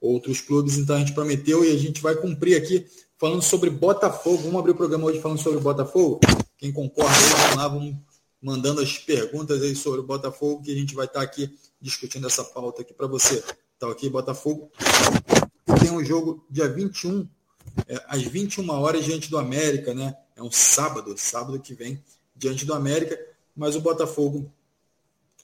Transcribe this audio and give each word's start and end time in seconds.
outros 0.00 0.40
clubes, 0.40 0.76
então 0.76 0.96
a 0.96 0.98
gente 0.98 1.12
prometeu 1.12 1.64
e 1.64 1.70
a 1.70 1.78
gente 1.78 2.02
vai 2.02 2.14
cumprir 2.14 2.56
aqui 2.56 2.86
falando 3.18 3.42
sobre 3.42 3.70
Botafogo. 3.70 4.42
Vamos 4.42 4.60
abrir 4.60 4.72
o 4.72 4.76
programa 4.76 5.06
hoje 5.06 5.20
falando 5.20 5.42
sobre 5.42 5.60
Botafogo. 5.60 6.20
Quem 6.58 6.72
concorda 6.72 7.12
aí, 7.12 7.42
vamos 7.42 7.56
lá, 7.56 7.68
vamos 7.68 7.96
mandando 8.40 8.80
as 8.80 8.98
perguntas 8.98 9.62
aí 9.62 9.74
sobre 9.74 10.00
o 10.00 10.04
Botafogo, 10.04 10.62
que 10.62 10.70
a 10.70 10.74
gente 10.74 10.94
vai 10.94 11.06
estar 11.06 11.22
aqui 11.22 11.56
discutindo 11.80 12.26
essa 12.26 12.44
pauta 12.44 12.82
aqui 12.82 12.94
para 12.94 13.06
você. 13.06 13.42
Tá 13.78 13.88
ok, 13.88 14.08
Botafogo? 14.08 14.70
Tem 15.80 15.90
um 15.90 16.04
jogo 16.04 16.44
dia 16.50 16.68
21, 16.68 17.28
é, 17.88 18.02
às 18.06 18.22
21 18.22 18.68
horas, 18.70 19.04
diante 19.04 19.30
do 19.30 19.38
América, 19.38 19.94
né? 19.94 20.16
É 20.34 20.42
um 20.42 20.50
sábado, 20.50 21.14
sábado 21.16 21.58
que 21.60 21.74
vem, 21.74 22.02
diante 22.34 22.64
do 22.64 22.74
América, 22.74 23.18
mas 23.54 23.74
o 23.74 23.80
Botafogo 23.80 24.50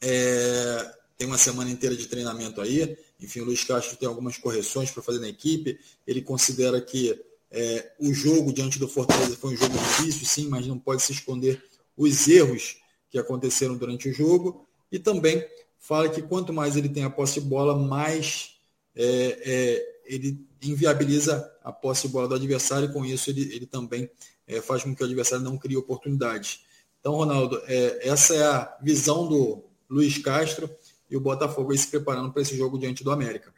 é, 0.00 0.94
tem 1.16 1.26
uma 1.26 1.38
semana 1.38 1.70
inteira 1.70 1.96
de 1.96 2.06
treinamento 2.06 2.60
aí. 2.60 2.96
Enfim, 3.24 3.40
o 3.40 3.44
Luiz 3.44 3.64
Castro 3.64 3.96
tem 3.96 4.08
algumas 4.08 4.36
correções 4.36 4.90
para 4.90 5.02
fazer 5.02 5.18
na 5.18 5.28
equipe. 5.28 5.78
Ele 6.06 6.22
considera 6.22 6.80
que 6.80 7.18
é, 7.50 7.92
o 7.98 8.12
jogo 8.14 8.52
diante 8.52 8.78
do 8.78 8.88
Fortaleza 8.88 9.36
foi 9.36 9.54
um 9.54 9.56
jogo 9.56 9.76
difícil, 9.76 10.26
sim, 10.26 10.48
mas 10.48 10.66
não 10.66 10.78
pode 10.78 11.02
se 11.02 11.12
esconder 11.12 11.62
os 11.96 12.26
erros 12.26 12.78
que 13.10 13.18
aconteceram 13.18 13.76
durante 13.76 14.08
o 14.08 14.12
jogo. 14.12 14.66
E 14.90 14.98
também 14.98 15.44
fala 15.78 16.08
que 16.08 16.22
quanto 16.22 16.52
mais 16.52 16.76
ele 16.76 16.88
tem 16.88 17.04
a 17.04 17.10
posse 17.10 17.40
de 17.40 17.46
bola, 17.46 17.76
mais 17.76 18.56
é, 18.94 19.38
é, 19.44 20.00
ele 20.06 20.46
inviabiliza 20.62 21.50
a 21.62 21.72
posse 21.72 22.06
de 22.06 22.12
bola 22.12 22.28
do 22.28 22.34
adversário 22.34 22.88
e 22.88 22.92
com 22.92 23.04
isso 23.04 23.30
ele, 23.30 23.54
ele 23.54 23.66
também 23.66 24.08
é, 24.46 24.60
faz 24.60 24.82
com 24.82 24.94
que 24.94 25.02
o 25.02 25.06
adversário 25.06 25.44
não 25.44 25.58
crie 25.58 25.76
oportunidades. 25.76 26.60
Então, 27.00 27.14
Ronaldo, 27.14 27.60
é, 27.66 28.08
essa 28.08 28.34
é 28.34 28.44
a 28.44 28.78
visão 28.82 29.28
do 29.28 29.64
Luiz 29.90 30.18
Castro 30.18 30.70
e 31.12 31.16
o 31.16 31.20
Botafogo 31.20 31.72
aí 31.72 31.78
se 31.78 31.88
preparando 31.88 32.32
para 32.32 32.40
esse 32.40 32.56
jogo 32.56 32.78
diante 32.78 33.04
do 33.04 33.10
América. 33.10 33.52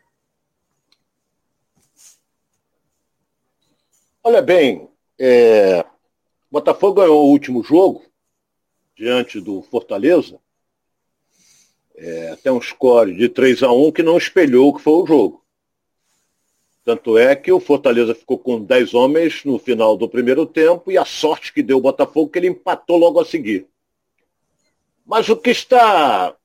Olha 4.24 4.42
bem, 4.42 4.88
é, 5.16 5.86
Botafogo 6.50 7.00
ganhou 7.00 7.24
o 7.24 7.30
último 7.30 7.62
jogo 7.62 8.04
diante 8.96 9.40
do 9.40 9.62
Fortaleza, 9.62 10.40
é, 11.94 12.30
até 12.30 12.50
um 12.50 12.60
score 12.60 13.14
de 13.14 13.28
3 13.28 13.62
a 13.62 13.70
1 13.70 13.92
que 13.92 14.02
não 14.02 14.18
espelhou 14.18 14.70
o 14.70 14.74
que 14.74 14.82
foi 14.82 14.94
o 14.94 15.06
jogo. 15.06 15.44
Tanto 16.84 17.16
é 17.16 17.36
que 17.36 17.52
o 17.52 17.60
Fortaleza 17.60 18.16
ficou 18.16 18.36
com 18.36 18.64
10 18.64 18.94
homens 18.94 19.44
no 19.44 19.60
final 19.60 19.96
do 19.96 20.08
primeiro 20.08 20.44
tempo 20.44 20.90
e 20.90 20.98
a 20.98 21.04
sorte 21.04 21.52
que 21.52 21.62
deu 21.62 21.78
o 21.78 21.80
Botafogo 21.80 22.30
que 22.30 22.38
ele 22.40 22.48
empatou 22.48 22.96
logo 22.96 23.20
a 23.20 23.24
seguir. 23.24 23.68
Mas 25.06 25.28
o 25.28 25.36
que 25.36 25.50
está. 25.50 26.36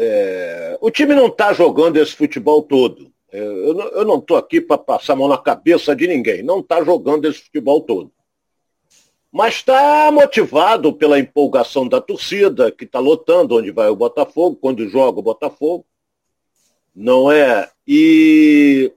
É, 0.00 0.78
o 0.80 0.92
time 0.92 1.12
não 1.12 1.26
está 1.26 1.52
jogando 1.52 1.96
esse 1.96 2.14
futebol 2.14 2.62
todo. 2.62 3.12
É, 3.32 3.40
eu 3.40 4.04
não 4.04 4.18
estou 4.18 4.36
aqui 4.36 4.60
para 4.60 4.78
passar 4.78 5.14
a 5.14 5.16
mão 5.16 5.26
na 5.26 5.36
cabeça 5.36 5.94
de 5.96 6.06
ninguém. 6.06 6.40
Não 6.40 6.60
está 6.60 6.84
jogando 6.84 7.26
esse 7.26 7.40
futebol 7.40 7.80
todo. 7.80 8.12
Mas 9.32 9.56
está 9.56 10.08
motivado 10.12 10.92
pela 10.92 11.18
empolgação 11.18 11.86
da 11.88 12.00
torcida, 12.00 12.70
que 12.70 12.84
está 12.84 13.00
lotando 13.00 13.56
onde 13.56 13.72
vai 13.72 13.88
o 13.88 13.96
Botafogo, 13.96 14.56
quando 14.56 14.88
joga 14.88 15.18
o 15.18 15.22
Botafogo. 15.22 15.84
Não 16.94 17.30
é? 17.30 17.68
E 17.86 18.92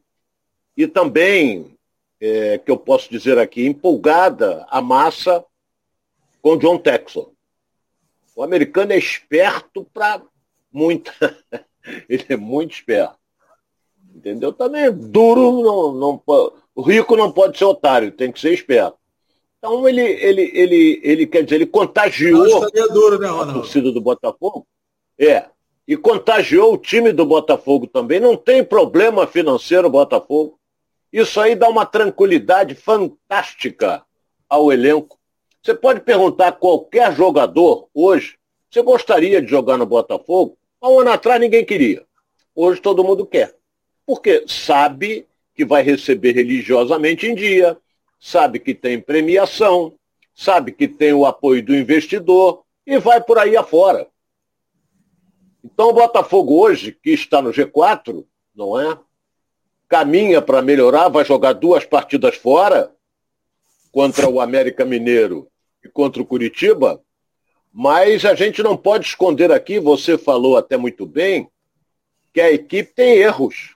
e 0.77 0.87
também, 0.87 1.75
é, 2.19 2.57
que 2.59 2.71
eu 2.71 2.77
posso 2.77 3.09
dizer 3.09 3.37
aqui, 3.37 3.65
empolgada 3.65 4.65
a 4.69 4.81
massa 4.81 5.43
com 6.41 6.57
John 6.57 6.77
Texon. 6.77 7.31
O 8.35 8.43
americano 8.43 8.93
é 8.93 8.97
esperto 8.97 9.85
para 9.93 10.21
muita. 10.71 11.11
Ele 12.07 12.25
é 12.29 12.37
muito 12.37 12.73
esperto. 12.73 13.15
Entendeu? 14.13 14.51
Também 14.53 14.83
é 14.83 14.91
duro, 14.91 15.61
não, 15.61 15.93
não, 15.93 16.23
o 16.75 16.81
rico 16.81 17.15
não 17.15 17.31
pode 17.31 17.57
ser 17.57 17.65
otário, 17.65 18.11
tem 18.11 18.31
que 18.31 18.39
ser 18.39 18.53
esperto. 18.53 18.97
Então 19.57 19.87
ele, 19.87 20.01
ele, 20.01 20.51
ele, 20.55 21.01
ele 21.03 21.27
quer 21.27 21.43
dizer, 21.43 21.55
ele 21.55 21.67
contagiou 21.67 22.69
duro, 22.87 23.19
né, 23.19 23.27
a 23.29 23.53
torcida 23.53 23.91
do 23.91 24.01
Botafogo. 24.01 24.65
É. 25.19 25.45
E 25.87 25.95
contagiou 25.95 26.73
o 26.73 26.77
time 26.77 27.11
do 27.11 27.25
Botafogo 27.25 27.85
também. 27.85 28.19
Não 28.19 28.35
tem 28.35 28.63
problema 28.63 29.27
financeiro 29.27 29.87
o 29.87 29.91
Botafogo. 29.91 30.59
Isso 31.13 31.39
aí 31.39 31.55
dá 31.55 31.69
uma 31.69 31.85
tranquilidade 31.85 32.73
fantástica 32.73 34.03
ao 34.49 34.71
elenco. 34.73 35.19
Você 35.61 35.75
pode 35.75 35.99
perguntar 36.01 36.47
a 36.47 36.51
qualquer 36.51 37.13
jogador 37.13 37.87
hoje, 37.93 38.37
você 38.69 38.81
gostaria 38.81 39.41
de 39.41 39.47
jogar 39.47 39.77
no 39.77 39.85
Botafogo? 39.85 40.57
Há 40.81 40.89
um 40.89 40.99
ano 40.99 41.11
atrás 41.11 41.39
ninguém 41.39 41.63
queria. 41.63 42.05
Hoje 42.55 42.81
todo 42.81 43.03
mundo 43.03 43.25
quer. 43.25 43.55
Porque 44.05 44.43
sabe 44.47 45.27
que 45.53 45.63
vai 45.63 45.83
receber 45.83 46.33
religiosamente 46.33 47.27
em 47.27 47.35
dia, 47.35 47.77
sabe 48.19 48.59
que 48.59 48.73
tem 48.73 48.99
premiação, 48.99 49.93
sabe 50.33 50.71
que 50.71 50.87
tem 50.87 51.13
o 51.13 51.25
apoio 51.25 51.63
do 51.63 51.75
investidor 51.75 52.63
e 52.85 52.97
vai 52.97 53.21
por 53.21 53.37
aí 53.37 53.55
afora. 53.55 54.07
Então 55.63 55.89
o 55.89 55.93
Botafogo 55.93 56.59
hoje, 56.59 56.97
que 57.01 57.11
está 57.11 57.41
no 57.41 57.51
G4, 57.51 58.25
não 58.55 58.79
é? 58.79 58.97
caminha 59.91 60.41
para 60.41 60.61
melhorar, 60.61 61.09
vai 61.09 61.25
jogar 61.25 61.51
duas 61.51 61.83
partidas 61.83 62.37
fora 62.37 62.95
contra 63.91 64.29
o 64.29 64.39
América 64.39 64.85
Mineiro 64.85 65.49
e 65.83 65.89
contra 65.89 66.21
o 66.21 66.25
Curitiba, 66.25 67.03
mas 67.73 68.25
a 68.25 68.35
gente 68.35 68.61
não 68.61 68.75
pode 68.75 69.05
esconder 69.05 69.51
aqui, 69.51 69.79
você 69.79 70.17
falou 70.17 70.57
até 70.57 70.75
muito 70.75 71.05
bem, 71.05 71.49
que 72.33 72.41
a 72.41 72.51
equipe 72.51 72.93
tem 72.93 73.17
erros. 73.17 73.75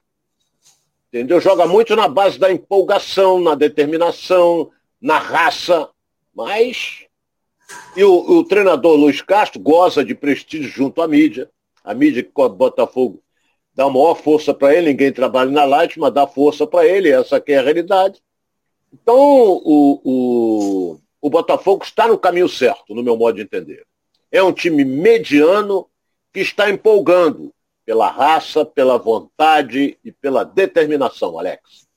Entendeu? 1.07 1.39
Joga 1.39 1.65
muito 1.65 1.95
na 1.95 2.07
base 2.07 2.37
da 2.37 2.51
empolgação, 2.51 3.39
na 3.39 3.55
determinação, 3.55 4.69
na 5.01 5.17
raça, 5.17 5.89
mas. 6.35 7.05
E 7.95 8.03
o, 8.03 8.13
o 8.13 8.43
treinador 8.43 8.95
Luiz 8.97 9.21
Castro 9.21 9.59
goza 9.59 10.03
de 10.03 10.13
prestígio 10.13 10.69
junto 10.69 11.01
à 11.01 11.07
mídia. 11.07 11.49
A 11.83 11.93
mídia 11.93 12.21
que 12.21 12.31
o 12.33 12.49
Botafogo 12.49 13.23
dá 13.73 13.89
maior 13.89 14.15
força 14.15 14.53
para 14.53 14.73
ele, 14.73 14.89
ninguém 14.89 15.11
trabalha 15.11 15.51
na 15.51 15.65
Light, 15.65 15.99
mas 15.99 16.13
dá 16.13 16.25
força 16.27 16.65
para 16.67 16.85
ele, 16.85 17.09
essa 17.09 17.37
aqui 17.37 17.53
é 17.53 17.59
a 17.59 17.61
realidade. 17.61 18.21
Então, 18.93 19.15
o, 19.17 20.01
o, 20.03 20.99
o 21.25 21.29
Botafogo 21.29 21.83
está 21.83 22.07
no 22.07 22.19
caminho 22.19 22.47
certo, 22.47 22.93
no 22.93 23.01
meu 23.01 23.17
modo 23.17 23.37
de 23.37 23.41
entender. 23.41 23.83
É 24.31 24.43
um 24.43 24.53
time 24.53 24.85
mediano 24.85 25.89
que 26.31 26.39
está 26.39 26.69
empolgando 26.69 27.51
pela 27.83 28.11
raça, 28.11 28.63
pela 28.63 28.99
vontade 28.99 29.97
e 30.05 30.11
pela 30.11 30.43
determinação, 30.43 31.39
Alex. 31.39 31.87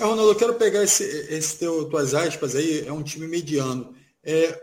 É, 0.00 0.02
Ronaldo, 0.02 0.32
eu 0.32 0.34
quero 0.34 0.54
pegar 0.54 0.82
esse, 0.82 1.04
esse 1.32 1.60
teu, 1.60 1.88
tuas 1.88 2.12
aspas 2.12 2.56
aí, 2.56 2.84
é 2.84 2.92
um 2.92 3.04
time 3.04 3.28
mediano. 3.28 3.94
É, 4.24 4.60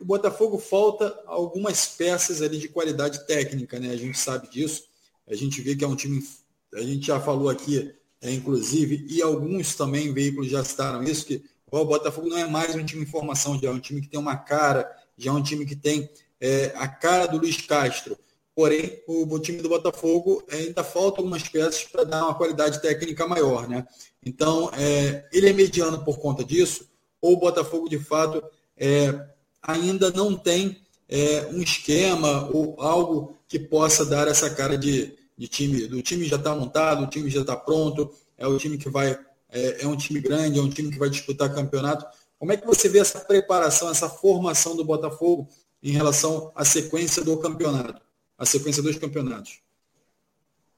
o 0.00 0.04
Botafogo 0.06 0.56
falta 0.56 1.14
algumas 1.26 1.84
peças 1.88 2.40
ali 2.40 2.56
de 2.56 2.70
qualidade 2.70 3.26
técnica, 3.26 3.78
né? 3.78 3.90
A 3.90 3.96
gente 3.96 4.18
sabe 4.18 4.48
disso. 4.48 4.84
A 5.26 5.34
gente 5.34 5.60
vê 5.60 5.76
que 5.76 5.84
é 5.84 5.88
um 5.88 5.94
time, 5.94 6.26
a 6.72 6.80
gente 6.80 7.06
já 7.06 7.20
falou 7.20 7.50
aqui, 7.50 7.94
é, 8.22 8.32
inclusive, 8.32 9.04
e 9.10 9.20
alguns 9.20 9.74
também 9.74 10.10
veículos 10.10 10.48
já 10.48 10.64
citaram 10.64 11.02
isso, 11.02 11.26
que 11.26 11.44
o 11.70 11.84
Botafogo 11.84 12.28
não 12.28 12.38
é 12.38 12.46
mais 12.46 12.74
um 12.74 12.84
time 12.84 13.02
em 13.02 13.06
formação, 13.06 13.58
já 13.60 13.68
é 13.68 13.72
um 13.72 13.78
time 13.78 14.00
que 14.00 14.08
tem 14.08 14.18
uma 14.18 14.36
cara, 14.36 14.90
já 15.16 15.30
é 15.30 15.34
um 15.34 15.42
time 15.42 15.66
que 15.66 15.76
tem 15.76 16.08
é, 16.40 16.72
a 16.76 16.88
cara 16.88 17.26
do 17.26 17.38
Luiz 17.38 17.60
Castro. 17.60 18.18
Porém, 18.54 19.00
o, 19.06 19.32
o 19.32 19.38
time 19.38 19.62
do 19.62 19.68
Botafogo 19.68 20.42
ainda 20.50 20.82
falta 20.82 21.20
algumas 21.20 21.46
peças 21.48 21.84
para 21.84 22.04
dar 22.04 22.24
uma 22.24 22.34
qualidade 22.34 22.82
técnica 22.82 23.26
maior. 23.26 23.68
Né? 23.68 23.86
Então, 24.24 24.70
é, 24.74 25.28
ele 25.32 25.48
é 25.48 25.52
mediano 25.52 26.04
por 26.04 26.18
conta 26.18 26.44
disso, 26.44 26.88
ou 27.20 27.34
o 27.34 27.38
Botafogo, 27.38 27.88
de 27.88 27.98
fato, 27.98 28.42
é, 28.76 29.28
ainda 29.62 30.10
não 30.10 30.36
tem 30.36 30.80
é, 31.08 31.48
um 31.52 31.62
esquema 31.62 32.50
ou 32.52 32.74
algo 32.80 33.36
que 33.46 33.58
possa 33.58 34.04
dar 34.04 34.28
essa 34.28 34.50
cara 34.50 34.76
de, 34.76 35.14
de 35.36 35.48
time, 35.48 35.86
do 35.86 36.02
time 36.02 36.24
já 36.24 36.36
está 36.36 36.54
montado, 36.54 37.04
o 37.04 37.06
time 37.06 37.30
já 37.30 37.40
está 37.40 37.56
pronto, 37.56 38.12
é 38.36 38.46
o 38.46 38.58
time 38.58 38.76
que 38.76 38.88
vai, 38.88 39.18
é, 39.50 39.82
é, 39.82 39.86
um 39.86 39.96
time 39.96 40.20
grande, 40.20 40.58
é 40.58 40.62
um 40.62 40.68
time 40.68 40.90
que 40.90 40.98
vai 40.98 41.08
disputar 41.08 41.54
campeonato. 41.54 42.06
Como 42.38 42.52
é 42.52 42.56
que 42.56 42.66
você 42.66 42.88
vê 42.88 42.98
essa 42.98 43.20
preparação, 43.20 43.90
essa 43.90 44.08
formação 44.08 44.76
do 44.76 44.84
Botafogo 44.84 45.48
em 45.82 45.90
relação 45.90 46.52
à 46.54 46.64
sequência 46.64 47.22
do 47.24 47.36
campeonato, 47.38 48.00
a 48.36 48.46
sequência 48.46 48.82
dos 48.82 48.96
campeonatos? 48.96 49.60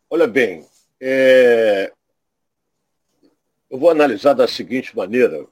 Olha 0.09 0.27
bem, 0.27 0.67
é... 1.01 1.93
eu 3.69 3.79
vou 3.79 3.91
analisar 3.91 4.35
da 4.35 4.49
seguinte 4.49 4.97
maneira, 4.97 5.47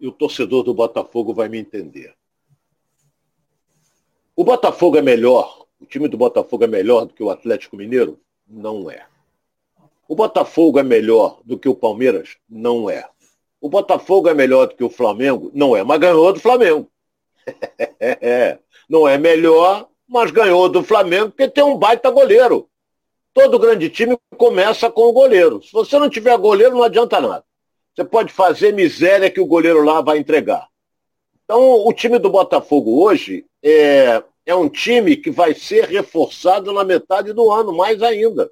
e 0.00 0.06
o 0.08 0.12
torcedor 0.12 0.64
do 0.64 0.72
Botafogo 0.72 1.34
vai 1.34 1.48
me 1.48 1.58
entender. 1.58 2.14
O 4.34 4.42
Botafogo 4.42 4.96
é 4.96 5.02
melhor, 5.02 5.66
o 5.78 5.84
time 5.84 6.08
do 6.08 6.16
Botafogo 6.16 6.64
é 6.64 6.66
melhor 6.66 7.04
do 7.04 7.12
que 7.12 7.22
o 7.22 7.30
Atlético 7.30 7.76
Mineiro? 7.76 8.18
Não 8.48 8.90
é. 8.90 9.09
O 10.10 10.16
Botafogo 10.16 10.80
é 10.80 10.82
melhor 10.82 11.38
do 11.44 11.56
que 11.56 11.68
o 11.68 11.74
Palmeiras? 11.74 12.30
Não 12.48 12.90
é. 12.90 13.08
O 13.60 13.68
Botafogo 13.68 14.28
é 14.28 14.34
melhor 14.34 14.66
do 14.66 14.74
que 14.74 14.82
o 14.82 14.90
Flamengo? 14.90 15.52
Não 15.54 15.76
é, 15.76 15.84
mas 15.84 16.00
ganhou 16.00 16.32
do 16.32 16.40
Flamengo. 16.40 16.90
Não 18.90 19.06
é 19.06 19.16
melhor, 19.16 19.88
mas 20.08 20.32
ganhou 20.32 20.68
do 20.68 20.82
Flamengo 20.82 21.28
porque 21.28 21.46
tem 21.46 21.62
um 21.62 21.78
baita 21.78 22.10
goleiro. 22.10 22.68
todo 23.32 23.56
grande 23.56 23.88
time 23.88 24.18
começa 24.36 24.90
com 24.90 25.02
o 25.02 25.12
goleiro. 25.12 25.62
Se 25.62 25.72
você 25.72 25.96
não 25.96 26.10
tiver 26.10 26.36
goleiro, 26.38 26.74
não 26.74 26.82
adianta 26.82 27.20
nada. 27.20 27.44
Você 27.94 28.02
pode 28.02 28.32
fazer 28.32 28.72
miséria 28.72 29.30
que 29.30 29.40
o 29.40 29.46
goleiro 29.46 29.84
lá 29.84 30.00
vai 30.00 30.18
entregar. 30.18 30.66
Então, 31.44 31.86
o 31.86 31.92
time 31.92 32.18
do 32.18 32.28
Botafogo 32.28 33.00
hoje 33.00 33.46
é, 33.62 34.24
é 34.44 34.56
um 34.56 34.68
time 34.68 35.16
que 35.16 35.30
vai 35.30 35.54
ser 35.54 35.84
reforçado 35.84 36.72
na 36.72 36.82
metade 36.82 37.32
do 37.32 37.48
ano, 37.52 37.72
mais 37.72 38.02
ainda. 38.02 38.50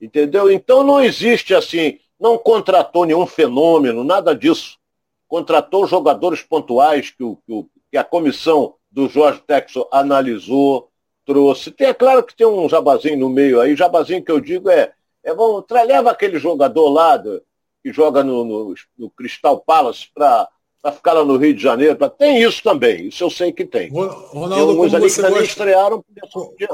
Entendeu? 0.00 0.50
Então 0.50 0.82
não 0.82 1.00
existe 1.02 1.54
assim, 1.54 1.98
não 2.18 2.38
contratou 2.38 3.04
nenhum 3.04 3.26
fenômeno, 3.26 4.04
nada 4.04 4.34
disso. 4.34 4.78
Contratou 5.26 5.86
jogadores 5.86 6.42
pontuais 6.42 7.10
que, 7.10 7.22
o, 7.22 7.36
que, 7.36 7.52
o, 7.52 7.68
que 7.90 7.96
a 7.96 8.04
comissão 8.04 8.74
do 8.90 9.08
Jorge 9.08 9.42
Texo 9.46 9.86
analisou, 9.92 10.88
trouxe. 11.26 11.70
Tem, 11.70 11.88
é 11.88 11.94
claro 11.94 12.22
que 12.22 12.34
tem 12.34 12.46
um 12.46 12.68
jabazinho 12.68 13.18
no 13.18 13.28
meio 13.28 13.60
aí, 13.60 13.76
jabazinho 13.76 14.24
que 14.24 14.32
eu 14.32 14.40
digo 14.40 14.70
é, 14.70 14.92
é 15.22 15.34
bom, 15.34 15.62
leva 15.70 16.10
aquele 16.10 16.38
jogador 16.38 16.88
lá 16.88 17.16
do, 17.16 17.42
que 17.82 17.92
joga 17.92 18.24
no, 18.24 18.44
no, 18.44 18.74
no 18.96 19.10
Crystal 19.10 19.58
Palace 19.60 20.08
para 20.14 20.48
ficar 20.92 21.12
lá 21.12 21.24
no 21.24 21.36
Rio 21.36 21.54
de 21.54 21.62
Janeiro. 21.62 21.96
Pra... 21.96 22.08
Tem 22.08 22.42
isso 22.42 22.62
também, 22.62 23.08
isso 23.08 23.22
eu 23.24 23.30
sei 23.30 23.52
que 23.52 23.64
tem. 23.64 23.90
Ronaldo, 23.90 24.76
como 24.76 24.88
você, 24.88 25.22
gosta, 25.22 25.44
estrearam, 25.44 26.04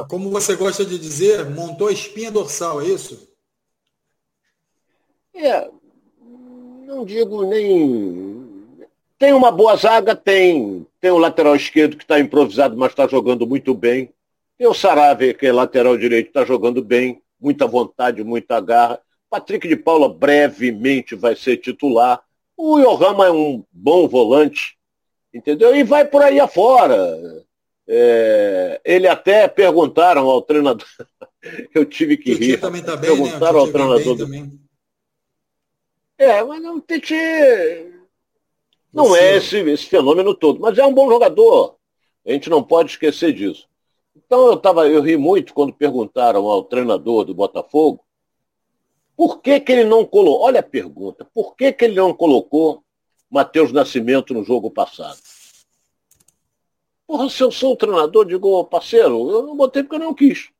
como 0.08 0.30
você 0.30 0.56
gosta 0.56 0.84
de 0.84 0.98
dizer, 0.98 1.48
montou 1.50 1.88
a 1.88 1.92
espinha 1.92 2.30
dorsal, 2.30 2.80
é 2.80 2.86
isso? 2.86 3.28
É, 5.34 5.68
não 6.86 7.04
digo 7.04 7.44
nem. 7.44 8.44
Tem 9.18 9.32
uma 9.32 9.50
boa 9.50 9.74
zaga, 9.76 10.14
tem. 10.14 10.86
Tem 11.00 11.10
o 11.10 11.18
lateral 11.18 11.56
esquerdo 11.56 11.96
que 11.96 12.04
está 12.04 12.20
improvisado, 12.20 12.76
mas 12.76 12.90
está 12.90 13.06
jogando 13.06 13.46
muito 13.46 13.74
bem. 13.74 14.12
Tem 14.56 14.66
o 14.66 14.74
Sarave, 14.74 15.34
que 15.34 15.46
é 15.46 15.52
lateral 15.52 15.96
direito, 15.96 16.28
está 16.28 16.44
jogando 16.44 16.82
bem, 16.82 17.20
muita 17.40 17.66
vontade, 17.66 18.22
muita 18.22 18.60
garra. 18.60 19.00
Patrick 19.28 19.66
de 19.66 19.76
Paula 19.76 20.08
brevemente 20.08 21.16
vai 21.16 21.34
ser 21.34 21.56
titular. 21.56 22.24
O 22.56 22.78
Yohama 22.78 23.26
é 23.26 23.30
um 23.30 23.64
bom 23.72 24.08
volante, 24.08 24.76
entendeu? 25.32 25.74
E 25.74 25.82
vai 25.82 26.04
por 26.04 26.22
aí 26.22 26.38
afora. 26.38 27.44
É, 27.86 28.80
ele 28.84 29.06
até 29.06 29.46
perguntaram 29.48 30.30
ao 30.30 30.40
treinador. 30.40 30.86
Eu 31.74 31.84
tive 31.84 32.16
que 32.16 32.34
rir. 32.34 32.60
Também 32.60 32.82
tá 32.82 32.96
bem, 32.96 33.10
perguntaram 33.10 33.54
né? 33.54 33.60
ao 33.60 33.68
treinador. 33.68 34.16
Do... 34.16 34.26
É, 36.16 36.42
mas 36.42 36.62
não 36.62 36.80
Tite 36.80 37.14
não 38.94 39.16
é 39.16 39.36
esse, 39.36 39.58
esse 39.58 39.86
fenômeno 39.86 40.32
todo, 40.32 40.60
mas 40.60 40.78
é 40.78 40.86
um 40.86 40.94
bom 40.94 41.10
jogador. 41.10 41.74
A 42.24 42.30
gente 42.30 42.48
não 42.48 42.62
pode 42.62 42.92
esquecer 42.92 43.32
disso. 43.32 43.68
Então 44.16 44.46
eu 44.46 44.56
tava, 44.56 44.88
eu 44.88 45.02
ri 45.02 45.16
muito 45.16 45.52
quando 45.52 45.72
perguntaram 45.72 46.46
ao 46.46 46.62
treinador 46.62 47.24
do 47.24 47.34
Botafogo 47.34 48.04
por 49.16 49.40
que, 49.40 49.61
que 49.61 49.72
ele 49.72 49.84
não 49.84 50.05
colocou? 50.05 50.43
Olha 50.43 50.61
a 50.61 50.62
pergunta. 50.62 51.25
Por 51.32 51.55
que, 51.55 51.72
que 51.72 51.84
ele 51.84 51.94
não 51.94 52.12
colocou 52.12 52.82
Matheus 53.31 53.72
Nascimento 53.72 54.34
no 54.34 54.44
jogo 54.44 54.70
passado? 54.70 55.19
Porra, 57.06 57.28
se 57.28 57.43
eu 57.43 57.50
sou 57.50 57.75
o 57.75 57.76
treinador, 57.76 58.25
digo, 58.25 58.64
parceiro, 58.64 59.31
eu 59.31 59.43
não 59.43 59.56
botei 59.56 59.82
porque 59.82 59.96
eu 59.96 60.00
não 60.00 60.14
quis. 60.14 60.50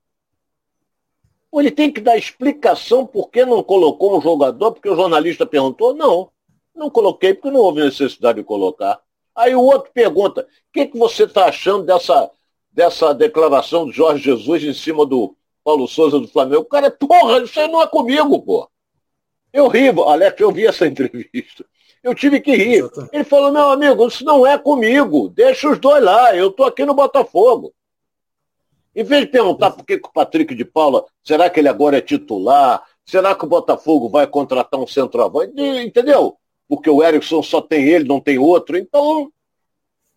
Ou 1.51 1.61
ele 1.61 1.71
tem 1.71 1.91
que 1.91 2.01
dar 2.01 2.17
explicação 2.17 3.07
por 3.07 3.31
que 3.31 3.45
não 3.45 3.63
colocou 3.63 4.17
um 4.17 4.21
jogador, 4.21 4.73
porque 4.73 4.89
o 4.89 4.97
jornalista 4.97 5.47
perguntou? 5.47 5.95
Não, 5.95 6.31
não 6.75 6.91
coloquei 6.91 7.33
porque 7.33 7.51
não 7.51 7.61
houve 7.61 7.83
necessidade 7.83 8.39
de 8.39 8.45
colocar. 8.45 9.01
Aí 9.35 9.55
o 9.55 9.63
outro 9.63 9.91
pergunta, 9.93 10.43
o 10.43 10.73
que, 10.73 10.87
que 10.87 10.99
você 10.99 11.25
está 11.25 11.47
achando 11.47 11.85
dessa, 11.85 12.31
dessa 12.71 13.13
declaração 13.15 13.87
do 13.87 13.93
Jorge 13.93 14.25
Jesus 14.25 14.65
em 14.65 14.75
cima 14.75 15.07
do, 15.07 15.37
Paulo 15.65 15.89
Souza 15.89 16.21
do 16.21 16.29
Flamengo. 16.29 16.63
O 16.63 16.67
cara, 16.67 16.91
porra, 16.91 17.43
isso 17.43 17.59
aí 17.59 17.67
não 17.67 17.81
é 17.81 17.87
comigo, 17.87 18.41
pô. 18.43 18.69
Eu 19.53 19.67
ri, 19.69 19.89
Alex, 19.89 20.39
eu 20.41 20.53
vi 20.53 20.67
essa 20.67 20.87
entrevista. 20.87 21.65
Eu 22.03 22.15
tive 22.15 22.39
que 22.41 22.55
rir. 22.55 22.85
Ele 23.11 23.25
falou, 23.25 23.51
meu 23.51 23.71
amigo, 23.71 24.07
isso 24.07 24.25
não 24.25 24.47
é 24.47 24.59
comigo. 24.59 25.31
Deixa 25.31 25.71
os 25.71 25.79
dois 25.79 26.05
lá, 26.05 26.37
eu 26.37 26.53
tô 26.53 26.65
aqui 26.65 26.85
no 26.85 26.93
Botafogo. 26.93 27.73
Em 28.95 29.03
vez 29.03 29.23
de 29.23 29.29
perguntar 29.29 29.71
por 29.71 29.85
que, 29.85 29.99
que 29.99 30.07
o 30.07 30.13
Patrick 30.13 30.55
de 30.55 30.65
Paula, 30.65 31.05
será 31.23 31.49
que 31.49 31.59
ele 31.59 31.69
agora 31.69 31.97
é 31.97 32.01
titular? 32.01 32.85
Será 33.05 33.35
que 33.35 33.45
o 33.45 33.49
Botafogo 33.49 34.09
vai 34.09 34.27
contratar 34.27 34.79
um 34.79 34.87
centroavante? 34.87 35.61
Entendeu? 35.61 36.37
Porque 36.69 36.89
o 36.89 37.03
Erickson 37.03 37.43
só 37.43 37.61
tem 37.61 37.85
ele, 37.89 38.07
não 38.07 38.21
tem 38.21 38.39
outro. 38.39 38.77
Então, 38.77 39.33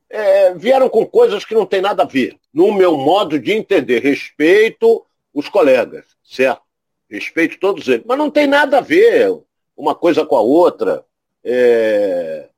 é, 0.09 0.53
vieram 0.53 0.89
com 0.89 1.05
coisas 1.05 1.43
que 1.43 1.55
não 1.55 1.65
tem 1.65 1.81
nada 1.81 2.03
a 2.03 2.05
ver. 2.05 2.37
No 2.53 2.71
meu 2.71 2.97
modo 2.97 3.39
de 3.39 3.51
entender, 3.51 4.01
respeito 4.01 5.05
os 5.37 5.47
colegas, 5.47 6.03
certo? 6.23 6.63
Respeito 7.07 7.59
todos 7.59 7.87
eles. 7.87 8.03
Mas 8.07 8.17
não 8.17 8.31
tem 8.31 8.47
nada 8.47 8.79
a 8.79 8.81
ver 8.81 9.39
uma 9.75 9.93
coisa 9.93 10.25
com 10.25 10.35
a 10.35 10.41
outra. 10.41 11.05
É... 11.43 12.49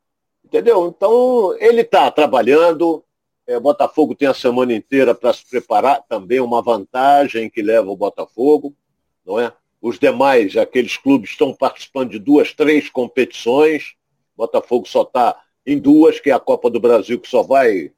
Entendeu? 0.44 0.88
Então, 0.88 1.54
ele 1.60 1.82
está 1.82 2.10
trabalhando. 2.10 3.04
É, 3.46 3.60
Botafogo 3.60 4.16
tem 4.16 4.30
a 4.30 4.34
semana 4.34 4.74
inteira 4.74 5.14
para 5.14 5.34
se 5.34 5.48
preparar, 5.50 6.04
também 6.08 6.40
uma 6.40 6.62
vantagem 6.62 7.50
que 7.50 7.62
leva 7.62 7.90
o 7.90 7.98
Botafogo, 7.98 8.74
não 9.26 9.40
é? 9.40 9.52
Os 9.82 10.00
demais, 10.00 10.56
aqueles 10.56 10.96
clubes, 10.96 11.32
estão 11.32 11.54
participando 11.54 12.12
de 12.12 12.20
duas, 12.20 12.54
três 12.54 12.90
competições. 12.90 13.96
Botafogo 14.38 14.88
só 14.88 15.02
está 15.02 15.36
em 15.66 15.78
duas, 15.78 16.20
que 16.20 16.30
é 16.30 16.34
a 16.34 16.40
Copa 16.40 16.70
do 16.70 16.80
Brasil, 16.80 17.20
que 17.20 17.28
só 17.28 17.44
vai, 17.44 17.92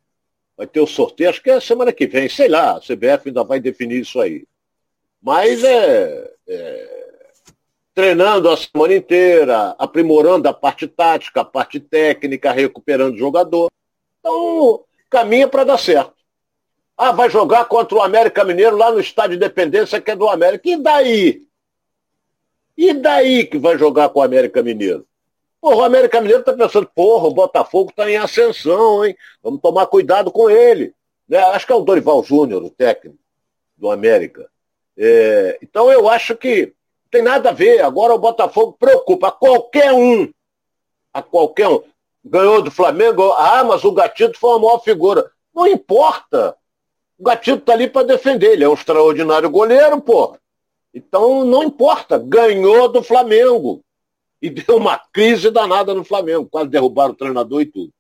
vai 0.58 0.66
ter 0.66 0.80
o 0.80 0.88
sorteio, 0.88 1.30
acho 1.30 1.44
que 1.44 1.52
é 1.52 1.60
semana 1.60 1.94
que 1.94 2.08
vem, 2.08 2.28
sei 2.28 2.48
lá, 2.48 2.78
a 2.78 2.80
CBF 2.80 3.28
ainda 3.28 3.44
vai 3.44 3.60
definir 3.60 4.02
isso 4.02 4.20
aí. 4.20 4.48
Mas 5.22 5.64
é, 5.64 6.32
é, 6.48 7.02
treinando 7.94 8.50
a 8.50 8.58
semana 8.58 8.96
inteira, 8.96 9.76
aprimorando 9.78 10.48
a 10.48 10.54
parte 10.54 10.88
tática, 10.88 11.42
a 11.42 11.46
parte 11.46 11.80
técnica, 11.80 12.52
recuperando 12.52 13.14
o 13.14 13.20
jogador. 13.20 13.70
Então, 14.20 14.84
caminha 15.10 15.48
para 15.48 15.64
dar 15.64 15.78
certo. 15.78 16.14
Ah, 16.98 17.12
vai 17.12 17.30
jogar 17.30 17.66
contra 17.66 17.98
o 17.98 18.02
América 18.02 18.44
Mineiro 18.44 18.78
lá 18.78 18.92
no 18.92 19.00
estádio 19.00 19.38
de 19.38 19.44
Independência, 19.44 20.02
que 20.02 20.12
é 20.12 20.16
do 20.16 20.30
América. 20.30 20.70
E 20.70 20.78
daí? 20.78 21.48
E 22.78 22.94
daí 22.94 23.46
que 23.46 23.58
vai 23.58 23.78
jogar 23.78 24.10
com 24.10 24.20
o 24.20 24.24
América 24.24 24.64
Mineiro? 24.64 25.06
Porra, 25.60 25.76
o 25.76 25.84
América 25.84 26.20
Mineiro 26.20 26.40
está 26.42 26.54
pensando, 26.54 26.90
porra, 26.96 27.28
o 27.28 27.34
Botafogo 27.34 27.92
está 27.92 28.10
em 28.10 28.18
ascensão, 28.18 29.06
hein? 29.06 29.16
Vamos 29.44 29.62
tomar 29.62 29.86
cuidado 29.86 30.32
com 30.32 30.50
ele. 30.50 30.94
Né? 31.30 31.38
Acho 31.38 31.68
que 31.68 31.72
é 31.72 31.76
o 31.76 31.82
Dorival 31.82 32.24
Júnior, 32.24 32.64
o 32.64 32.70
técnico 32.70 33.20
do 33.78 33.92
América. 33.92 34.50
É, 34.98 35.58
então 35.62 35.92
eu 35.92 36.10
acho 36.10 36.36
que 36.36 36.68
não 36.68 37.10
tem 37.12 37.22
nada 37.22 37.50
a 37.50 37.54
ver. 37.54 37.82
Agora 37.82 38.14
o 38.14 38.20
Botafogo 38.20 38.76
preocupa 38.80 39.30
a 39.30 39.32
qualquer 39.32 39.92
um. 39.94 40.30
A 41.14 41.22
qualquer 41.22 41.68
um. 41.68 41.84
Ganhou 42.24 42.62
do 42.62 42.70
Flamengo, 42.70 43.32
ah, 43.34 43.64
mas 43.64 43.84
o 43.84 43.92
Gatito 43.92 44.38
foi 44.38 44.52
uma 44.52 44.60
maior 44.60 44.80
figura. 44.80 45.32
Não 45.54 45.68
importa. 45.68 46.56
O 47.18 47.24
Gatito 47.24 47.60
está 47.60 47.74
ali 47.74 47.88
para 47.88 48.06
defender. 48.06 48.54
Ele 48.54 48.64
é 48.64 48.70
um 48.70 48.74
extraordinário 48.74 49.50
goleiro, 49.50 50.00
pô. 50.02 50.38
Então 50.94 51.44
não 51.44 51.64
importa. 51.64 52.18
Ganhou 52.18 52.88
do 52.88 53.02
Flamengo. 53.02 53.84
E 54.42 54.50
deu 54.50 54.78
uma 54.78 54.98
crise 55.12 55.52
danada 55.52 55.94
no 55.94 56.04
Flamengo. 56.04 56.48
Quase 56.50 56.70
derrubaram 56.70 57.14
o 57.14 57.16
treinador 57.16 57.62
e 57.62 57.66
tudo. 57.66 57.92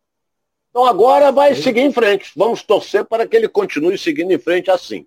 Então 0.69 0.85
agora 0.85 1.31
vai 1.31 1.53
seguir 1.53 1.81
em 1.81 1.91
frente. 1.91 2.31
Vamos 2.35 2.63
torcer 2.63 3.03
para 3.05 3.27
que 3.27 3.35
ele 3.35 3.47
continue 3.47 3.97
seguindo 3.97 4.31
em 4.31 4.39
frente 4.39 4.71
assim. 4.71 5.05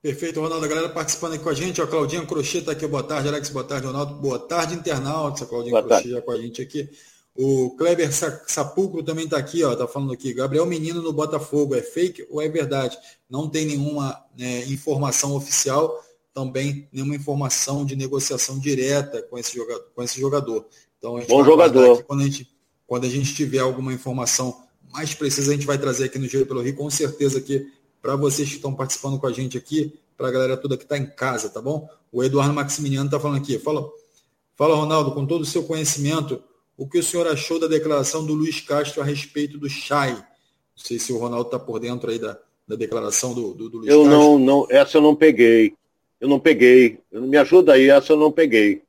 Perfeito, 0.00 0.40
Ronaldo. 0.40 0.64
A 0.64 0.68
galera 0.68 0.88
participando 0.88 1.34
aqui 1.34 1.42
com 1.42 1.50
a 1.50 1.54
gente. 1.54 1.80
Ó, 1.80 1.86
Claudinha 1.86 2.24
Crochê 2.24 2.58
está 2.58 2.72
aqui. 2.72 2.86
Boa 2.86 3.02
tarde, 3.02 3.28
Alex. 3.28 3.48
Boa 3.48 3.64
tarde, 3.64 3.86
Ronaldo. 3.86 4.14
Boa 4.14 4.38
tarde, 4.38 4.74
internauta. 4.74 5.44
Claudinha 5.44 5.82
Crochê 5.82 6.10
já 6.10 6.22
com 6.22 6.30
a 6.30 6.40
gente 6.40 6.62
aqui. 6.62 6.88
O 7.40 7.70
Kleber 7.76 8.10
Sapulcro 8.12 9.00
também 9.00 9.24
está 9.24 9.38
aqui, 9.38 9.62
ó, 9.62 9.74
tá 9.76 9.86
falando 9.86 10.12
aqui. 10.12 10.34
Gabriel 10.34 10.66
Menino 10.66 11.00
no 11.00 11.12
Botafogo, 11.12 11.76
é 11.76 11.80
fake 11.80 12.26
ou 12.30 12.42
é 12.42 12.48
verdade? 12.48 12.98
Não 13.30 13.48
tem 13.48 13.64
nenhuma 13.64 14.20
né, 14.36 14.64
informação 14.64 15.36
oficial, 15.36 16.04
também 16.34 16.88
nenhuma 16.92 17.14
informação 17.14 17.84
de 17.84 17.94
negociação 17.94 18.58
direta 18.58 19.22
com 19.22 19.38
esse 19.38 19.54
jogador. 19.54 19.84
Com 19.94 20.02
esse 20.02 20.18
jogador. 20.18 20.66
Então, 20.98 21.20
Bom 21.28 21.44
jogador. 21.44 22.02
Quando 22.02 22.22
a, 22.22 22.24
gente, 22.24 22.50
quando 22.88 23.04
a 23.04 23.08
gente 23.08 23.32
tiver 23.32 23.60
alguma 23.60 23.92
informação 23.92 24.60
mais 24.92 25.14
precisa, 25.14 25.52
a 25.52 25.54
gente 25.54 25.66
vai 25.66 25.78
trazer 25.78 26.06
aqui 26.06 26.18
no 26.18 26.26
Giro 26.26 26.44
pelo 26.44 26.60
Rio, 26.60 26.74
com 26.74 26.90
certeza 26.90 27.38
aqui 27.38 27.70
para 28.08 28.16
vocês 28.16 28.48
que 28.48 28.54
estão 28.54 28.74
participando 28.74 29.18
com 29.18 29.26
a 29.26 29.32
gente 29.32 29.58
aqui, 29.58 29.92
para 30.16 30.28
a 30.28 30.30
galera 30.30 30.56
toda 30.56 30.78
que 30.78 30.84
está 30.84 30.96
em 30.96 31.04
casa, 31.04 31.50
tá 31.50 31.60
bom? 31.60 31.86
O 32.10 32.24
Eduardo 32.24 32.54
Maximiliano 32.54 33.04
está 33.04 33.20
falando 33.20 33.36
aqui. 33.36 33.58
Fala, 33.58 33.86
fala, 34.56 34.74
Ronaldo, 34.76 35.12
com 35.12 35.26
todo 35.26 35.42
o 35.42 35.44
seu 35.44 35.62
conhecimento, 35.62 36.42
o 36.74 36.88
que 36.88 37.00
o 37.00 37.02
senhor 37.02 37.26
achou 37.26 37.60
da 37.60 37.66
declaração 37.66 38.24
do 38.24 38.32
Luiz 38.32 38.62
Castro 38.62 39.02
a 39.02 39.04
respeito 39.04 39.58
do 39.58 39.68
Chay? 39.68 40.12
Não 40.12 40.22
sei 40.74 40.98
se 40.98 41.12
o 41.12 41.18
Ronaldo 41.18 41.48
está 41.48 41.58
por 41.58 41.78
dentro 41.80 42.10
aí 42.10 42.18
da, 42.18 42.38
da 42.66 42.76
declaração 42.76 43.34
do, 43.34 43.52
do, 43.52 43.68
do 43.68 43.78
Luiz 43.80 43.90
eu 43.90 44.04
Castro. 44.04 44.14
Eu 44.14 44.18
não, 44.18 44.38
não, 44.38 44.66
essa 44.70 44.96
eu 44.96 45.02
não 45.02 45.14
peguei. 45.14 45.74
Eu 46.18 46.28
não 46.30 46.40
peguei. 46.40 47.00
Me 47.12 47.36
ajuda 47.36 47.74
aí, 47.74 47.90
essa 47.90 48.14
eu 48.14 48.16
não 48.16 48.32
peguei. 48.32 48.80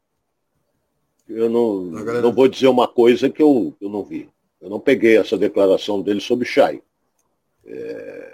Eu 1.27 1.49
não, 1.49 1.91
galera... 1.91 2.21
não 2.21 2.31
vou 2.31 2.47
dizer 2.47 2.69
uma 2.69 2.87
coisa 2.87 3.29
que 3.29 3.41
eu, 3.41 3.75
eu 3.81 3.89
não 3.89 4.01
vi. 4.01 4.29
Eu 4.61 4.69
não 4.69 4.79
peguei 4.79 5.17
essa 5.17 5.37
declaração 5.37 6.01
dele 6.01 6.21
sobre 6.21 6.47
Chay. 6.47 6.81
É 7.65 8.28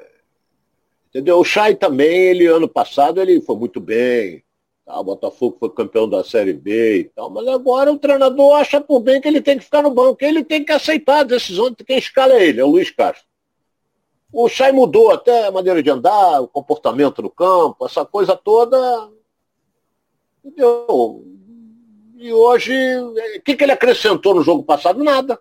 Entendeu? 1.16 1.40
O 1.40 1.46
Chay 1.46 1.74
também, 1.74 2.14
ele 2.14 2.46
ano 2.46 2.68
passado, 2.68 3.22
ele 3.22 3.40
foi 3.40 3.56
muito 3.56 3.80
bem. 3.80 4.44
Tá? 4.86 5.00
O 5.00 5.04
Botafogo 5.06 5.56
foi 5.58 5.70
campeão 5.70 6.10
da 6.10 6.26
Série 6.26 6.52
B 6.52 6.98
e 6.98 7.04
tal, 7.06 7.30
mas 7.30 7.48
agora 7.48 7.90
o 7.90 7.98
treinador 7.98 8.58
acha 8.58 8.82
por 8.82 9.00
bem 9.00 9.22
que 9.22 9.28
ele 9.30 9.42
tem 9.42 9.58
que 9.58 9.64
ficar 9.64 9.82
no 9.82 9.92
banco, 9.92 10.18
ele 10.20 10.44
tem 10.44 10.66
que 10.66 10.74
aceitar 10.74 11.20
a 11.20 11.24
decisão 11.24 11.72
de 11.72 11.86
quem 11.86 11.98
escala 11.98 12.34
é 12.34 12.46
ele, 12.46 12.60
é 12.60 12.66
o 12.66 12.70
Luiz 12.70 12.92
Castro. 12.92 13.26
O 14.30 14.50
Chay 14.50 14.74
mudou 14.74 15.10
até 15.10 15.48
a 15.48 15.52
maneira 15.52 15.82
de 15.82 15.90
andar, 15.90 16.42
o 16.42 16.50
comportamento 16.50 17.22
no 17.22 17.30
campo, 17.30 17.86
essa 17.86 18.06
coisa 18.06 18.36
toda. 18.36 19.10
Entendeu? 20.44 21.24
E 22.18 22.34
hoje, 22.34 22.74
o 23.38 23.42
que, 23.42 23.56
que 23.56 23.64
ele 23.64 23.72
acrescentou 23.72 24.36
no 24.36 24.44
jogo 24.44 24.64
passado? 24.64 25.02
Nada. 25.02 25.40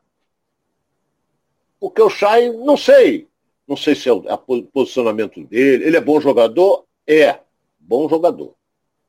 Porque 1.81 2.00
o 2.00 2.09
Chay, 2.09 2.52
não 2.52 2.76
sei. 2.76 3.26
Não 3.66 3.76
sei 3.76 3.94
se 3.94 4.09
é 4.09 4.12
o 4.12 4.23
posicionamento 4.64 5.42
dele. 5.44 5.85
Ele 5.85 5.97
é 5.97 6.00
bom 6.00 6.21
jogador? 6.21 6.85
É, 7.06 7.38
bom 7.78 8.09
jogador. 8.09 8.54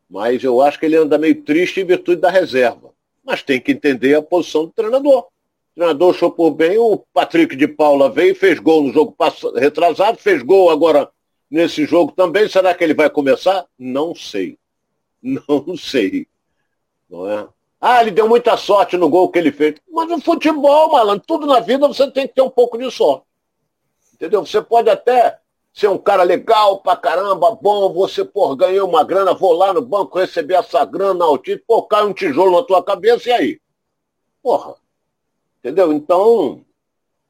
Mas 0.10 0.44
eu 0.44 0.62
acho 0.62 0.80
que 0.80 0.86
ele 0.86 0.96
anda 0.96 1.18
meio 1.18 1.42
triste 1.44 1.82
em 1.82 1.86
virtude 1.86 2.22
da 2.22 2.30
reserva. 2.30 2.92
Mas 3.24 3.44
tem 3.44 3.60
que 3.60 3.72
entender 3.72 4.16
a 4.16 4.22
posição 4.22 4.66
do 4.66 4.72
treinador. 4.72 5.20
O 5.20 5.76
treinador 5.76 6.14
achou 6.14 6.32
por 6.32 6.52
bem, 6.52 6.78
o 6.78 7.04
Patrick 7.14 7.56
de 7.56 7.68
Paula 7.68 8.10
veio, 8.10 8.36
fez 8.36 8.60
gol 8.60 8.84
no 8.84 8.94
jogo 8.94 9.12
passado, 9.12 9.56
retrasado, 9.56 10.18
fez 10.18 10.42
gol 10.42 10.70
agora 10.70 11.10
nesse 11.50 11.86
jogo 11.86 12.14
também. 12.14 12.48
Será 12.48 12.74
que 12.74 12.84
ele 12.84 12.94
vai 12.94 13.10
começar? 13.10 13.66
Não 13.78 14.16
sei. 14.16 14.58
Não 15.22 15.76
sei. 15.76 16.28
Não 17.10 17.30
é? 17.30 17.48
Ah, 17.82 18.02
ele 18.02 18.12
deu 18.12 18.28
muita 18.28 18.56
sorte 18.58 18.96
no 18.96 19.10
gol 19.10 19.30
que 19.30 19.38
ele 19.38 19.52
fez. 19.52 19.76
Mas 19.92 20.08
no 20.08 20.22
futebol, 20.22 20.92
malandro, 20.92 21.26
tudo 21.28 21.46
na 21.46 21.60
vida 21.60 21.88
você 21.88 22.10
tem 22.10 22.28
que 22.28 22.34
ter 22.34 22.42
um 22.42 22.50
pouco 22.50 22.78
de 22.78 22.90
sorte. 22.90 23.26
Entendeu? 24.16 24.46
Você 24.46 24.62
pode 24.62 24.90
até 24.90 25.40
ser 25.74 25.90
um 25.90 25.98
cara 25.98 26.24
legal 26.24 26.80
pra 26.80 26.96
caramba, 26.96 27.54
bom, 27.54 27.92
você, 27.92 28.24
pô, 28.24 28.56
ganhou 28.56 28.88
uma 28.88 29.04
grana, 29.04 29.34
vou 29.34 29.52
lá 29.52 29.74
no 29.74 29.82
banco 29.82 30.18
receber 30.18 30.54
essa 30.54 30.86
grana 30.86 31.26
título, 31.38 31.66
pô, 31.68 31.84
cai 31.84 32.06
um 32.06 32.14
tijolo 32.14 32.56
na 32.56 32.64
tua 32.64 32.82
cabeça 32.82 33.28
e 33.28 33.32
aí? 33.34 33.62
Porra. 34.42 34.76
Entendeu? 35.60 35.92
Então, 35.92 36.64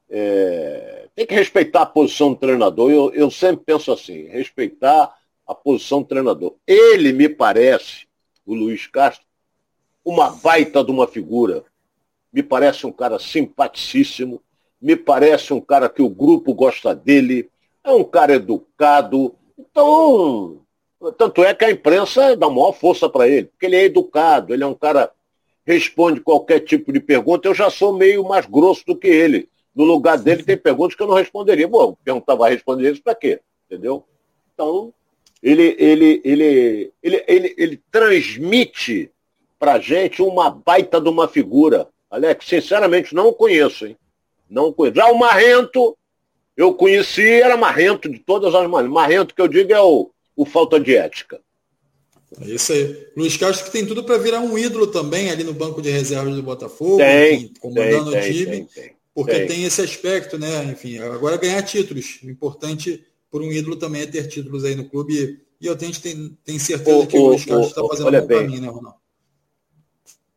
é, 0.08 1.08
tem 1.12 1.26
que 1.26 1.34
respeitar 1.34 1.82
a 1.82 1.86
posição 1.86 2.34
do 2.34 2.38
treinador. 2.38 2.90
Eu, 2.90 3.12
eu 3.14 3.30
sempre 3.32 3.64
penso 3.64 3.90
assim, 3.90 4.28
respeitar 4.28 5.12
a 5.44 5.54
posição 5.54 6.02
do 6.02 6.08
treinador. 6.08 6.54
Ele 6.64 7.12
me 7.12 7.28
parece, 7.28 8.06
o 8.46 8.54
Luiz 8.54 8.86
Castro, 8.86 9.26
uma 10.04 10.30
baita 10.30 10.84
de 10.84 10.92
uma 10.92 11.08
figura. 11.08 11.64
Me 12.32 12.44
parece 12.44 12.86
um 12.86 12.92
cara 12.92 13.18
simpaticíssimo, 13.18 14.40
me 14.80 14.96
parece 14.96 15.52
um 15.52 15.60
cara 15.60 15.88
que 15.88 16.02
o 16.02 16.08
grupo 16.08 16.54
gosta 16.54 16.94
dele, 16.94 17.50
é 17.82 17.90
um 17.90 18.04
cara 18.04 18.34
educado. 18.34 19.34
Então, 19.58 20.60
tanto 21.16 21.44
é 21.44 21.54
que 21.54 21.64
a 21.64 21.70
imprensa 21.70 22.36
dá 22.36 22.48
maior 22.48 22.72
força 22.72 23.08
para 23.08 23.28
ele, 23.28 23.46
porque 23.46 23.66
ele 23.66 23.76
é 23.76 23.84
educado, 23.84 24.52
ele 24.52 24.62
é 24.62 24.66
um 24.66 24.74
cara 24.74 25.10
responde 25.66 26.20
qualquer 26.20 26.60
tipo 26.60 26.92
de 26.92 27.00
pergunta. 27.00 27.48
Eu 27.48 27.54
já 27.54 27.68
sou 27.68 27.92
meio 27.92 28.24
mais 28.24 28.46
grosso 28.46 28.84
do 28.86 28.96
que 28.96 29.08
ele. 29.08 29.48
No 29.74 29.84
lugar 29.84 30.16
dele 30.16 30.44
tem 30.44 30.56
perguntas 30.56 30.94
que 30.94 31.02
eu 31.02 31.08
não 31.08 31.16
responderia. 31.16 31.66
Bom, 31.66 31.96
perguntava 32.04 32.40
vai 32.40 32.52
responder 32.52 32.92
isso 32.92 33.02
para 33.02 33.16
quê? 33.16 33.40
Entendeu? 33.66 34.04
Então, 34.54 34.94
ele, 35.42 35.76
ele, 35.78 36.20
ele, 36.24 36.92
ele, 37.02 37.24
ele, 37.26 37.54
ele 37.58 37.82
transmite 37.90 39.10
para 39.58 39.74
a 39.74 39.80
gente 39.80 40.22
uma 40.22 40.48
baita 40.50 41.00
de 41.00 41.08
uma 41.08 41.26
figura. 41.26 41.88
Alex, 42.08 42.46
sinceramente, 42.46 43.14
não 43.14 43.32
conheço, 43.32 43.86
hein? 43.86 43.96
Não 44.48 44.72
conheço. 44.72 44.96
Já 44.96 45.06
o 45.10 45.18
Marrento, 45.18 45.96
eu 46.56 46.72
conheci, 46.74 47.28
era 47.28 47.56
marrento 47.56 48.08
de 48.08 48.18
todas 48.18 48.54
as 48.54 48.68
maneiras. 48.68 48.92
Marrento 48.92 49.34
que 49.34 49.42
eu 49.42 49.48
digo 49.48 49.72
é 49.72 49.80
o, 49.80 50.10
o 50.34 50.44
falta 50.46 50.80
de 50.80 50.96
ética. 50.96 51.40
É 52.40 52.46
isso 52.46 52.72
aí. 52.72 53.06
Luiz 53.16 53.36
Castro 53.36 53.66
que 53.66 53.72
tem 53.72 53.86
tudo 53.86 54.02
para 54.04 54.18
virar 54.18 54.40
um 54.40 54.58
ídolo 54.58 54.86
também 54.86 55.30
ali 55.30 55.44
no 55.44 55.52
banco 55.52 55.80
de 55.80 55.90
reservas 55.90 56.34
do 56.34 56.42
Botafogo, 56.42 56.96
tem, 56.98 57.36
enfim, 57.36 57.54
comandando 57.60 58.10
tem, 58.10 58.20
o 58.20 58.32
time, 58.32 58.64
tem, 58.74 58.92
porque 59.14 59.46
tem. 59.46 59.64
esse 59.64 59.80
aspecto, 59.80 60.38
né? 60.38 60.64
Enfim, 60.64 60.98
agora 60.98 61.36
ganhar 61.36 61.62
títulos. 61.62 62.20
O 62.22 62.30
importante 62.30 63.04
por 63.30 63.42
um 63.42 63.52
ídolo 63.52 63.76
também 63.76 64.02
é 64.02 64.06
ter 64.06 64.26
títulos 64.26 64.64
aí 64.64 64.74
no 64.74 64.88
clube. 64.88 65.40
E 65.60 65.66
eu 65.66 65.76
tenho, 65.76 65.92
tenho, 65.98 66.36
tenho 66.44 66.60
certeza 66.60 66.98
o, 66.98 67.06
que 67.06 67.16
o, 67.16 67.22
o 67.22 67.26
Luiz 67.28 67.44
Castro 67.44 67.68
está 67.68 67.86
fazendo 67.86 68.08
um 68.08 68.20
bom 68.20 68.26
bem, 68.26 68.38
caminho, 68.38 68.60
né, 68.60 68.68
Ronaldo? 68.68 68.98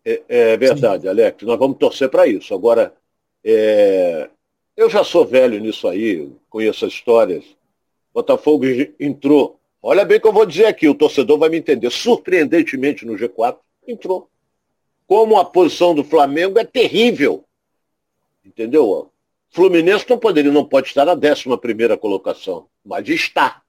É, 0.05 0.21
é 0.27 0.57
verdade, 0.57 1.03
Sim. 1.03 1.09
Alex. 1.09 1.43
Nós 1.43 1.59
vamos 1.59 1.77
torcer 1.77 2.09
para 2.09 2.27
isso. 2.27 2.53
Agora, 2.53 2.93
é, 3.43 4.29
eu 4.75 4.89
já 4.89 5.03
sou 5.03 5.25
velho 5.25 5.59
nisso 5.59 5.87
aí, 5.87 6.31
conheço 6.49 6.85
as 6.85 6.93
histórias. 6.93 7.43
Botafogo 8.13 8.65
entrou. 8.99 9.59
Olha 9.81 10.03
bem 10.03 10.17
o 10.17 10.21
que 10.21 10.27
eu 10.27 10.33
vou 10.33 10.45
dizer 10.45 10.65
aqui, 10.65 10.87
o 10.89 10.95
torcedor 10.95 11.37
vai 11.37 11.49
me 11.49 11.57
entender. 11.57 11.89
Surpreendentemente 11.89 13.05
no 13.05 13.15
G4, 13.15 13.57
entrou. 13.87 14.29
Como 15.07 15.37
a 15.37 15.45
posição 15.45 15.95
do 15.95 16.03
Flamengo 16.03 16.59
é 16.59 16.65
terrível. 16.65 17.43
Entendeu? 18.43 19.11
Fluminense 19.49 20.05
não 20.09 20.17
poderia, 20.17 20.51
não 20.51 20.65
pode 20.65 20.87
estar 20.87 21.05
na 21.05 21.13
11 21.13 21.57
primeira 21.59 21.97
colocação, 21.97 22.67
mas 22.85 23.07
está. 23.07 23.61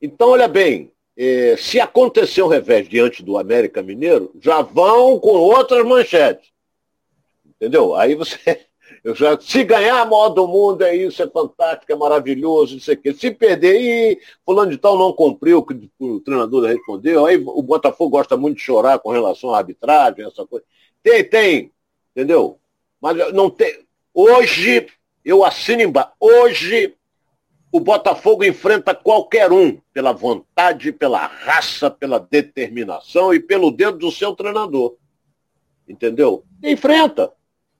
Então, 0.00 0.30
olha 0.30 0.46
bem, 0.46 0.92
eh, 1.16 1.56
se 1.58 1.80
acontecer 1.80 2.42
um 2.42 2.48
revés 2.48 2.88
diante 2.88 3.22
do 3.22 3.38
América 3.38 3.82
Mineiro, 3.82 4.30
já 4.40 4.62
vão 4.62 5.18
com 5.18 5.30
outras 5.30 5.84
manchetes. 5.84 6.50
Entendeu? 7.60 7.94
Aí 7.94 8.14
você 8.14 8.38
eu 9.04 9.14
já, 9.14 9.38
se 9.40 9.64
ganhar 9.64 10.00
a 10.00 10.04
maior 10.04 10.30
do 10.30 10.46
mundo, 10.46 10.82
é 10.82 10.94
isso, 10.94 11.22
é 11.22 11.28
fantástico, 11.28 11.92
é 11.92 11.96
maravilhoso, 11.96 12.74
não 12.74 12.80
sei 12.80 12.94
o 12.94 12.98
quê. 12.98 13.14
Se 13.14 13.30
perder, 13.30 13.80
e 13.80 14.20
fulano 14.44 14.70
de 14.70 14.78
tal 14.78 14.98
não 14.98 15.12
cumpriu 15.12 15.58
o 15.58 15.62
que 15.64 15.90
o 15.98 16.20
treinador 16.20 16.64
respondeu, 16.66 17.26
aí 17.26 17.36
o 17.36 17.62
Botafogo 17.62 18.10
gosta 18.10 18.36
muito 18.36 18.56
de 18.56 18.62
chorar 18.62 18.98
com 18.98 19.10
relação 19.10 19.54
à 19.54 19.58
arbitragem, 19.58 20.24
essa 20.24 20.46
coisa. 20.46 20.64
Tem, 21.02 21.24
tem, 21.24 21.72
entendeu? 22.14 22.58
Mas 23.00 23.32
não 23.32 23.50
tem. 23.50 23.86
Hoje, 24.12 24.86
eu 25.24 25.44
assino 25.44 25.82
embaixo. 25.82 26.10
Hoje, 26.18 26.94
o 27.70 27.80
Botafogo 27.80 28.44
enfrenta 28.44 28.94
qualquer 28.94 29.52
um 29.52 29.78
pela 29.92 30.12
vontade, 30.12 30.92
pela 30.92 31.26
raça, 31.26 31.90
pela 31.90 32.18
determinação 32.18 33.32
e 33.32 33.40
pelo 33.40 33.70
dedo 33.70 33.98
do 33.98 34.10
seu 34.10 34.34
treinador. 34.34 34.96
Entendeu? 35.86 36.44
Enfrenta. 36.62 37.32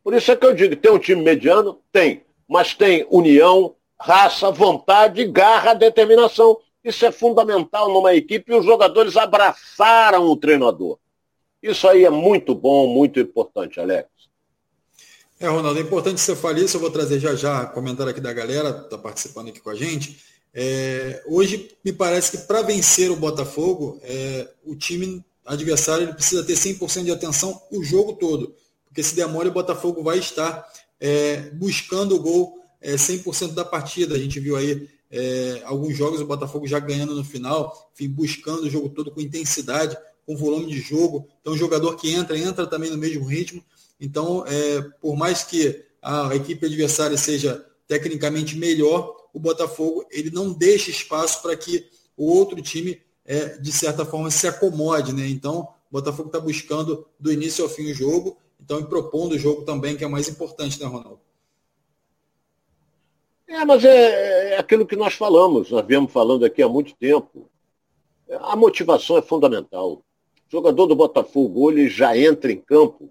Por 0.08 0.14
isso 0.14 0.32
é 0.32 0.36
que 0.36 0.46
eu 0.46 0.54
digo, 0.54 0.74
tem 0.74 0.90
um 0.90 0.98
time 0.98 1.20
mediano? 1.20 1.82
Tem. 1.92 2.22
Mas 2.48 2.72
tem 2.72 3.06
união, 3.10 3.76
raça, 4.00 4.50
vontade, 4.50 5.22
garra, 5.26 5.74
determinação. 5.74 6.56
Isso 6.82 7.04
é 7.04 7.12
fundamental 7.12 7.92
numa 7.92 8.14
equipe 8.14 8.50
e 8.50 8.54
os 8.54 8.64
jogadores 8.64 9.18
abraçaram 9.18 10.24
o 10.24 10.34
treinador. 10.34 10.98
Isso 11.62 11.86
aí 11.86 12.06
é 12.06 12.10
muito 12.10 12.54
bom, 12.54 12.86
muito 12.86 13.20
importante, 13.20 13.78
Alex. 13.78 14.08
É, 15.38 15.46
Ronaldo, 15.46 15.78
é 15.78 15.82
importante 15.82 16.22
você 16.22 16.34
falar 16.34 16.58
isso, 16.58 16.78
eu 16.78 16.80
vou 16.80 16.90
trazer 16.90 17.20
já 17.20 17.34
já 17.34 17.66
comentário 17.66 18.10
aqui 18.10 18.20
da 18.22 18.32
galera, 18.32 18.70
está 18.70 18.96
participando 18.96 19.48
aqui 19.48 19.60
com 19.60 19.68
a 19.68 19.74
gente. 19.74 20.24
É, 20.54 21.22
hoje, 21.26 21.76
me 21.84 21.92
parece 21.92 22.30
que 22.30 22.46
para 22.46 22.62
vencer 22.62 23.10
o 23.10 23.16
Botafogo, 23.16 24.00
é, 24.02 24.48
o 24.64 24.74
time 24.74 25.22
adversário 25.44 26.04
ele 26.04 26.14
precisa 26.14 26.42
ter 26.42 26.54
100% 26.54 27.04
de 27.04 27.12
atenção 27.12 27.60
o 27.70 27.84
jogo 27.84 28.14
todo 28.14 28.56
porque 28.98 29.04
se 29.04 29.14
demora 29.14 29.48
o 29.48 29.52
Botafogo 29.52 30.02
vai 30.02 30.18
estar 30.18 30.68
é, 30.98 31.50
buscando 31.50 32.16
o 32.16 32.18
gol 32.18 32.58
é, 32.80 32.96
100% 32.96 33.54
da 33.54 33.64
partida. 33.64 34.16
A 34.16 34.18
gente 34.18 34.40
viu 34.40 34.56
aí 34.56 34.88
é, 35.08 35.62
alguns 35.66 35.96
jogos 35.96 36.20
o 36.20 36.26
Botafogo 36.26 36.66
já 36.66 36.80
ganhando 36.80 37.14
no 37.14 37.22
final, 37.22 37.92
enfim, 37.94 38.08
buscando 38.08 38.64
o 38.64 38.70
jogo 38.70 38.88
todo 38.88 39.12
com 39.12 39.20
intensidade, 39.20 39.96
com 40.26 40.36
volume 40.36 40.66
de 40.66 40.80
jogo. 40.80 41.28
Então, 41.40 41.52
o 41.52 41.56
jogador 41.56 41.94
que 41.94 42.10
entra, 42.10 42.36
entra 42.36 42.66
também 42.66 42.90
no 42.90 42.98
mesmo 42.98 43.24
ritmo. 43.24 43.62
Então, 44.00 44.44
é, 44.44 44.80
por 45.00 45.16
mais 45.16 45.44
que 45.44 45.80
a 46.02 46.34
equipe 46.34 46.66
adversária 46.66 47.16
seja 47.16 47.64
tecnicamente 47.86 48.56
melhor, 48.56 49.14
o 49.32 49.38
Botafogo 49.38 50.08
ele 50.10 50.32
não 50.32 50.52
deixa 50.52 50.90
espaço 50.90 51.40
para 51.40 51.56
que 51.56 51.86
o 52.16 52.26
outro 52.26 52.60
time, 52.60 53.00
é, 53.24 53.58
de 53.58 53.70
certa 53.70 54.04
forma, 54.04 54.28
se 54.28 54.48
acomode. 54.48 55.12
Né? 55.12 55.28
Então, 55.28 55.68
o 55.88 55.92
Botafogo 55.92 56.30
está 56.30 56.40
buscando 56.40 57.06
do 57.20 57.32
início 57.32 57.62
ao 57.62 57.70
fim 57.70 57.92
o 57.92 57.94
jogo 57.94 58.36
então, 58.60 58.84
propondo 58.84 59.32
o 59.32 59.38
jogo 59.38 59.64
também, 59.64 59.96
que 59.96 60.04
é 60.04 60.06
o 60.06 60.10
mais 60.10 60.28
importante, 60.28 60.80
né, 60.80 60.86
Ronaldo? 60.86 61.20
É, 63.46 63.64
mas 63.64 63.82
é, 63.84 64.54
é 64.54 64.58
aquilo 64.58 64.86
que 64.86 64.94
nós 64.94 65.14
falamos, 65.14 65.70
nós 65.70 65.86
viemos 65.86 66.12
falando 66.12 66.44
aqui 66.44 66.62
há 66.62 66.68
muito 66.68 66.94
tempo. 66.96 67.48
A 68.40 68.54
motivação 68.54 69.16
é 69.16 69.22
fundamental. 69.22 69.92
O 69.92 70.02
jogador 70.50 70.86
do 70.86 70.94
Botafogo, 70.94 71.70
ele 71.70 71.88
já 71.88 72.16
entra 72.16 72.52
em 72.52 72.60
campo 72.60 73.10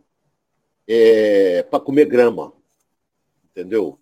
é, 0.88 1.64
para 1.64 1.80
comer 1.80 2.06
grama. 2.06 2.54
Entendeu? 3.50 3.98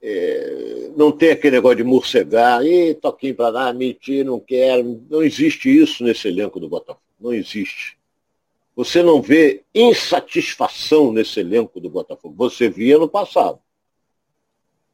É, 0.00 0.90
não 0.96 1.10
tem 1.10 1.30
aquele 1.30 1.56
negócio 1.56 1.78
de 1.78 1.84
morcegar, 1.84 2.64
e 2.64 2.94
toquinho 2.94 3.34
para 3.34 3.50
dar, 3.50 3.74
mentir, 3.74 4.24
não 4.24 4.38
quero. 4.38 5.04
Não 5.10 5.20
existe 5.20 5.68
isso 5.68 6.04
nesse 6.04 6.28
elenco 6.28 6.60
do 6.60 6.68
Botafogo. 6.68 7.02
Não 7.18 7.32
existe. 7.32 7.95
Você 8.76 9.02
não 9.02 9.22
vê 9.22 9.64
insatisfação 9.74 11.10
nesse 11.10 11.40
elenco 11.40 11.80
do 11.80 11.88
Botafogo. 11.88 12.34
Você 12.36 12.68
via 12.68 12.98
no 12.98 13.08
passado. 13.08 13.58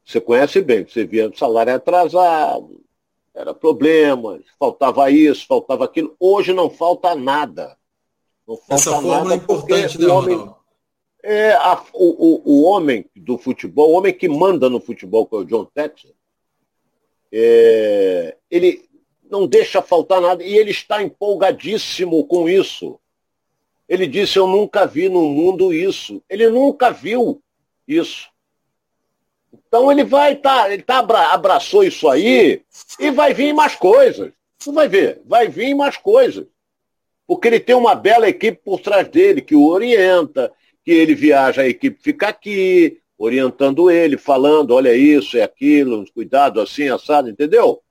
Você 0.04 0.20
conhece 0.20 0.60
bem, 0.60 0.84
você 0.84 1.04
via 1.04 1.32
salário 1.34 1.74
atrasado, 1.74 2.80
era 3.34 3.52
problemas, 3.52 4.42
faltava 4.58 5.10
isso, 5.10 5.46
faltava 5.46 5.84
aquilo. 5.84 6.14
Hoje 6.18 6.52
não 6.52 6.70
falta 6.70 7.14
nada. 7.14 7.76
Não 8.46 8.56
falta 8.56 8.74
Essa 8.74 8.90
fórmula 8.92 9.34
é 9.34 9.36
importante, 9.36 10.00
né, 10.00 10.06
o 10.06 10.14
homem, 10.14 10.54
é 11.22 11.52
a, 11.52 11.84
o, 11.92 12.06
o, 12.06 12.42
o, 12.44 12.62
homem 12.64 13.08
do 13.14 13.38
futebol, 13.38 13.90
o 13.90 13.92
homem 13.94 14.12
que 14.12 14.28
manda 14.28 14.68
no 14.68 14.80
futebol, 14.80 15.26
que 15.26 15.36
é 15.36 15.38
o 15.38 15.44
John 15.44 15.64
Texas, 15.64 16.12
é, 17.30 18.36
ele 18.50 18.84
não 19.30 19.46
deixa 19.46 19.80
faltar 19.80 20.20
nada 20.20 20.42
e 20.42 20.56
ele 20.56 20.72
está 20.72 21.02
empolgadíssimo 21.02 22.26
com 22.26 22.48
isso. 22.48 22.98
Ele 23.88 24.06
disse: 24.06 24.38
Eu 24.38 24.46
nunca 24.46 24.86
vi 24.86 25.08
no 25.08 25.22
mundo 25.22 25.72
isso. 25.72 26.22
Ele 26.28 26.48
nunca 26.48 26.90
viu 26.90 27.42
isso. 27.86 28.30
Então 29.52 29.90
ele 29.90 30.04
vai 30.04 30.36
tá, 30.36 30.70
ele 30.72 30.82
tá, 30.82 30.98
abraçou 31.32 31.84
isso 31.84 32.08
aí 32.08 32.62
e 32.98 33.10
vai 33.10 33.34
vir 33.34 33.52
mais 33.52 33.74
coisas. 33.74 34.32
Você 34.58 34.70
vai 34.70 34.88
ver, 34.88 35.20
vai 35.24 35.48
vir 35.48 35.74
mais 35.74 35.96
coisas. 35.96 36.46
Porque 37.26 37.48
ele 37.48 37.60
tem 37.60 37.74
uma 37.74 37.94
bela 37.94 38.28
equipe 38.28 38.60
por 38.64 38.80
trás 38.80 39.08
dele 39.08 39.40
que 39.40 39.54
o 39.54 39.66
orienta, 39.66 40.52
que 40.84 40.90
ele 40.90 41.14
viaja, 41.14 41.62
a 41.62 41.68
equipe 41.68 42.02
fica 42.02 42.28
aqui, 42.28 43.00
orientando 43.16 43.90
ele, 43.90 44.18
falando, 44.18 44.74
olha 44.74 44.94
isso, 44.94 45.36
é 45.36 45.42
aquilo, 45.42 46.04
cuidado 46.12 46.60
assim, 46.60 46.88
assado, 46.88 47.30
entendeu? 47.30 47.82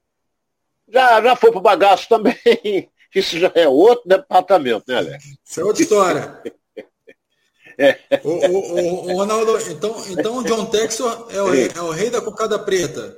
Já, 0.88 1.22
já 1.22 1.36
foi 1.36 1.52
pro 1.52 1.62
bagaço 1.62 2.08
também. 2.10 2.36
Isso 3.14 3.38
já 3.38 3.52
é 3.56 3.68
outro 3.68 4.08
departamento, 4.08 4.86
né, 4.88 4.98
Alex? 4.98 5.24
Isso 5.44 5.62
é 5.62 5.64
outra 5.64 5.84
história. 5.84 6.42
É. 7.78 7.98
O, 8.24 8.30
o, 8.30 9.12
o, 9.12 9.18
Ronaldo, 9.18 9.58
então, 9.72 9.96
então 10.10 10.38
o 10.38 10.44
John 10.44 10.66
Texor 10.66 11.28
é 11.32 11.42
o, 11.42 11.50
rei, 11.50 11.72
é 11.76 11.82
o 11.82 11.90
rei 11.90 12.10
da 12.12 12.22
cocada 12.22 12.60
preta. 12.60 13.18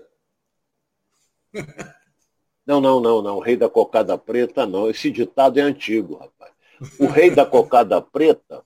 Não, 2.65 2.79
não, 2.79 3.01
não, 3.01 3.21
não. 3.21 3.37
O 3.37 3.39
rei 3.41 3.57
da 3.57 3.67
cocada 3.67 4.17
preta, 4.17 4.65
não. 4.65 4.89
Esse 4.89 5.11
ditado 5.11 5.59
é 5.59 5.63
antigo, 5.63 6.15
rapaz. 6.15 6.51
O 6.99 7.07
rei 7.07 7.29
da 7.29 7.45
cocada 7.45 8.01
preta, 8.01 8.63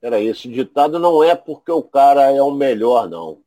peraí, 0.00 0.28
esse 0.28 0.48
ditado 0.48 0.98
não 0.98 1.24
é 1.24 1.34
porque 1.34 1.72
o 1.72 1.82
cara 1.82 2.30
é 2.30 2.42
o 2.42 2.52
melhor, 2.52 3.08
não. 3.08 3.42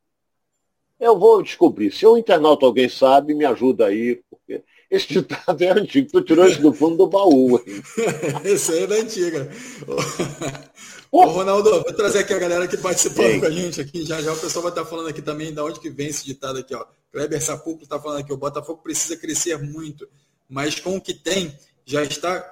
Eu 0.99 1.17
vou 1.17 1.41
descobrir. 1.41 1.91
Se 1.91 2.05
o 2.05 2.17
internauta 2.17 2.65
alguém 2.65 2.89
sabe, 2.89 3.33
me 3.33 3.45
ajuda 3.45 3.85
aí, 3.85 4.21
porque 4.29 4.63
esse 4.89 5.07
ditado 5.07 5.61
é 5.61 5.69
antigo. 5.69 6.09
Tu 6.11 6.21
tirou 6.21 6.47
isso 6.47 6.61
do 6.61 6.73
fundo 6.73 6.97
do 6.97 7.07
baú. 7.07 7.61
Esse 8.43 8.71
aí 8.73 8.83
é 8.83 8.87
da 8.87 8.95
antiga. 8.95 9.49
Ô, 11.11 11.25
Ronaldo, 11.25 11.69
vou 11.71 11.93
trazer 11.93 12.19
aqui 12.19 12.33
a 12.33 12.39
galera 12.39 12.67
que 12.67 12.77
participando 12.77 13.39
com 13.39 13.45
a 13.45 13.51
gente 13.51 13.81
aqui. 13.81 14.05
Já 14.05 14.21
já 14.21 14.33
o 14.33 14.37
pessoal 14.37 14.63
vai 14.63 14.71
estar 14.71 14.85
falando 14.85 15.09
aqui 15.09 15.21
também 15.21 15.53
de 15.53 15.59
onde 15.59 15.79
que 15.79 15.89
vem 15.89 16.07
esse 16.07 16.25
ditado 16.25 16.59
aqui, 16.59 16.73
ó. 16.73 16.85
Kleber 17.11 17.43
Sapuco 17.43 17.83
está 17.83 17.99
falando 17.99 18.19
aqui, 18.19 18.31
o 18.31 18.37
Botafogo 18.37 18.81
precisa 18.81 19.17
crescer 19.17 19.57
muito, 19.57 20.07
mas 20.47 20.79
com 20.79 20.95
o 20.95 21.01
que 21.01 21.13
tem, 21.13 21.57
já 21.83 22.03
está 22.03 22.45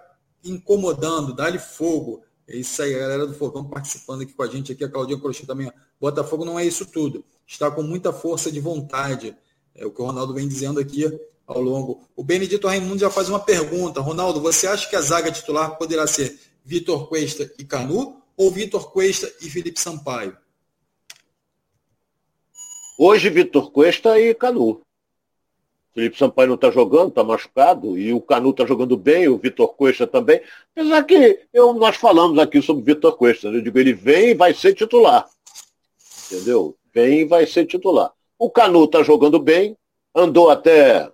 incomodando, 0.43 1.35
dá-lhe 1.35 1.59
fogo. 1.59 2.23
É 2.47 2.55
isso 2.57 2.81
aí, 2.81 2.95
a 2.95 2.99
galera 2.99 3.27
do 3.27 3.33
Fogão 3.33 3.63
participando 3.63 4.21
aqui 4.21 4.33
com 4.33 4.41
a 4.41 4.47
gente, 4.47 4.71
aqui 4.71 4.83
a 4.83 4.89
Claudinha 4.89 5.19
Crochê 5.19 5.45
também. 5.45 5.67
Ó. 5.67 5.71
Botafogo 5.99 6.45
não 6.45 6.57
é 6.57 6.65
isso 6.65 6.85
tudo. 6.85 7.23
Está 7.45 7.69
com 7.69 7.83
muita 7.83 8.11
força 8.11 8.51
de 8.51 8.59
vontade. 8.59 9.35
É 9.75 9.85
o 9.85 9.91
que 9.91 10.01
o 10.01 10.05
Ronaldo 10.05 10.33
vem 10.33 10.47
dizendo 10.47 10.79
aqui 10.79 11.05
ao 11.47 11.61
longo. 11.61 12.03
O 12.15 12.23
Benedito 12.23 12.67
Raimundo 12.67 12.99
já 12.99 13.09
faz 13.09 13.29
uma 13.29 13.39
pergunta. 13.39 14.01
Ronaldo, 14.01 14.41
você 14.41 14.67
acha 14.67 14.87
que 14.89 14.95
a 14.95 15.01
zaga 15.01 15.31
titular 15.31 15.77
poderá 15.77 16.05
ser 16.05 16.37
Vitor 16.63 17.07
Cuesta 17.07 17.49
e 17.57 17.63
Canu 17.63 18.21
ou 18.35 18.51
Vitor 18.51 18.91
Cuesta 18.91 19.31
e 19.41 19.49
Felipe 19.49 19.79
Sampaio? 19.79 20.37
Hoje, 22.99 23.29
Vitor 23.29 23.71
Cuesta 23.71 24.19
e 24.19 24.33
Canu. 24.35 24.81
Felipe 25.93 26.17
Sampaio 26.17 26.49
não 26.49 26.55
está 26.55 26.69
jogando, 26.69 27.09
está 27.09 27.23
machucado, 27.23 27.97
e 27.97 28.13
o 28.13 28.21
Canu 28.21 28.51
está 28.51 28.65
jogando 28.67 28.95
bem, 28.95 29.27
o 29.27 29.37
Vitor 29.37 29.69
Cuesta 29.69 30.05
também. 30.05 30.41
Apesar 30.75 31.03
que 31.03 31.47
eu, 31.51 31.73
nós 31.73 31.95
falamos 31.95 32.37
aqui 32.37 32.61
sobre 32.61 32.83
o 32.83 32.85
Vitor 32.85 33.15
Cuesta. 33.17 33.49
Né? 33.49 33.57
Eu 33.57 33.61
digo, 33.63 33.79
ele 33.79 33.93
vem 33.93 34.29
e 34.29 34.33
vai 34.35 34.53
ser 34.53 34.75
titular. 34.75 35.27
Entendeu? 36.25 36.75
Vem 36.93 37.21
e 37.21 37.25
vai 37.25 37.47
ser 37.47 37.65
titular. 37.65 38.11
O 38.37 38.49
Canu 38.49 38.83
está 38.83 39.01
jogando 39.01 39.39
bem, 39.39 39.75
andou 40.13 40.51
até 40.51 41.11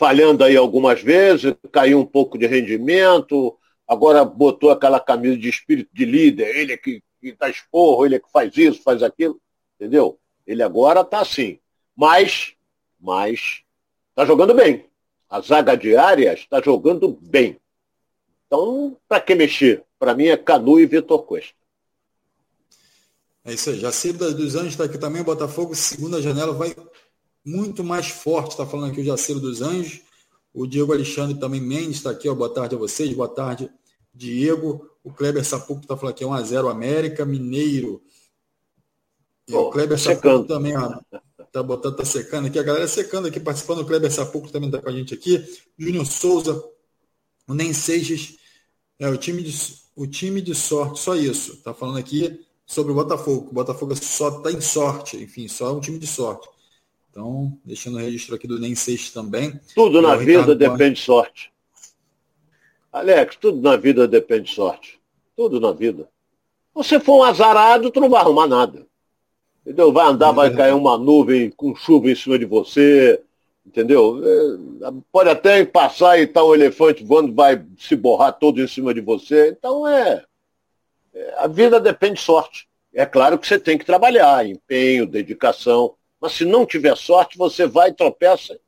falhando 0.00 0.42
aí 0.42 0.56
algumas 0.56 1.02
vezes, 1.02 1.54
caiu 1.70 2.00
um 2.00 2.06
pouco 2.06 2.38
de 2.38 2.46
rendimento, 2.46 3.54
agora 3.86 4.24
botou 4.24 4.70
aquela 4.70 4.98
camisa 4.98 5.36
de 5.36 5.46
espírito 5.46 5.90
de 5.92 6.06
líder, 6.06 6.56
ele 6.56 6.72
é 6.72 6.76
que, 6.78 7.02
que 7.20 7.32
dá 7.32 7.50
esporro, 7.50 8.06
ele 8.06 8.14
é 8.14 8.18
que 8.18 8.32
faz 8.32 8.56
isso, 8.56 8.82
faz 8.82 9.02
aquilo, 9.02 9.38
entendeu? 9.78 10.18
Ele 10.46 10.62
agora 10.62 11.02
está 11.02 11.20
assim. 11.20 11.60
Mas, 11.94 12.54
mas, 12.98 13.60
está 14.08 14.24
jogando 14.24 14.54
bem. 14.54 14.86
A 15.28 15.42
zaga 15.42 15.76
diária 15.76 16.32
está 16.32 16.62
jogando 16.62 17.18
bem. 17.20 17.60
Então, 18.46 18.96
para 19.06 19.20
que 19.20 19.34
mexer? 19.34 19.84
Para 19.98 20.14
mim 20.14 20.28
é 20.28 20.36
Canu 20.38 20.80
e 20.80 20.86
Vitor 20.86 21.24
Costa. 21.24 21.52
É 23.44 23.52
isso 23.52 23.68
aí. 23.68 23.78
Jaciro 23.78 24.16
dos 24.16 24.54
Anjos 24.54 24.68
está 24.68 24.84
aqui 24.84 24.96
também. 24.96 25.22
Botafogo, 25.22 25.74
segunda 25.74 26.22
janela, 26.22 26.54
vai 26.54 26.74
muito 27.44 27.82
mais 27.82 28.08
forte. 28.08 28.52
Está 28.52 28.66
falando 28.66 28.90
aqui 28.90 29.00
o 29.00 29.04
Jaciro 29.04 29.40
dos 29.40 29.62
Anjos. 29.62 30.00
O 30.52 30.66
Diego 30.66 30.92
Alexandre 30.92 31.38
também 31.38 31.60
Mendes 31.60 31.96
está 31.96 32.10
aqui. 32.10 32.28
Ó. 32.28 32.34
Boa 32.34 32.52
tarde 32.52 32.74
a 32.74 32.78
vocês. 32.78 33.12
Boa 33.14 33.28
tarde 33.28 33.70
Diego, 34.14 34.88
o 35.02 35.12
Kleber 35.12 35.44
Sapuco 35.44 35.80
está 35.80 35.96
falando 35.96 36.14
aqui, 36.14 36.24
1x0 36.24 36.70
América, 36.70 37.24
Mineiro. 37.24 38.02
E 39.46 39.54
o 39.54 39.70
Kleber 39.70 39.98
Sapuco 39.98 40.44
também, 40.44 40.76
ó, 40.76 41.00
tá 41.52 41.62
botando, 41.62 41.96
tá 41.96 42.04
secando 42.04 42.46
aqui, 42.46 42.58
a 42.58 42.62
galera 42.62 42.86
secando 42.86 43.28
aqui, 43.28 43.40
participando, 43.40 43.80
o 43.80 43.86
Kleber 43.86 44.10
Sapuco 44.10 44.50
também 44.50 44.68
está 44.68 44.80
com 44.80 44.88
a 44.88 44.92
gente 44.92 45.14
aqui, 45.14 45.44
Júnior 45.78 46.06
Souza, 46.06 46.62
o 47.48 47.54
Nem 47.54 47.72
Seixas, 47.72 48.36
é, 48.98 49.08
o 49.08 49.16
time 49.16 49.42
de, 49.42 49.52
o 49.96 50.06
time 50.06 50.40
de 50.40 50.54
sorte, 50.54 51.00
só 51.00 51.14
isso, 51.16 51.56
tá 51.62 51.72
falando 51.72 51.98
aqui 51.98 52.46
sobre 52.66 52.92
o 52.92 52.94
Botafogo, 52.94 53.48
o 53.50 53.54
Botafogo 53.54 53.96
só 53.96 54.28
está 54.36 54.52
em 54.52 54.60
sorte, 54.60 55.16
enfim, 55.16 55.48
só 55.48 55.68
é 55.68 55.72
um 55.72 55.80
time 55.80 55.98
de 55.98 56.06
sorte. 56.06 56.48
Então, 57.10 57.58
deixando 57.64 57.96
o 57.96 58.00
registro 58.00 58.36
aqui 58.36 58.46
do 58.46 58.58
Nem 58.58 58.74
Seixas 58.74 59.10
também. 59.10 59.58
Tudo 59.74 60.00
na 60.00 60.14
vida 60.14 60.54
depende 60.54 60.94
de 60.94 61.00
sorte. 61.00 61.52
Alex, 62.92 63.36
tudo 63.36 63.60
na 63.60 63.76
vida 63.76 64.06
depende 64.06 64.48
de 64.48 64.54
sorte. 64.54 65.00
Tudo 65.36 65.60
na 65.60 65.72
vida. 65.72 66.08
Você 66.74 67.00
for 67.00 67.18
um 67.18 67.22
azarado, 67.24 67.90
tu 67.90 68.00
não 68.00 68.08
vai 68.08 68.20
arrumar 68.20 68.46
nada. 68.46 68.86
Entendeu? 69.62 69.92
Vai 69.92 70.06
andar, 70.06 70.32
vai 70.32 70.54
cair 70.54 70.72
uma 70.72 70.96
nuvem 70.96 71.50
com 71.50 71.74
chuva 71.74 72.10
em 72.10 72.14
cima 72.14 72.38
de 72.38 72.44
você. 72.44 73.20
Entendeu? 73.66 74.20
É, 74.24 74.90
pode 75.12 75.28
até 75.28 75.64
passar 75.64 76.18
e 76.18 76.26
tal 76.26 76.46
tá 76.46 76.50
um 76.50 76.54
elefante 76.54 77.04
voando, 77.04 77.34
vai 77.34 77.64
se 77.78 77.94
borrar 77.94 78.32
todo 78.32 78.60
em 78.60 78.66
cima 78.66 78.94
de 78.94 79.00
você. 79.00 79.50
Então 79.50 79.86
é, 79.86 80.24
é. 81.14 81.34
A 81.38 81.46
vida 81.46 81.78
depende 81.78 82.14
de 82.14 82.22
sorte. 82.22 82.68
É 82.92 83.06
claro 83.06 83.38
que 83.38 83.46
você 83.46 83.58
tem 83.58 83.78
que 83.78 83.84
trabalhar, 83.84 84.46
empenho, 84.46 85.06
dedicação. 85.06 85.94
Mas 86.20 86.32
se 86.32 86.44
não 86.44 86.66
tiver 86.66 86.96
sorte, 86.96 87.38
você 87.38 87.66
vai, 87.66 87.92
tropeça 87.92 88.58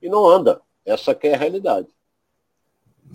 e 0.00 0.08
não 0.08 0.26
anda. 0.26 0.60
Essa 0.84 1.16
é 1.22 1.34
a 1.34 1.38
realidade. 1.38 1.88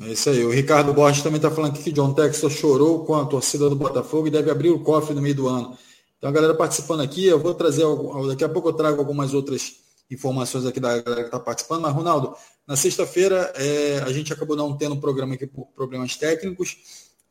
É 0.02 0.10
isso 0.10 0.30
aí. 0.30 0.44
O 0.46 0.52
Ricardo 0.52 0.94
Borges 0.94 1.24
também 1.24 1.38
está 1.38 1.50
falando 1.50 1.72
aqui 1.72 1.84
que 1.84 1.92
John 1.92 2.14
Texas 2.14 2.54
chorou 2.54 3.04
com 3.06 3.16
a 3.16 3.26
torcida 3.26 3.70
do 3.70 3.76
Botafogo 3.76 4.28
e 4.28 4.32
deve 4.32 4.52
abrir 4.52 4.70
o 4.70 4.80
cofre 4.80 5.14
no 5.14 5.22
meio 5.22 5.36
do 5.36 5.48
ano. 5.48 5.78
Então, 6.18 6.30
a 6.30 6.34
galera 6.34 6.54
participando 6.54 7.02
aqui, 7.02 7.26
eu 7.26 7.40
vou 7.40 7.54
trazer, 7.54 7.84
daqui 8.28 8.44
a 8.44 8.50
pouco 8.50 8.70
eu 8.70 8.74
trago 8.74 9.00
algumas 9.00 9.34
outras 9.34 9.76
informações 10.12 10.66
aqui 10.66 10.80
da 10.80 11.02
galera 11.02 11.22
que 11.22 11.28
está 11.28 11.40
participando. 11.40 11.82
Mas, 11.82 11.94
Ronaldo, 11.94 12.36
na 12.68 12.76
sexta-feira 12.76 13.52
é, 13.56 14.00
a 14.06 14.12
gente 14.12 14.32
acabou 14.32 14.56
não 14.56 14.78
tendo 14.78 14.96
um 14.96 15.00
programa 15.00 15.34
aqui 15.34 15.48
por 15.48 15.68
problemas 15.76 16.16
técnicos 16.16 16.78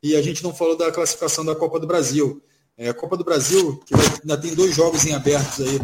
e 0.03 0.17
a 0.17 0.23
gente 0.23 0.43
não 0.43 0.55
falou 0.55 0.77
da 0.77 0.91
classificação 0.91 1.45
da 1.45 1.55
Copa 1.55 1.79
do 1.79 1.87
Brasil. 1.87 2.43
É, 2.77 2.89
a 2.89 2.95
Copa 2.95 3.17
do 3.17 3.25
Brasil, 3.25 3.81
que 3.85 3.95
ainda 3.95 4.37
tem 4.37 4.55
dois 4.55 4.75
jogos 4.75 5.05
em 5.05 5.13
abertos 5.13 5.61
aí 5.61 5.81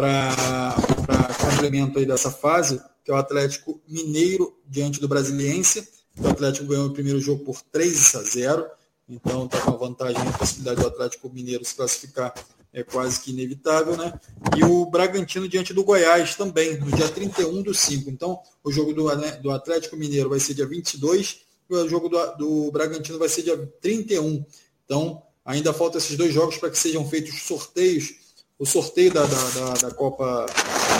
para 0.00 1.28
complemento 1.40 1.98
aí 1.98 2.06
dessa 2.06 2.30
fase, 2.30 2.80
que 3.04 3.10
é 3.10 3.14
o 3.14 3.16
Atlético 3.16 3.80
Mineiro 3.88 4.56
diante 4.66 5.00
do 5.00 5.08
Brasiliense 5.08 6.00
o 6.18 6.28
Atlético 6.28 6.66
ganhou 6.66 6.86
o 6.86 6.92
primeiro 6.92 7.20
jogo 7.20 7.44
por 7.44 7.60
3 7.72 8.14
a 8.14 8.22
0. 8.22 8.66
Então 9.08 9.46
está 9.46 9.60
com 9.62 9.70
a 9.70 9.76
vantagem, 9.76 10.20
a 10.20 10.38
possibilidade 10.38 10.80
do 10.80 10.86
Atlético 10.86 11.30
Mineiro 11.30 11.64
se 11.64 11.74
classificar 11.74 12.32
é 12.72 12.84
quase 12.84 13.20
que 13.20 13.32
inevitável, 13.32 13.96
né? 13.96 14.12
E 14.56 14.62
o 14.62 14.86
Bragantino 14.86 15.48
diante 15.48 15.74
do 15.74 15.82
Goiás 15.82 16.36
também, 16.36 16.78
no 16.78 16.92
dia 16.92 17.08
31 17.08 17.62
do 17.62 17.74
5. 17.74 18.08
Então, 18.10 18.40
o 18.62 18.70
jogo 18.70 18.92
do, 18.92 19.12
né, 19.16 19.32
do 19.32 19.50
Atlético 19.50 19.96
Mineiro 19.96 20.28
vai 20.28 20.38
ser 20.38 20.54
dia 20.54 20.66
22 20.66 21.40
e 21.68 21.74
o 21.74 21.88
jogo 21.88 22.08
do, 22.08 22.36
do 22.36 22.70
Bragantino 22.70 23.18
vai 23.18 23.28
ser 23.28 23.42
dia 23.42 23.56
31. 23.80 24.44
Então, 24.84 25.20
ainda 25.44 25.72
faltam 25.72 25.98
esses 25.98 26.16
dois 26.16 26.32
jogos 26.32 26.58
para 26.58 26.70
que 26.70 26.78
sejam 26.78 27.08
feitos 27.08 27.42
sorteios, 27.42 28.14
o 28.60 28.64
sorteio 28.64 29.12
da, 29.12 29.24
da, 29.24 29.50
da, 29.50 29.72
da 29.88 29.90
Copa 29.92 30.46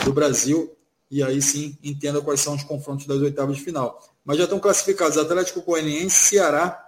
do 0.05 0.13
Brasil, 0.13 0.75
e 1.09 1.23
aí 1.23 1.41
sim 1.41 1.79
entenda 1.85 2.21
quais 2.21 2.41
são 2.41 2.57
os 2.57 2.65
confrontos 2.65 3.07
das 3.07 3.21
oitavas 3.21 3.57
de 3.57 3.63
final 3.63 4.01
mas 4.25 4.39
já 4.39 4.45
estão 4.45 4.61
classificados 4.61 5.19
Atlético 5.19 5.63
Goianiense, 5.63 6.17
Ceará, 6.17 6.81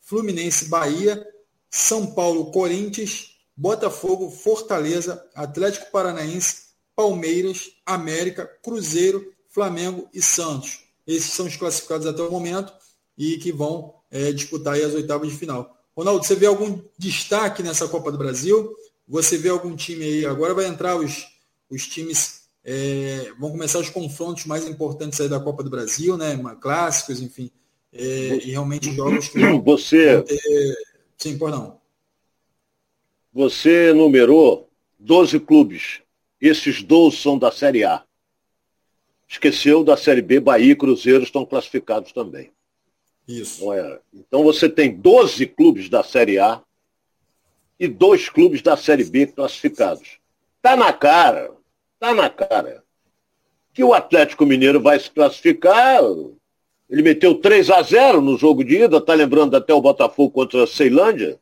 Fluminense, 0.00 0.66
Bahia, 0.66 1.26
São 1.70 2.06
Paulo, 2.06 2.50
Corinthians, 2.50 3.36
Botafogo, 3.56 4.30
Fortaleza, 4.30 5.24
Atlético 5.34 5.90
Paranaense, 5.90 6.70
Palmeiras, 6.94 7.70
América, 7.86 8.46
Cruzeiro, 8.62 9.32
Flamengo 9.48 10.08
e 10.12 10.20
Santos. 10.20 10.84
Esses 11.06 11.32
são 11.32 11.46
os 11.46 11.56
classificados 11.56 12.06
até 12.06 12.22
o 12.22 12.30
momento 12.30 12.72
e 13.16 13.38
que 13.38 13.52
vão 13.52 13.94
é, 14.10 14.32
disputar 14.32 14.74
as 14.74 14.94
oitavas 14.94 15.30
de 15.30 15.36
final. 15.36 15.76
Ronaldo, 15.96 16.24
você 16.24 16.34
vê 16.34 16.46
algum 16.46 16.80
destaque 16.98 17.62
nessa 17.62 17.88
Copa 17.88 18.10
do 18.12 18.18
Brasil? 18.18 18.74
Você 19.10 19.36
vê 19.36 19.48
algum 19.48 19.74
time 19.74 20.04
aí? 20.04 20.24
Agora 20.24 20.54
vai 20.54 20.66
entrar 20.66 20.94
os, 20.94 21.26
os 21.68 21.84
times, 21.88 22.44
é, 22.64 23.32
vão 23.40 23.50
começar 23.50 23.80
os 23.80 23.90
confrontos 23.90 24.46
mais 24.46 24.64
importantes 24.68 25.20
aí 25.20 25.28
da 25.28 25.40
Copa 25.40 25.64
do 25.64 25.68
Brasil, 25.68 26.16
né? 26.16 26.40
Clássicos, 26.60 27.20
enfim. 27.20 27.50
É, 27.92 28.36
e 28.36 28.52
realmente 28.52 28.94
jogos 28.94 29.28
que 29.28 29.40
você... 29.64 30.22
ter... 30.22 30.76
Sim, 31.18 31.36
por 31.36 31.50
não. 31.50 31.80
Você 33.34 33.92
numerou 33.92 34.70
12 34.96 35.40
clubes. 35.40 36.00
Esses 36.40 36.80
12 36.80 37.16
são 37.16 37.36
da 37.36 37.50
Série 37.50 37.82
A. 37.82 38.04
Esqueceu 39.28 39.82
da 39.82 39.96
Série 39.96 40.22
B, 40.22 40.38
Bahia 40.38 40.70
e 40.70 40.76
Cruzeiro 40.76 41.24
estão 41.24 41.44
classificados 41.44 42.12
também. 42.12 42.52
Isso. 43.26 43.72
É? 43.72 44.00
Então 44.14 44.44
você 44.44 44.68
tem 44.68 44.94
12 44.94 45.46
clubes 45.46 45.88
da 45.88 46.04
Série 46.04 46.38
A 46.38 46.62
e 47.80 47.88
dois 47.88 48.28
clubes 48.28 48.60
da 48.60 48.76
Série 48.76 49.04
B 49.04 49.26
classificados. 49.26 50.18
Tá 50.60 50.76
na 50.76 50.92
cara, 50.92 51.50
tá 51.98 52.14
na 52.14 52.28
cara 52.28 52.84
que 53.72 53.82
o 53.82 53.94
Atlético 53.94 54.44
Mineiro 54.44 54.80
vai 54.80 54.98
se 54.98 55.10
classificar. 55.10 56.02
Ele 56.88 57.02
meteu 57.02 57.36
3 57.36 57.70
a 57.70 57.82
0 57.82 58.20
no 58.20 58.36
jogo 58.36 58.64
de 58.64 58.82
ida, 58.82 59.00
tá 59.00 59.14
lembrando 59.14 59.56
até 59.56 59.72
o 59.72 59.80
Botafogo 59.80 60.30
contra 60.32 60.64
a 60.64 60.66
Ceilândia. 60.66 61.40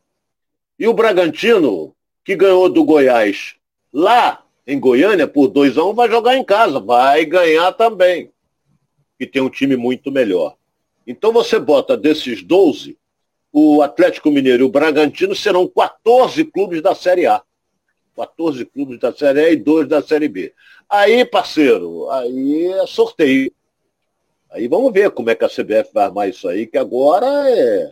E 0.79 0.87
o 0.87 0.95
Bragantino, 0.95 1.95
que 2.25 2.37
ganhou 2.37 2.69
do 2.69 2.85
Goiás 2.85 3.57
lá 3.93 4.45
em 4.67 4.79
Goiânia 4.79 5.27
por 5.27 5.49
2 5.49 5.79
a 5.79 5.85
1 5.85 5.95
vai 5.95 6.09
jogar 6.11 6.37
em 6.37 6.45
casa, 6.45 6.79
vai 6.79 7.25
ganhar 7.25 7.73
também. 7.73 8.31
E 9.19 9.27
tem 9.27 9.41
um 9.41 9.49
time 9.49 9.77
muito 9.77 10.13
melhor. 10.13 10.55
Então 11.07 11.33
você 11.33 11.59
bota 11.59 11.97
desses 11.97 12.43
12, 12.43 12.98
o 13.59 13.83
Atlético 13.83 14.31
Mineiro 14.31 14.63
e 14.63 14.67
o 14.67 14.71
Bragantino 14.71 15.35
serão 15.35 15.67
14 15.67 16.45
clubes 16.45 16.81
da 16.81 16.95
Série 16.95 17.27
A. 17.27 17.43
14 18.15 18.65
clubes 18.65 18.99
da 18.99 19.13
Série 19.13 19.41
A 19.41 19.51
e 19.51 19.57
2 19.57 19.89
da 19.89 20.03
Série 20.03 20.29
B. 20.29 20.53
Aí, 20.89 21.25
parceiro, 21.25 22.09
aí 22.11 22.67
é 22.67 22.87
sorteio. 22.87 23.53
Aí 24.51 24.67
vamos 24.69 24.93
ver 24.93 25.11
como 25.11 25.29
é 25.29 25.35
que 25.35 25.45
a 25.45 25.49
CBF 25.49 25.91
vai 25.93 26.05
armar 26.05 26.29
isso 26.29 26.49
aí, 26.49 26.67
que 26.67 26.79
agora 26.79 27.27
é, 27.51 27.91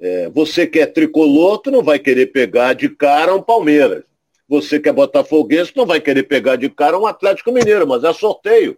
é 0.00 0.30
você 0.30 0.66
que 0.66 0.78
é 0.78 0.86
tricolor, 0.86 1.58
tu 1.58 1.70
não 1.70 1.82
vai 1.82 1.98
querer 1.98 2.26
pegar 2.26 2.74
de 2.74 2.88
cara 2.88 3.34
um 3.34 3.42
Palmeiras. 3.42 4.04
Você 4.48 4.78
que 4.78 4.88
é 4.88 4.92
botafoguense, 4.92 5.72
não 5.74 5.86
vai 5.86 6.00
querer 6.00 6.24
pegar 6.24 6.56
de 6.56 6.68
cara 6.68 6.98
um 6.98 7.06
Atlético 7.06 7.50
Mineiro, 7.50 7.86
mas 7.86 8.04
é 8.04 8.12
sorteio. 8.12 8.76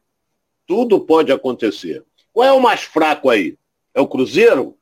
Tudo 0.66 1.00
pode 1.00 1.32
acontecer. 1.32 2.04
Qual 2.32 2.46
é 2.46 2.52
o 2.52 2.60
mais 2.60 2.82
fraco 2.82 3.28
aí? 3.28 3.56
É 3.92 4.00
o 4.00 4.06
Cruzeiro? 4.06 4.76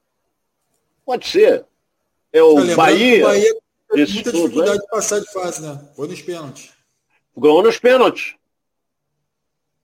Pode 1.04 1.26
ser. 1.26 1.64
É 2.32 2.42
o 2.42 2.66
tá 2.66 2.76
Bahia? 2.76 3.24
O 3.24 3.28
Bahia 3.28 3.56
teve 3.92 4.12
muita 4.12 4.32
dificuldade 4.32 4.78
né? 4.78 4.78
de 4.78 4.90
passar 4.90 5.20
de 5.20 5.32
fase, 5.32 5.62
né? 5.62 5.88
Foi 5.94 6.08
nos 6.08 6.22
pênaltis. 6.22 6.70
Ganhou 7.36 7.62
nos 7.62 7.78
pênaltis. 7.78 8.34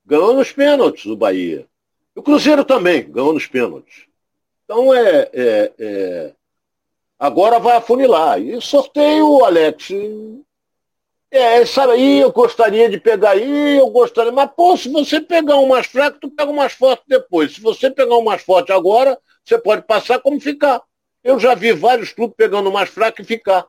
Ganhou 0.05 0.35
nos 0.35 0.53
pênaltis 0.53 1.05
o 1.07 1.17
Bahia. 1.17 1.67
O 2.15 2.23
Cruzeiro 2.23 2.65
também 2.65 3.11
ganhou 3.11 3.33
nos 3.33 3.47
pênaltis. 3.47 4.07
Então 4.65 4.93
é, 4.93 5.31
é, 5.33 5.73
é... 5.79 6.33
agora 7.19 7.59
vai 7.59 7.77
afunilar. 7.77 8.41
E 8.41 8.61
sorteio, 8.61 9.45
Alex, 9.45 9.91
é, 11.31 11.65
sabe, 11.67 11.93
aí 11.93 12.21
eu 12.21 12.33
gostaria 12.33 12.89
de 12.89 12.99
pegar 12.99 13.33
aí, 13.33 13.77
eu 13.77 13.91
gostaria. 13.91 14.33
Mas, 14.33 14.51
pô, 14.57 14.77
se 14.77 14.89
você 14.89 15.21
pegar 15.21 15.57
um 15.57 15.69
mais 15.69 15.87
fraco, 15.87 16.19
tu 16.19 16.31
pega 16.31 16.51
um 16.51 16.55
mais 16.55 16.73
forte 16.73 17.03
depois. 17.07 17.55
Se 17.55 17.61
você 17.61 17.91
pegar 17.91 18.17
um 18.17 18.25
mais 18.25 18.43
forte 18.43 18.73
agora, 18.73 19.19
você 19.45 19.59
pode 19.59 19.83
passar 19.83 20.21
como 20.21 20.41
ficar. 20.41 20.83
Eu 21.23 21.39
já 21.39 21.55
vi 21.55 21.73
vários 21.73 22.13
clubes 22.13 22.37
pegando 22.37 22.69
o 22.71 22.73
mais 22.73 22.89
fraco 22.89 23.21
e 23.21 23.25
ficar. 23.25 23.67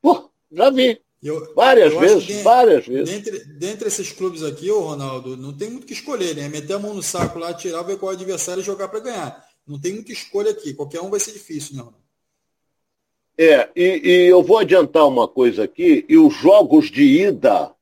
Pô, 0.00 0.30
já 0.50 0.70
vi. 0.70 1.00
Eu, 1.22 1.54
várias 1.54 1.92
eu 1.92 2.00
vezes, 2.00 2.42
várias 2.42 2.86
vezes. 2.86 3.10
Dentre, 3.10 3.44
dentre 3.44 3.88
esses 3.88 4.10
clubes 4.10 4.42
aqui, 4.42 4.70
ô 4.70 4.80
Ronaldo, 4.80 5.36
não 5.36 5.52
tem 5.52 5.68
muito 5.68 5.86
que 5.86 5.92
escolher, 5.92 6.34
né? 6.34 6.48
Meter 6.48 6.74
a 6.74 6.78
mão 6.78 6.94
no 6.94 7.02
saco 7.02 7.38
lá, 7.38 7.52
tirar, 7.52 7.82
ver 7.82 7.98
qual 7.98 8.12
adversário 8.12 8.62
e 8.62 8.64
jogar 8.64 8.88
para 8.88 9.00
ganhar. 9.00 9.44
Não 9.66 9.78
tem 9.78 9.92
muita 9.92 10.12
escolha 10.12 10.50
aqui. 10.50 10.72
Qualquer 10.72 11.02
um 11.02 11.10
vai 11.10 11.20
ser 11.20 11.32
difícil, 11.32 11.76
né, 11.76 11.82
Ronaldo? 11.82 12.00
É, 13.36 13.70
e, 13.74 14.00
e, 14.04 14.26
eu 14.26 14.42
vou 14.42 14.58
adiantar 14.58 15.06
uma 15.06 15.26
coisa 15.26 15.64
aqui, 15.64 16.04
e 16.08 16.18
os 16.18 16.34
jogos 16.34 16.90
de 16.90 17.02
ida 17.02 17.74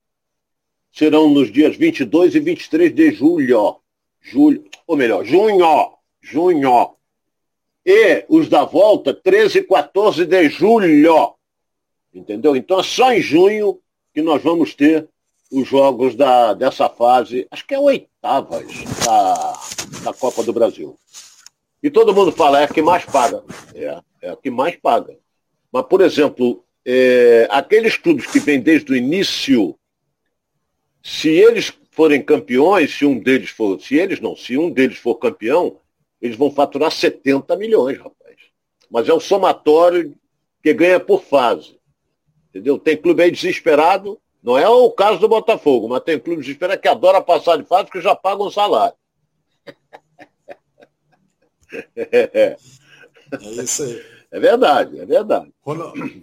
serão 0.92 1.28
nos 1.30 1.50
dias 1.50 1.76
22 1.76 2.34
e 2.34 2.40
23 2.40 2.94
de 2.94 3.10
julho. 3.12 3.76
Julho, 4.20 4.64
ou 4.86 4.96
melhor, 4.96 5.24
junho. 5.24 5.94
Junho. 6.20 6.97
E 7.90 8.26
os 8.28 8.50
da 8.50 8.66
volta, 8.66 9.14
13 9.14 9.60
e 9.60 9.62
14 9.62 10.26
de 10.26 10.48
julho. 10.50 11.34
Entendeu? 12.12 12.54
Então 12.54 12.80
é 12.80 12.82
só 12.82 13.14
em 13.14 13.22
junho 13.22 13.80
que 14.12 14.20
nós 14.20 14.42
vamos 14.42 14.74
ter 14.74 15.08
os 15.50 15.66
jogos 15.66 16.14
da, 16.14 16.52
dessa 16.52 16.90
fase, 16.90 17.48
acho 17.50 17.66
que 17.66 17.74
é 17.74 17.78
oitavas 17.78 18.66
da, 19.02 19.58
da 20.04 20.12
Copa 20.12 20.42
do 20.42 20.52
Brasil. 20.52 20.98
E 21.82 21.88
todo 21.88 22.12
mundo 22.12 22.30
fala, 22.30 22.60
é 22.60 22.64
a 22.64 22.68
que 22.68 22.82
mais 22.82 23.06
paga. 23.06 23.42
É, 23.74 23.98
é 24.20 24.30
a 24.32 24.36
que 24.36 24.50
mais 24.50 24.76
paga. 24.76 25.16
Mas, 25.72 25.86
por 25.86 26.02
exemplo, 26.02 26.62
é, 26.84 27.48
aqueles 27.50 27.96
clubes 27.96 28.26
que 28.26 28.38
vêm 28.38 28.60
desde 28.60 28.92
o 28.92 28.96
início, 28.96 29.74
se 31.02 31.30
eles 31.30 31.72
forem 31.92 32.20
campeões, 32.20 32.98
se 32.98 33.06
um 33.06 33.18
deles 33.18 33.48
for, 33.48 33.80
se 33.80 33.96
eles 33.96 34.20
não, 34.20 34.36
se 34.36 34.58
um 34.58 34.70
deles 34.70 34.98
for 34.98 35.14
campeão, 35.14 35.78
eles 36.20 36.36
vão 36.36 36.50
faturar 36.50 36.90
70 36.90 37.56
milhões, 37.56 37.98
rapaz. 37.98 38.36
Mas 38.90 39.08
é 39.08 39.14
um 39.14 39.20
somatório 39.20 40.14
que 40.62 40.72
ganha 40.74 40.98
por 40.98 41.22
fase. 41.22 41.78
Entendeu? 42.48 42.78
Tem 42.78 42.96
clube 42.96 43.22
aí 43.22 43.30
desesperado, 43.30 44.20
não 44.42 44.56
é 44.56 44.68
o 44.68 44.90
caso 44.90 45.18
do 45.20 45.28
Botafogo, 45.28 45.88
mas 45.88 46.02
tem 46.02 46.18
clube 46.18 46.42
desesperado 46.42 46.80
que 46.80 46.88
adora 46.88 47.20
passar 47.20 47.56
de 47.56 47.64
fase 47.64 47.84
porque 47.84 48.00
já 48.00 48.14
pagam 48.14 48.46
um 48.46 48.50
salário. 48.50 48.96
é 51.96 52.56
isso 53.62 53.82
aí. 53.82 54.02
É 54.30 54.38
verdade, 54.38 55.00
é 55.00 55.06
verdade. 55.06 55.50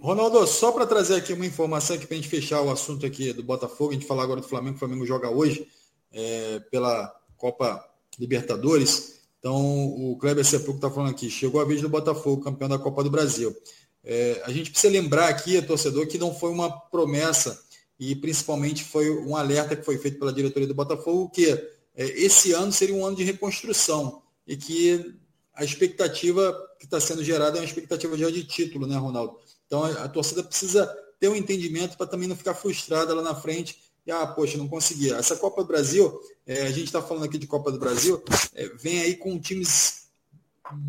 Ronaldo, 0.00 0.46
só 0.46 0.70
para 0.70 0.86
trazer 0.86 1.16
aqui 1.16 1.32
uma 1.32 1.44
informação 1.44 1.96
aqui 1.96 2.06
para 2.06 2.16
a 2.16 2.20
gente 2.20 2.28
fechar 2.28 2.62
o 2.62 2.70
assunto 2.70 3.04
aqui 3.04 3.32
do 3.32 3.42
Botafogo, 3.42 3.90
a 3.90 3.94
gente 3.94 4.06
falar 4.06 4.22
agora 4.22 4.40
do 4.40 4.46
Flamengo, 4.46 4.76
o 4.76 4.78
Flamengo 4.78 5.04
joga 5.04 5.28
hoje 5.28 5.66
é, 6.12 6.60
pela 6.70 7.12
Copa 7.36 7.84
Libertadores. 8.16 9.25
Então, 9.46 10.10
o 10.10 10.16
Kleber 10.18 10.44
Sepulcro 10.44 10.74
está 10.74 10.90
falando 10.90 11.12
aqui, 11.12 11.30
chegou 11.30 11.60
a 11.60 11.64
vez 11.64 11.80
do 11.80 11.88
Botafogo, 11.88 12.42
campeão 12.42 12.68
da 12.68 12.80
Copa 12.80 13.04
do 13.04 13.10
Brasil. 13.10 13.56
É, 14.02 14.42
a 14.44 14.50
gente 14.50 14.72
precisa 14.72 14.92
lembrar 14.92 15.28
aqui, 15.28 15.62
torcedor, 15.62 16.08
que 16.08 16.18
não 16.18 16.34
foi 16.34 16.50
uma 16.50 16.68
promessa 16.68 17.56
e 17.96 18.16
principalmente 18.16 18.82
foi 18.82 19.08
um 19.08 19.36
alerta 19.36 19.76
que 19.76 19.84
foi 19.84 19.98
feito 19.98 20.18
pela 20.18 20.32
diretoria 20.32 20.66
do 20.66 20.74
Botafogo 20.74 21.30
que 21.30 21.48
é, 21.48 21.62
esse 21.94 22.54
ano 22.54 22.72
seria 22.72 22.96
um 22.96 23.06
ano 23.06 23.16
de 23.16 23.22
reconstrução 23.22 24.20
e 24.44 24.56
que 24.56 25.14
a 25.54 25.62
expectativa 25.62 26.52
que 26.80 26.86
está 26.86 26.98
sendo 26.98 27.22
gerada 27.22 27.56
é 27.56 27.60
uma 27.60 27.66
expectativa 27.66 28.18
já 28.18 28.28
de 28.28 28.42
título, 28.42 28.84
né, 28.84 28.96
Ronaldo? 28.96 29.38
Então 29.68 29.84
a, 29.84 29.90
a 29.92 30.08
torcida 30.08 30.42
precisa 30.42 30.92
ter 31.20 31.28
um 31.28 31.36
entendimento 31.36 31.96
para 31.96 32.08
também 32.08 32.26
não 32.26 32.34
ficar 32.34 32.54
frustrada 32.54 33.14
lá 33.14 33.22
na 33.22 33.36
frente 33.36 33.78
e, 34.06 34.10
ah, 34.12 34.26
poxa, 34.26 34.56
não 34.56 34.68
consegui. 34.68 35.12
Essa 35.12 35.36
Copa 35.36 35.62
do 35.62 35.66
Brasil, 35.66 36.20
é, 36.46 36.62
a 36.62 36.70
gente 36.70 36.84
está 36.84 37.02
falando 37.02 37.24
aqui 37.24 37.36
de 37.36 37.46
Copa 37.46 37.72
do 37.72 37.78
Brasil, 37.78 38.22
é, 38.54 38.68
vem 38.68 39.00
aí 39.00 39.16
com 39.16 39.38
times 39.38 40.06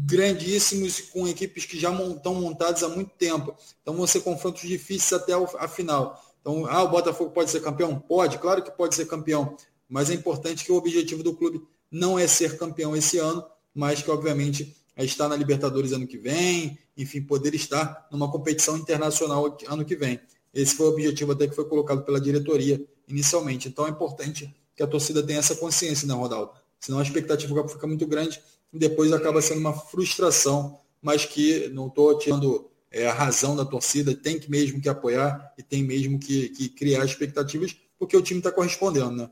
grandíssimos, 0.06 1.02
com 1.02 1.28
equipes 1.28 1.66
que 1.66 1.80
já 1.80 1.92
estão 1.92 2.36
montadas 2.36 2.84
há 2.84 2.90
muito 2.90 3.12
tempo. 3.18 3.56
Então 3.82 3.96
vão 3.96 4.06
ser 4.06 4.22
confrontos 4.22 4.62
difíceis 4.62 5.14
até 5.14 5.34
a 5.34 5.68
final. 5.68 6.24
Então, 6.42 6.66
ah, 6.68 6.84
o 6.84 6.90
Botafogo 6.90 7.32
pode 7.32 7.50
ser 7.50 7.62
campeão? 7.62 8.00
Pode, 8.00 8.38
claro 8.38 8.64
que 8.64 8.72
pode 8.72 8.96
ser 8.96 9.06
campeão. 9.06 9.58
Mas 9.90 10.10
é 10.10 10.14
importante 10.14 10.64
que 10.64 10.72
o 10.72 10.76
objetivo 10.76 11.24
do 11.24 11.34
clube 11.34 11.62
não 11.92 12.20
é 12.20 12.28
ser 12.28 12.58
campeão 12.58 12.96
esse 12.96 13.18
ano, 13.18 13.44
mas 13.74 14.02
que, 14.02 14.12
obviamente, 14.12 14.76
é 14.96 15.04
estar 15.06 15.28
na 15.28 15.36
Libertadores 15.36 15.92
ano 15.92 16.08
que 16.08 16.18
vem, 16.18 16.78
enfim, 16.98 17.22
poder 17.22 17.54
estar 17.54 18.08
numa 18.12 18.30
competição 18.32 18.78
internacional 18.78 19.58
ano 19.68 19.86
que 19.86 19.96
vem. 19.96 20.20
Esse 20.58 20.76
foi 20.76 20.88
o 20.88 20.90
objetivo 20.90 21.34
até 21.34 21.48
que 21.48 21.56
foi 21.56 21.66
colocado 21.66 22.04
pela 22.04 22.20
diretoria 22.20 22.84
inicialmente. 23.08 23.68
Então 23.68 23.86
é 23.86 23.92
importante 23.92 24.52
que 24.76 24.82
a 24.82 24.88
torcida 24.88 25.22
tenha 25.22 25.38
essa 25.38 25.56
consciência, 25.56 26.08
né, 26.08 26.14
Rodaldo? 26.16 26.52
Senão 26.80 27.00
a 27.00 27.04
expectativa 27.04 27.68
fica 27.68 27.86
muito 27.86 28.08
grande 28.08 28.42
e 28.74 28.80
depois 28.80 29.14
acaba 29.14 29.42
sendo 29.42 29.60
uma 29.60 29.74
frustração, 29.74 30.80
mas 31.02 31.26
que 31.26 31.70
não 31.70 31.88
estou 31.88 32.18
tirando 32.18 32.70
é, 32.92 33.08
a 33.08 33.14
razão 33.14 33.56
da 33.56 33.66
torcida, 33.66 34.16
tem 34.16 34.40
que 34.40 34.50
mesmo 34.50 34.82
que 34.82 34.90
apoiar 34.90 35.54
e 35.58 35.64
tem 35.64 35.84
mesmo 35.84 36.20
que, 36.20 36.50
que 36.50 36.70
criar 36.70 37.06
expectativas, 37.06 37.76
porque 38.00 38.18
o 38.18 38.22
time 38.22 38.40
está 38.40 38.52
correspondendo, 38.52 39.12
né? 39.12 39.30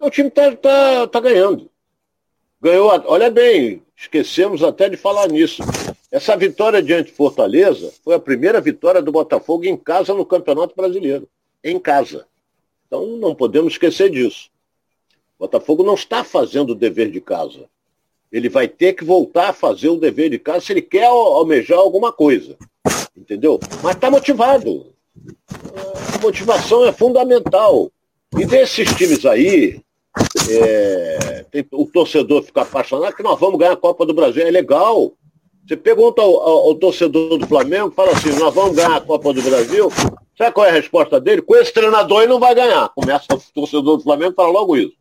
O 0.00 0.10
time 0.10 0.28
está 0.28 0.54
tá, 0.56 1.06
tá 1.06 1.20
ganhando. 1.20 1.70
Ganhou, 2.60 2.88
olha 3.06 3.30
bem, 3.30 3.82
esquecemos 3.98 4.62
até 4.62 4.88
de 4.88 4.96
falar 4.96 5.28
nisso. 5.28 5.62
Essa 6.10 6.36
vitória 6.36 6.80
diante 6.80 7.10
de 7.10 7.16
Fortaleza 7.16 7.92
foi 8.04 8.14
a 8.14 8.20
primeira 8.20 8.60
vitória 8.60 9.02
do 9.02 9.10
Botafogo 9.10 9.64
em 9.64 9.76
casa 9.76 10.14
no 10.14 10.24
Campeonato 10.24 10.74
Brasileiro. 10.76 11.28
Em 11.62 11.78
casa. 11.80 12.26
Então 12.86 13.06
não 13.16 13.34
podemos 13.34 13.72
esquecer 13.72 14.08
disso. 14.10 14.48
O 15.36 15.44
Botafogo 15.44 15.82
não 15.82 15.94
está 15.94 16.22
fazendo 16.22 16.70
o 16.70 16.74
dever 16.74 17.10
de 17.10 17.20
casa. 17.20 17.64
Ele 18.30 18.48
vai 18.48 18.68
ter 18.68 18.92
que 18.92 19.04
voltar 19.04 19.48
a 19.48 19.52
fazer 19.52 19.88
o 19.88 19.98
dever 19.98 20.30
de 20.30 20.38
casa 20.38 20.60
se 20.60 20.72
ele 20.72 20.82
quer 20.82 21.06
almejar 21.06 21.78
alguma 21.78 22.12
coisa. 22.12 22.56
Entendeu? 23.16 23.58
Mas 23.82 23.96
está 23.96 24.10
motivado. 24.10 24.94
A 26.14 26.18
motivação 26.22 26.84
é 26.86 26.92
fundamental. 26.92 27.90
E 28.38 28.44
desses 28.44 28.94
times 28.94 29.24
aí, 29.26 29.80
é, 30.50 31.44
tem, 31.50 31.66
o 31.72 31.86
torcedor 31.86 32.42
fica 32.42 32.62
apaixonado 32.62 33.14
que 33.14 33.22
nós 33.22 33.38
vamos 33.38 33.58
ganhar 33.58 33.72
a 33.72 33.76
Copa 33.76 34.04
do 34.06 34.14
Brasil. 34.14 34.46
É 34.46 34.50
legal. 34.50 35.12
Você 35.66 35.76
pergunta 35.76 36.22
ao, 36.22 36.40
ao, 36.40 36.58
ao 36.68 36.74
torcedor 36.74 37.36
do 37.36 37.46
Flamengo, 37.46 37.90
fala 37.90 38.12
assim, 38.12 38.30
nós 38.38 38.54
vamos 38.54 38.74
ganhar 38.74 38.96
a 38.96 39.00
Copa 39.00 39.32
do 39.32 39.42
Brasil. 39.42 39.90
Sabe 40.36 40.52
qual 40.52 40.66
é 40.66 40.70
a 40.70 40.72
resposta 40.72 41.20
dele? 41.20 41.42
Com 41.42 41.56
esse 41.56 41.72
treinador 41.72 42.22
ele 42.22 42.32
não 42.32 42.40
vai 42.40 42.54
ganhar. 42.54 42.88
Começa 42.90 43.26
o 43.34 43.52
torcedor 43.52 43.96
do 43.96 44.02
Flamengo 44.02 44.34
fala 44.34 44.50
logo 44.50 44.76
isso. 44.76 44.96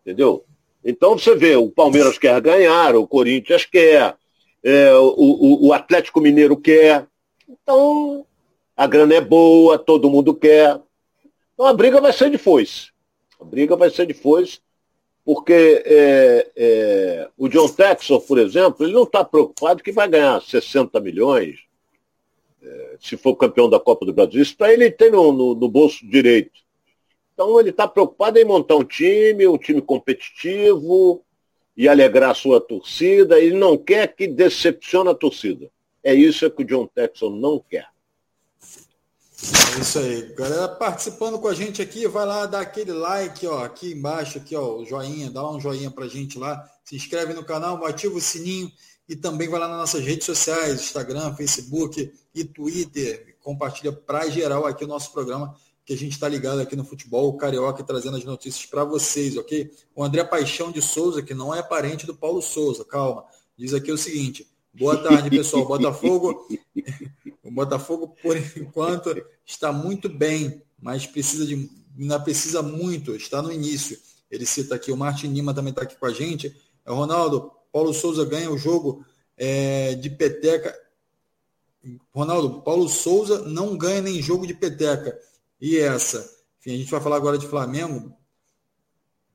Entendeu? 0.00 0.44
Então 0.84 1.18
você 1.18 1.34
vê, 1.36 1.54
o 1.56 1.70
Palmeiras 1.70 2.18
quer 2.18 2.40
ganhar, 2.40 2.96
o 2.96 3.06
Corinthians 3.06 3.66
quer, 3.66 4.16
é, 4.64 4.94
o, 4.94 5.14
o, 5.16 5.66
o 5.68 5.72
Atlético 5.72 6.20
Mineiro 6.20 6.56
quer. 6.56 7.06
Então, 7.48 8.24
a 8.76 8.86
grana 8.86 9.14
é 9.14 9.20
boa, 9.20 9.78
todo 9.78 10.10
mundo 10.10 10.34
quer. 10.34 10.80
Então 11.52 11.66
a 11.66 11.74
briga 11.74 12.00
vai 12.00 12.12
ser 12.12 12.30
de 12.30 12.38
foice. 12.38 12.88
A 13.40 13.44
briga 13.44 13.74
vai 13.74 13.88
ser 13.90 14.06
de 14.06 14.14
porque 15.24 15.82
é, 15.86 16.50
é, 16.56 17.28
o 17.36 17.48
John 17.48 17.68
Texel, 17.68 18.20
por 18.20 18.38
exemplo, 18.38 18.84
ele 18.84 18.92
não 18.92 19.04
está 19.04 19.24
preocupado 19.24 19.82
que 19.82 19.92
vai 19.92 20.08
ganhar 20.08 20.42
60 20.42 20.98
milhões, 21.00 21.60
é, 22.62 22.96
se 23.00 23.16
for 23.16 23.36
campeão 23.36 23.68
da 23.68 23.78
Copa 23.78 24.04
do 24.04 24.12
Brasil. 24.12 24.42
Isso 24.42 24.56
para 24.56 24.72
ele 24.72 24.90
tem 24.90 25.10
no, 25.10 25.32
no, 25.32 25.54
no 25.54 25.68
bolso 25.68 26.06
direito. 26.06 26.58
Então 27.32 27.58
ele 27.58 27.70
está 27.70 27.88
preocupado 27.88 28.38
em 28.38 28.44
montar 28.44 28.76
um 28.76 28.84
time, 28.84 29.46
um 29.46 29.56
time 29.56 29.80
competitivo 29.80 31.24
e 31.76 31.88
alegrar 31.88 32.30
a 32.30 32.34
sua 32.34 32.60
torcida. 32.60 33.40
Ele 33.40 33.56
não 33.56 33.78
quer 33.78 34.14
que 34.14 34.26
decepcione 34.26 35.10
a 35.10 35.14
torcida. 35.14 35.70
É 36.02 36.14
isso 36.14 36.50
que 36.50 36.62
o 36.62 36.66
John 36.66 36.86
Texon 36.86 37.30
não 37.30 37.58
quer. 37.58 37.89
É 39.42 39.80
isso 39.80 39.98
aí. 39.98 40.34
Galera 40.34 40.68
participando 40.68 41.38
com 41.38 41.48
a 41.48 41.54
gente 41.54 41.80
aqui, 41.80 42.06
vai 42.06 42.26
lá 42.26 42.44
dar 42.46 42.60
aquele 42.60 42.92
like, 42.92 43.46
ó, 43.46 43.64
aqui 43.64 43.92
embaixo, 43.92 44.38
aqui, 44.38 44.54
ó, 44.54 44.76
o 44.76 44.84
joinha, 44.84 45.30
dá 45.30 45.42
lá 45.42 45.52
um 45.52 45.60
joinha 45.60 45.90
pra 45.90 46.06
gente 46.06 46.38
lá. 46.38 46.62
Se 46.84 46.94
inscreve 46.94 47.32
no 47.32 47.44
canal, 47.44 47.84
ativa 47.86 48.14
o 48.14 48.20
sininho 48.20 48.70
e 49.08 49.16
também 49.16 49.48
vai 49.48 49.58
lá 49.58 49.68
nas 49.68 49.78
nossas 49.78 50.04
redes 50.04 50.26
sociais, 50.26 50.80
Instagram, 50.80 51.34
Facebook 51.34 52.12
e 52.34 52.44
Twitter. 52.44 53.36
Compartilha 53.40 53.92
para 53.92 54.28
geral 54.28 54.66
aqui 54.66 54.84
o 54.84 54.88
nosso 54.88 55.12
programa 55.12 55.56
que 55.84 55.94
a 55.94 55.96
gente 55.96 56.12
está 56.12 56.28
ligado 56.28 56.60
aqui 56.60 56.76
no 56.76 56.84
futebol, 56.84 57.36
Carioca 57.36 57.82
trazendo 57.82 58.16
as 58.16 58.24
notícias 58.24 58.64
para 58.66 58.84
vocês, 58.84 59.36
ok? 59.36 59.72
O 59.96 60.04
André 60.04 60.22
Paixão 60.22 60.70
de 60.70 60.80
Souza, 60.80 61.22
que 61.22 61.34
não 61.34 61.52
é 61.52 61.62
parente 61.62 62.06
do 62.06 62.14
Paulo 62.14 62.40
Souza, 62.40 62.84
calma. 62.84 63.24
Diz 63.56 63.74
aqui 63.74 63.90
o 63.90 63.98
seguinte: 63.98 64.46
boa 64.72 64.96
tarde, 64.96 65.30
pessoal. 65.30 65.66
Botafogo, 65.66 66.48
o 67.42 67.50
Botafogo, 67.50 68.16
por 68.22 68.36
enquanto, 68.36 69.14
está 69.44 69.72
muito 69.72 70.08
bem, 70.08 70.62
mas 70.80 71.06
precisa 71.06 71.46
de. 71.46 71.70
Ainda 71.98 72.20
precisa 72.20 72.62
muito, 72.62 73.14
está 73.14 73.42
no 73.42 73.52
início. 73.52 73.98
Ele 74.30 74.46
cita 74.46 74.76
aqui, 74.76 74.92
o 74.92 74.96
Martin 74.96 75.28
Lima 75.28 75.52
também 75.52 75.70
está 75.70 75.82
aqui 75.82 75.96
com 75.96 76.06
a 76.06 76.12
gente. 76.12 76.56
É, 76.86 76.92
Ronaldo, 76.92 77.50
Paulo 77.72 77.92
Souza 77.92 78.24
ganha 78.24 78.50
o 78.50 78.58
jogo 78.58 79.04
é, 79.36 79.94
de 79.94 80.08
peteca. 80.08 80.74
Ronaldo, 82.12 82.62
Paulo 82.62 82.88
Souza 82.88 83.42
não 83.42 83.76
ganha 83.76 84.02
nem 84.02 84.22
jogo 84.22 84.46
de 84.46 84.54
peteca 84.54 85.18
e 85.60 85.78
essa. 85.78 86.18
Enfim, 86.60 86.74
a 86.74 86.76
gente 86.78 86.90
vai 86.90 87.00
falar 87.00 87.16
agora 87.16 87.38
de 87.38 87.46
Flamengo. 87.46 88.14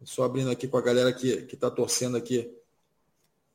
Só 0.04 0.24
abrindo 0.24 0.52
aqui 0.52 0.68
com 0.68 0.78
a 0.78 0.82
galera 0.82 1.12
que 1.12 1.48
está 1.52 1.72
torcendo 1.72 2.16
aqui. 2.16 2.52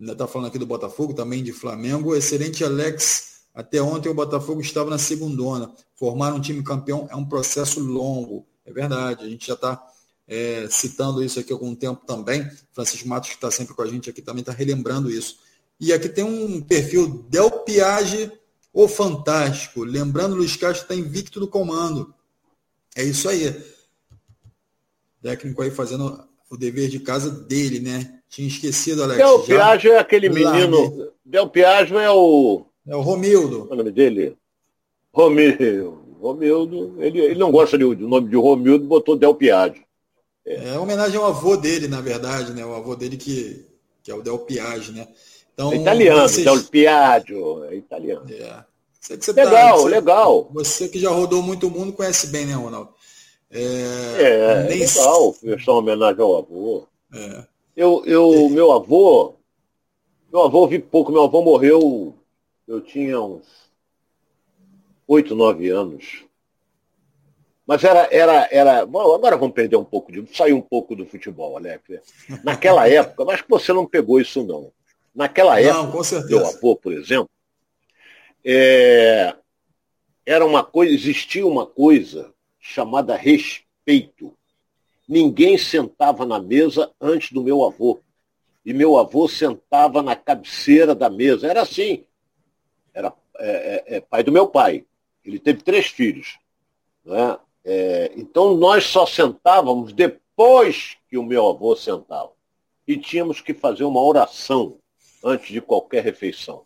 Ainda 0.01 0.13
está 0.13 0.27
falando 0.27 0.49
aqui 0.49 0.59
do 0.59 0.65
Botafogo, 0.65 1.13
também 1.13 1.45
de 1.45 1.53
Flamengo. 1.53 2.17
Excelente 2.17 2.65
Alex. 2.65 3.43
Até 3.55 3.83
ontem 3.83 4.09
o 4.09 4.15
Botafogo 4.15 4.63
estava 4.63 4.89
na 4.89 4.97
segundona. 4.97 5.71
Formar 5.95 6.33
um 6.33 6.41
time 6.41 6.63
campeão 6.63 7.07
é 7.11 7.17
um 7.17 7.25
processo 7.25 7.81
longo. 7.81 8.47
É 8.65 8.73
verdade. 8.73 9.25
A 9.25 9.29
gente 9.29 9.47
já 9.47 9.53
está 9.53 9.87
é, 10.27 10.67
citando 10.71 11.23
isso 11.23 11.39
aqui 11.39 11.53
há 11.53 11.57
algum 11.57 11.75
tempo 11.75 12.07
também. 12.07 12.51
Francisco 12.73 13.07
Matos, 13.07 13.29
que 13.29 13.35
está 13.35 13.51
sempre 13.51 13.75
com 13.75 13.83
a 13.83 13.87
gente 13.87 14.09
aqui, 14.09 14.23
também 14.23 14.41
está 14.41 14.53
relembrando 14.53 15.11
isso. 15.11 15.39
E 15.79 15.93
aqui 15.93 16.09
tem 16.09 16.25
um 16.25 16.63
perfil 16.63 17.27
Del 17.29 17.51
Piage, 17.51 18.33
o 18.73 18.89
Fantástico. 18.89 19.85
Lembrando, 19.85 20.33
o 20.33 20.37
Luiz 20.37 20.57
Castro 20.57 20.85
está 20.85 20.95
invicto 20.95 21.39
do 21.39 21.47
comando. 21.47 22.15
É 22.97 23.05
isso 23.05 23.29
aí. 23.29 23.55
técnico 25.21 25.61
aí 25.61 25.71
fazendo 25.71 26.27
o 26.49 26.57
dever 26.57 26.89
de 26.89 27.01
casa 27.01 27.31
dele, 27.31 27.81
né? 27.81 28.20
Tinha 28.31 28.47
esquecido, 28.47 29.03
Alex. 29.03 29.19
Del 29.19 29.41
Piaggio 29.41 29.93
é 29.93 29.99
aquele 29.99 30.29
menino. 30.29 31.13
Del 31.25 31.49
Piaggio 31.49 31.99
é 31.99 32.11
o. 32.11 32.65
É 32.87 32.95
o 32.95 33.01
Romildo. 33.01 33.67
É 33.69 33.75
o 33.75 33.77
nome 33.77 33.91
dele? 33.91 34.37
Romildo. 35.13 36.01
Romildo. 36.21 36.95
Ele, 36.99 37.19
ele 37.19 37.39
não 37.39 37.51
gosta 37.51 37.77
do 37.77 37.95
nome 37.97 38.29
de 38.29 38.37
Romildo, 38.37 38.87
botou 38.87 39.17
Del 39.17 39.35
Piaggio. 39.35 39.83
É. 40.47 40.75
é 40.75 40.79
homenagem 40.79 41.19
ao 41.19 41.27
avô 41.27 41.57
dele, 41.57 41.89
na 41.89 42.01
verdade, 42.01 42.53
né? 42.53 42.65
O 42.65 42.73
avô 42.73 42.95
dele 42.95 43.17
que, 43.17 43.67
que 44.03 44.13
é 44.13 44.15
o 44.15 44.23
Del 44.23 44.39
Piaggio, 44.39 44.93
né? 44.93 45.09
Então, 45.53 45.73
é 45.73 45.77
italiano, 45.77 46.23
vocês... 46.23 46.45
Del 46.45 46.63
Piaggio, 46.63 47.65
é 47.65 47.75
italiano. 47.75 48.27
É 48.31 49.17
tá, 49.17 49.33
legal, 49.33 49.51
tá, 49.51 49.77
você, 49.77 49.89
legal. 49.89 50.51
Você 50.53 50.89
que 50.89 51.01
já 51.01 51.11
rodou 51.11 51.43
muito 51.43 51.69
mundo 51.69 51.93
conhece 51.93 52.29
bem, 52.29 52.47
né, 52.47 52.55
Ronaldo? 52.55 52.95
É, 53.51 53.61
é, 53.61 54.69
nem... 54.69 54.83
é 54.83 54.87
legal 54.87 55.35
uma 55.43 55.75
homenagem 55.75 56.23
ao 56.23 56.39
avô. 56.39 56.87
É. 57.13 57.45
Eu, 57.81 58.05
eu, 58.05 58.51
meu 58.51 58.73
avô, 58.73 59.37
meu 60.31 60.43
avô 60.43 60.67
vi 60.67 60.79
pouco, 60.79 61.11
meu 61.11 61.23
avô 61.23 61.41
morreu, 61.41 62.15
eu 62.69 62.79
tinha 62.79 63.19
uns 63.19 63.73
oito, 65.09 65.35
nove 65.35 65.71
anos. 65.71 66.27
Mas 67.67 67.83
era, 67.83 68.07
era, 68.13 68.49
era. 68.53 68.85
Bom, 68.85 69.15
agora 69.15 69.35
vamos 69.39 69.55
perder 69.55 69.77
um 69.77 69.85
pouco 69.85 70.13
de. 70.13 70.27
sair 70.37 70.53
um 70.53 70.61
pouco 70.61 70.95
do 70.95 71.07
futebol, 71.07 71.57
Alex. 71.57 71.83
Naquela 72.45 72.85
época, 72.93 73.25
mas 73.25 73.41
que 73.41 73.49
você 73.49 73.73
não 73.73 73.87
pegou 73.87 74.21
isso 74.21 74.45
não. 74.45 74.71
Naquela 75.15 75.59
não, 75.59 75.89
época, 75.89 76.27
meu 76.29 76.47
avô, 76.47 76.77
por 76.77 76.93
exemplo, 76.93 77.31
é, 78.45 79.35
era 80.27 80.45
uma 80.45 80.63
coisa, 80.63 80.93
existia 80.93 81.47
uma 81.47 81.65
coisa 81.65 82.31
chamada 82.59 83.17
respeito. 83.17 84.37
Ninguém 85.11 85.59
sentava 85.59 86.25
na 86.25 86.39
mesa 86.39 86.93
antes 87.01 87.33
do 87.33 87.43
meu 87.43 87.65
avô. 87.65 88.01
E 88.65 88.73
meu 88.73 88.97
avô 88.97 89.29
sentava 89.29 90.03
na 90.03 90.15
cabeceira 90.15 90.95
da 90.95 91.11
mesa. 91.11 91.49
Era 91.49 91.63
assim. 91.63 92.05
Era 92.95 93.13
é, 93.39 93.85
é, 93.95 93.97
é 93.97 94.01
pai 94.01 94.23
do 94.23 94.31
meu 94.31 94.47
pai. 94.47 94.87
Ele 95.25 95.39
teve 95.39 95.63
três 95.63 95.87
filhos. 95.87 96.39
Né? 97.05 97.37
Então 98.17 98.55
nós 98.55 98.85
só 98.85 99.05
sentávamos 99.05 99.93
depois 99.93 100.97
que 101.09 101.19
o 101.19 101.25
meu 101.25 101.49
avô 101.49 101.75
sentava. 101.75 102.31
E 102.87 102.97
tínhamos 102.97 103.41
que 103.41 103.53
fazer 103.53 103.85
uma 103.85 104.03
oração 104.03 104.79
antes 105.25 105.49
de 105.49 105.61
qualquer 105.61 106.05
refeição 106.05 106.65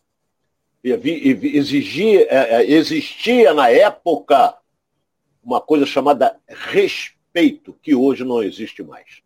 exigia, 0.84 2.26
é, 2.30 2.70
existia 2.70 3.54
na 3.54 3.70
época 3.70 4.54
uma 5.42 5.60
coisa 5.60 5.86
chamada 5.86 6.38
respeito, 6.46 7.13
que 7.82 7.94
hoje 7.94 8.24
não 8.24 8.42
existe 8.42 8.82
mais. 8.82 9.22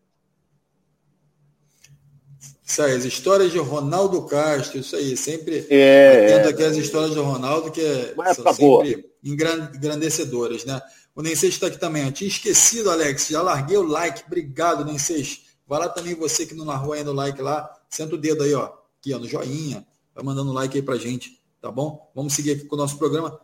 Isso 2.63 2.81
aí, 2.81 2.93
as 2.93 3.05
histórias 3.05 3.51
de 3.51 3.57
Ronaldo 3.57 4.25
Castro, 4.25 4.79
isso 4.79 4.95
aí, 4.95 5.17
sempre 5.17 5.65
é, 5.69 6.25
atento 6.25 6.49
aqui 6.49 6.63
as 6.63 6.77
histórias 6.77 7.13
de 7.13 7.19
Ronaldo, 7.19 7.71
que 7.71 7.81
é, 7.81 8.13
são 8.33 8.45
acabou. 8.45 8.85
sempre 8.85 9.09
engrandecedoras, 9.23 10.65
né? 10.65 10.79
O 11.15 11.21
Nenseis 11.21 11.55
está 11.55 11.67
aqui 11.67 11.79
também. 11.79 12.05
Eu 12.05 12.11
tinha 12.11 12.27
esquecido, 12.27 12.91
Alex, 12.91 13.27
já 13.27 13.41
larguei 13.41 13.77
o 13.77 13.83
like. 13.83 14.23
Obrigado, 14.25 14.85
Nenseis. 14.85 15.41
Vai 15.67 15.79
lá 15.79 15.89
também, 15.89 16.15
você 16.15 16.45
que 16.45 16.53
não 16.53 16.65
largou 16.65 16.93
ainda 16.93 17.11
o 17.11 17.13
like 17.13 17.41
lá, 17.41 17.69
senta 17.89 18.15
o 18.15 18.17
dedo 18.17 18.43
aí, 18.43 18.53
ó, 18.53 18.71
aqui 18.99 19.13
ó, 19.13 19.19
no 19.19 19.27
joinha, 19.27 19.85
vai 20.13 20.23
mandando 20.23 20.53
like 20.53 20.75
aí 20.75 20.83
pra 20.83 20.95
gente 20.95 21.39
tá 21.61 21.71
bom? 21.71 22.09
Vamos 22.15 22.33
seguir 22.33 22.51
aqui 22.51 22.65
com 22.65 22.75
o 22.75 22.77
nosso 22.77 22.97
programa. 22.97 23.39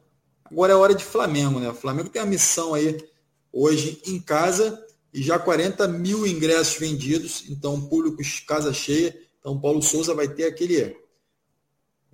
Agora 0.46 0.74
é 0.74 0.76
hora 0.76 0.96
de 0.96 1.04
Flamengo, 1.04 1.60
né? 1.60 1.70
O 1.70 1.76
Flamengo 1.76 2.10
tem 2.10 2.22
a 2.22 2.26
missão 2.26 2.74
aí 2.74 2.98
hoje 3.56 4.02
em 4.06 4.20
casa 4.20 4.86
e 5.14 5.24
já 5.24 5.40
40 5.40 5.88
mil 5.88 6.28
ingressos 6.28 6.78
vendidos, 6.78 7.46
então 7.50 7.80
público 7.88 8.22
casa 8.46 8.74
cheia. 8.74 9.18
Então 9.40 9.58
Paulo 9.58 9.82
Souza 9.82 10.14
vai 10.14 10.28
ter 10.28 10.44
aquele 10.44 10.98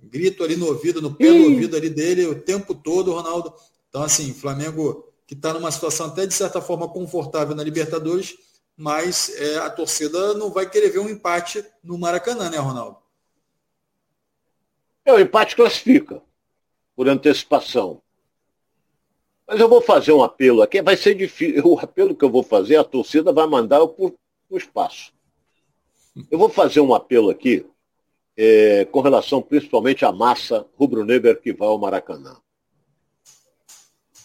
grito 0.00 0.44
ali 0.44 0.54
no 0.54 0.66
ouvido, 0.66 1.02
no 1.02 1.12
pé 1.12 1.26
do 1.26 1.50
ouvido 1.50 1.76
ali 1.76 1.90
dele 1.90 2.26
o 2.26 2.40
tempo 2.40 2.74
todo, 2.74 3.12
Ronaldo. 3.12 3.52
Então, 3.88 4.04
assim, 4.04 4.32
Flamengo 4.32 5.12
que 5.26 5.34
está 5.34 5.52
numa 5.52 5.70
situação 5.70 6.06
até 6.06 6.26
de 6.26 6.34
certa 6.34 6.60
forma 6.60 6.88
confortável 6.88 7.56
na 7.56 7.64
Libertadores, 7.64 8.36
mas 8.76 9.34
é, 9.36 9.58
a 9.58 9.70
torcida 9.70 10.34
não 10.34 10.50
vai 10.50 10.68
querer 10.68 10.90
ver 10.90 11.00
um 11.00 11.08
empate 11.08 11.64
no 11.82 11.98
Maracanã, 11.98 12.50
né, 12.50 12.58
Ronaldo? 12.58 12.98
É, 15.04 15.12
o 15.12 15.18
empate 15.18 15.56
classifica, 15.56 16.22
por 16.94 17.08
antecipação. 17.08 18.00
Mas 19.52 19.60
eu 19.60 19.68
vou 19.68 19.82
fazer 19.82 20.12
um 20.12 20.22
apelo 20.22 20.62
aqui, 20.62 20.80
vai 20.80 20.96
ser 20.96 21.14
difícil. 21.14 21.62
O 21.66 21.78
apelo 21.78 22.16
que 22.16 22.24
eu 22.24 22.30
vou 22.30 22.42
fazer, 22.42 22.76
a 22.76 22.84
torcida 22.84 23.34
vai 23.34 23.46
mandar 23.46 23.86
para 23.86 24.06
o 24.06 24.56
espaço. 24.56 25.12
Eu 26.30 26.38
vou 26.38 26.48
fazer 26.48 26.80
um 26.80 26.94
apelo 26.94 27.28
aqui 27.28 27.66
é, 28.34 28.86
com 28.86 29.02
relação 29.02 29.42
principalmente 29.42 30.06
à 30.06 30.10
massa 30.10 30.66
rubro-negra 30.78 31.34
que 31.34 31.52
vai 31.52 31.68
ao 31.68 31.76
Maracanã. 31.76 32.38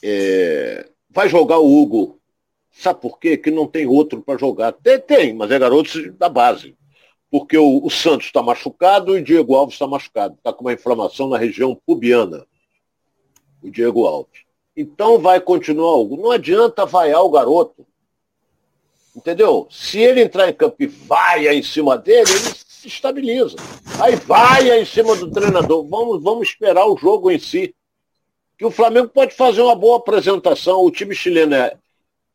É, 0.02 0.90
vai 1.10 1.28
jogar 1.28 1.60
o 1.60 1.78
Hugo. 1.78 2.22
Sabe 2.72 3.02
por 3.02 3.20
quê? 3.20 3.36
Que 3.36 3.52
não 3.52 3.68
tem 3.68 3.86
outro 3.86 4.22
para 4.22 4.40
jogar. 4.40 4.72
Tem, 4.72 4.98
tem, 4.98 5.34
mas 5.34 5.52
é 5.52 5.60
garoto 5.60 6.10
da 6.14 6.30
base. 6.30 6.78
Porque 7.30 7.58
o, 7.58 7.86
o 7.86 7.90
Santos 7.90 8.28
está 8.28 8.42
machucado 8.42 9.18
e 9.18 9.20
o 9.20 9.24
Diego 9.24 9.56
Alves 9.56 9.76
está 9.76 9.86
machucado. 9.86 10.36
Está 10.36 10.54
com 10.54 10.62
uma 10.62 10.72
inflamação 10.72 11.28
na 11.28 11.38
região 11.38 11.76
pubiana. 11.86 12.48
O 13.62 13.70
Diego 13.70 14.08
Alves. 14.08 14.47
Então 14.78 15.18
vai 15.18 15.42
continuar 15.42 15.96
o 15.96 16.02
Hugo. 16.02 16.22
Não 16.22 16.30
adianta 16.30 16.86
vaiar 16.86 17.24
o 17.24 17.32
garoto. 17.32 17.84
Entendeu? 19.16 19.68
Se 19.72 20.00
ele 20.00 20.22
entrar 20.22 20.48
em 20.48 20.54
campo 20.54 20.76
e 20.80 20.86
vai 20.86 21.48
em 21.48 21.64
cima 21.64 21.98
dele, 21.98 22.30
ele 22.30 22.54
se 22.68 22.88
estabiliza. 22.88 23.56
Aí 24.00 24.16
vai 24.16 24.80
em 24.80 24.86
cima 24.86 25.16
do 25.16 25.32
treinador. 25.32 25.84
Vamos, 25.88 26.22
vamos 26.22 26.50
esperar 26.50 26.86
o 26.86 26.96
jogo 26.96 27.32
em 27.32 27.40
si. 27.40 27.74
Que 28.56 28.66
o 28.66 28.72
Flamengo 28.72 29.10
pode 29.10 29.34
fazer 29.34 29.62
uma 29.62 29.76
boa 29.76 29.98
apresentação. 29.98 30.86
O 30.86 30.92
time 30.92 31.16
chileno 31.16 31.56
é, 31.56 31.76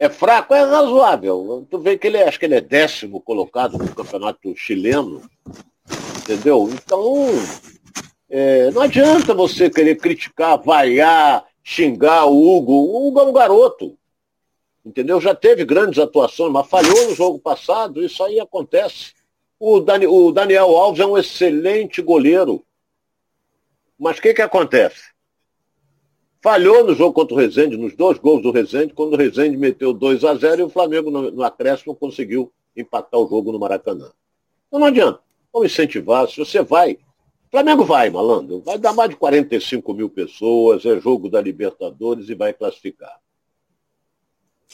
é 0.00 0.08
fraco, 0.08 0.52
é 0.52 0.64
razoável. 0.64 1.64
Tu 1.70 1.78
vê 1.78 1.96
que 1.96 2.08
ele 2.08 2.20
acho 2.20 2.40
que 2.40 2.46
ele 2.46 2.56
é 2.56 2.60
décimo 2.60 3.20
colocado 3.20 3.78
no 3.78 3.94
campeonato 3.94 4.52
chileno. 4.56 5.22
Entendeu? 6.18 6.68
Então, 6.72 7.28
é, 8.28 8.72
não 8.72 8.82
adianta 8.82 9.32
você 9.32 9.70
querer 9.70 9.96
criticar, 9.96 10.60
vaiar, 10.60 11.44
xingar 11.62 12.26
o 12.26 12.56
Hugo. 12.56 12.72
O 12.72 13.08
Hugo 13.08 13.20
é 13.20 13.24
um 13.24 13.32
garoto 13.32 13.96
entendeu? 14.84 15.20
Já 15.20 15.34
teve 15.34 15.64
grandes 15.64 15.98
atuações, 15.98 16.52
mas 16.52 16.66
falhou 16.66 17.08
no 17.08 17.14
jogo 17.14 17.38
passado, 17.38 18.04
isso 18.04 18.22
aí 18.22 18.40
acontece. 18.40 19.14
O, 19.58 19.80
Dani, 19.80 20.06
o 20.06 20.32
Daniel 20.32 20.76
Alves 20.76 21.00
é 21.00 21.06
um 21.06 21.16
excelente 21.16 22.02
goleiro. 22.02 22.64
Mas 23.98 24.18
o 24.18 24.22
que, 24.22 24.34
que 24.34 24.42
acontece? 24.42 25.12
Falhou 26.40 26.84
no 26.84 26.94
jogo 26.94 27.12
contra 27.12 27.34
o 27.34 27.38
Rezende, 27.38 27.76
nos 27.76 27.94
dois 27.94 28.18
gols 28.18 28.42
do 28.42 28.50
Rezende, 28.50 28.92
quando 28.92 29.12
o 29.12 29.16
Rezende 29.16 29.56
meteu 29.56 29.92
2 29.92 30.24
a 30.24 30.34
0 30.34 30.60
e 30.60 30.64
o 30.64 30.68
Flamengo 30.68 31.08
no, 31.08 31.30
no 31.30 31.42
acréscimo 31.44 31.94
conseguiu 31.94 32.52
empatar 32.76 33.20
o 33.20 33.28
jogo 33.28 33.52
no 33.52 33.60
Maracanã. 33.60 34.10
Então 34.66 34.80
não 34.80 34.88
adianta. 34.88 35.20
Vamos 35.52 35.70
incentivar. 35.70 36.28
Se 36.28 36.38
você 36.38 36.60
vai, 36.62 36.98
Flamengo 37.52 37.84
vai, 37.84 38.08
malandro. 38.08 38.62
Vai 38.62 38.78
dar 38.78 38.94
mais 38.94 39.10
de 39.10 39.16
45 39.16 39.92
mil 39.92 40.08
pessoas, 40.08 40.86
é 40.86 40.98
jogo 40.98 41.28
da 41.28 41.38
Libertadores 41.38 42.30
e 42.30 42.34
vai 42.34 42.54
classificar. 42.54 43.20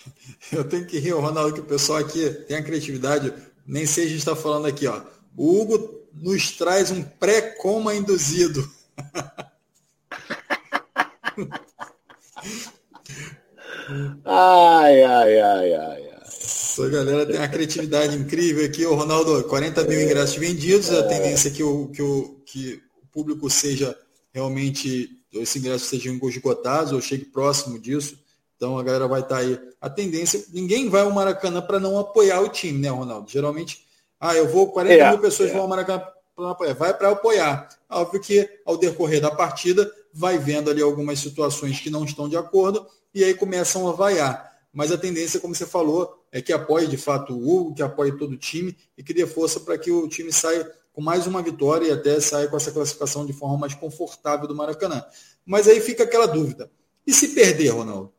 Eu 0.52 0.62
tenho 0.62 0.86
que 0.86 1.00
rir, 1.00 1.10
Ronaldo, 1.10 1.54
que 1.54 1.60
o 1.60 1.64
pessoal 1.64 1.98
aqui 1.98 2.30
tem 2.46 2.56
a 2.56 2.62
criatividade. 2.62 3.34
Nem 3.66 3.84
sei 3.84 4.04
a 4.04 4.08
gente 4.08 4.20
está 4.20 4.36
falando 4.36 4.66
aqui, 4.66 4.86
ó. 4.86 5.02
O 5.36 5.60
Hugo 5.60 6.06
nos 6.14 6.52
traz 6.52 6.92
um 6.92 7.02
pré-coma 7.02 7.96
induzido. 7.96 8.70
ai, 14.24 15.02
ai, 15.02 15.40
ai, 15.40 15.74
ai, 15.74 16.10
ai. 16.12 16.18
Essa 16.22 16.88
galera 16.90 17.26
tem 17.26 17.38
uma 17.38 17.48
criatividade 17.48 18.16
incrível 18.16 18.64
aqui. 18.64 18.86
O 18.86 18.94
Ronaldo, 18.94 19.42
40 19.48 19.82
mil 19.82 20.00
ingressos 20.00 20.36
vendidos. 20.36 20.92
A 20.92 21.08
tendência 21.08 21.48
é 21.48 21.52
que 21.52 21.64
o, 21.64 21.88
que 21.88 22.00
o, 22.00 22.37
que 22.50 22.82
o 23.02 23.06
público 23.08 23.48
seja 23.50 23.96
realmente, 24.32 25.10
esses 25.32 25.56
ingressos 25.56 25.88
sejam 25.88 26.18
esgotados 26.28 26.92
ou 26.92 27.00
chegue 27.00 27.24
próximo 27.24 27.78
disso. 27.78 28.18
Então 28.56 28.78
a 28.78 28.82
galera 28.82 29.06
vai 29.06 29.20
estar 29.20 29.36
tá 29.36 29.40
aí. 29.40 29.58
A 29.80 29.88
tendência, 29.88 30.44
ninguém 30.52 30.88
vai 30.88 31.02
ao 31.02 31.10
Maracanã 31.10 31.62
para 31.62 31.78
não 31.78 31.98
apoiar 31.98 32.40
o 32.40 32.48
time, 32.48 32.78
né, 32.78 32.88
Ronaldo? 32.88 33.30
Geralmente, 33.30 33.86
ah, 34.18 34.34
eu 34.34 34.48
vou, 34.48 34.72
40 34.72 34.94
é, 34.94 35.10
mil 35.10 35.18
pessoas 35.20 35.50
é. 35.50 35.52
vão 35.52 35.62
ao 35.62 35.68
Maracanã 35.68 36.02
para 36.34 36.50
apoiar. 36.50 36.74
Vai 36.74 36.94
para 36.94 37.10
apoiar. 37.10 37.68
Óbvio 37.88 38.20
que 38.20 38.48
ao 38.64 38.76
decorrer 38.76 39.20
da 39.20 39.30
partida, 39.30 39.90
vai 40.12 40.38
vendo 40.38 40.70
ali 40.70 40.82
algumas 40.82 41.18
situações 41.18 41.78
que 41.80 41.90
não 41.90 42.04
estão 42.04 42.28
de 42.28 42.36
acordo 42.36 42.86
e 43.14 43.22
aí 43.22 43.34
começam 43.34 43.88
a 43.88 43.92
vaiar. 43.92 44.48
Mas 44.72 44.90
a 44.92 44.98
tendência, 44.98 45.40
como 45.40 45.54
você 45.54 45.66
falou, 45.66 46.24
é 46.30 46.42
que 46.42 46.52
apoie 46.52 46.86
de 46.86 46.96
fato 46.96 47.32
o 47.32 47.48
Hugo, 47.48 47.74
que 47.74 47.82
apoie 47.82 48.16
todo 48.16 48.32
o 48.32 48.36
time 48.36 48.76
e 48.96 49.02
que 49.02 49.14
dê 49.14 49.26
força 49.26 49.60
para 49.60 49.78
que 49.78 49.90
o 49.90 50.08
time 50.08 50.32
saia 50.32 50.70
com 50.98 51.02
mais 51.02 51.28
uma 51.28 51.40
vitória 51.40 51.86
e 51.86 51.92
até 51.92 52.18
saia 52.18 52.48
com 52.48 52.56
essa 52.56 52.72
classificação 52.72 53.24
de 53.24 53.32
forma 53.32 53.56
mais 53.56 53.72
confortável 53.72 54.48
do 54.48 54.54
Maracanã. 54.56 55.04
Mas 55.46 55.68
aí 55.68 55.80
fica 55.80 56.02
aquela 56.02 56.26
dúvida. 56.26 56.72
E 57.06 57.14
se 57.14 57.28
perder, 57.28 57.68
Ronaldo? 57.68 58.12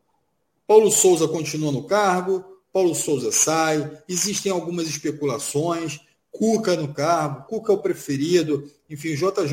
Paulo 0.66 0.90
Souza 0.90 1.28
continua 1.28 1.70
no 1.70 1.84
cargo, 1.84 2.42
Paulo 2.72 2.94
Souza 2.94 3.30
sai, 3.30 3.98
existem 4.08 4.50
algumas 4.50 4.88
especulações, 4.88 6.00
Cuca 6.30 6.74
no 6.74 6.94
cargo, 6.94 7.46
Cuca 7.48 7.70
é 7.70 7.74
o 7.74 7.82
preferido, 7.82 8.66
enfim, 8.88 9.14
JJ 9.14 9.52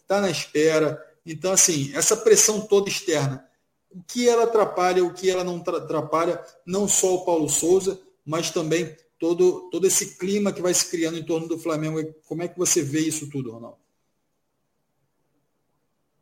está 0.00 0.22
na 0.22 0.30
espera. 0.30 0.98
Então, 1.26 1.52
assim, 1.52 1.90
essa 1.94 2.16
pressão 2.16 2.62
toda 2.62 2.88
externa, 2.88 3.44
o 3.90 4.02
que 4.02 4.26
ela 4.26 4.44
atrapalha, 4.44 5.04
o 5.04 5.12
que 5.12 5.28
ela 5.28 5.44
não 5.44 5.58
atrapalha, 5.58 6.42
não 6.64 6.88
só 6.88 7.16
o 7.16 7.24
Paulo 7.26 7.50
Souza, 7.50 8.00
mas 8.24 8.50
também 8.50 8.96
todo, 9.22 9.70
todo 9.70 9.86
esse 9.86 10.18
clima 10.18 10.52
que 10.52 10.60
vai 10.60 10.74
se 10.74 10.90
criando 10.90 11.16
em 11.16 11.22
torno 11.22 11.46
do 11.46 11.56
Flamengo. 11.56 12.12
Como 12.26 12.42
é 12.42 12.48
que 12.48 12.58
você 12.58 12.82
vê 12.82 12.98
isso 12.98 13.30
tudo, 13.30 13.52
Ronaldo? 13.52 13.78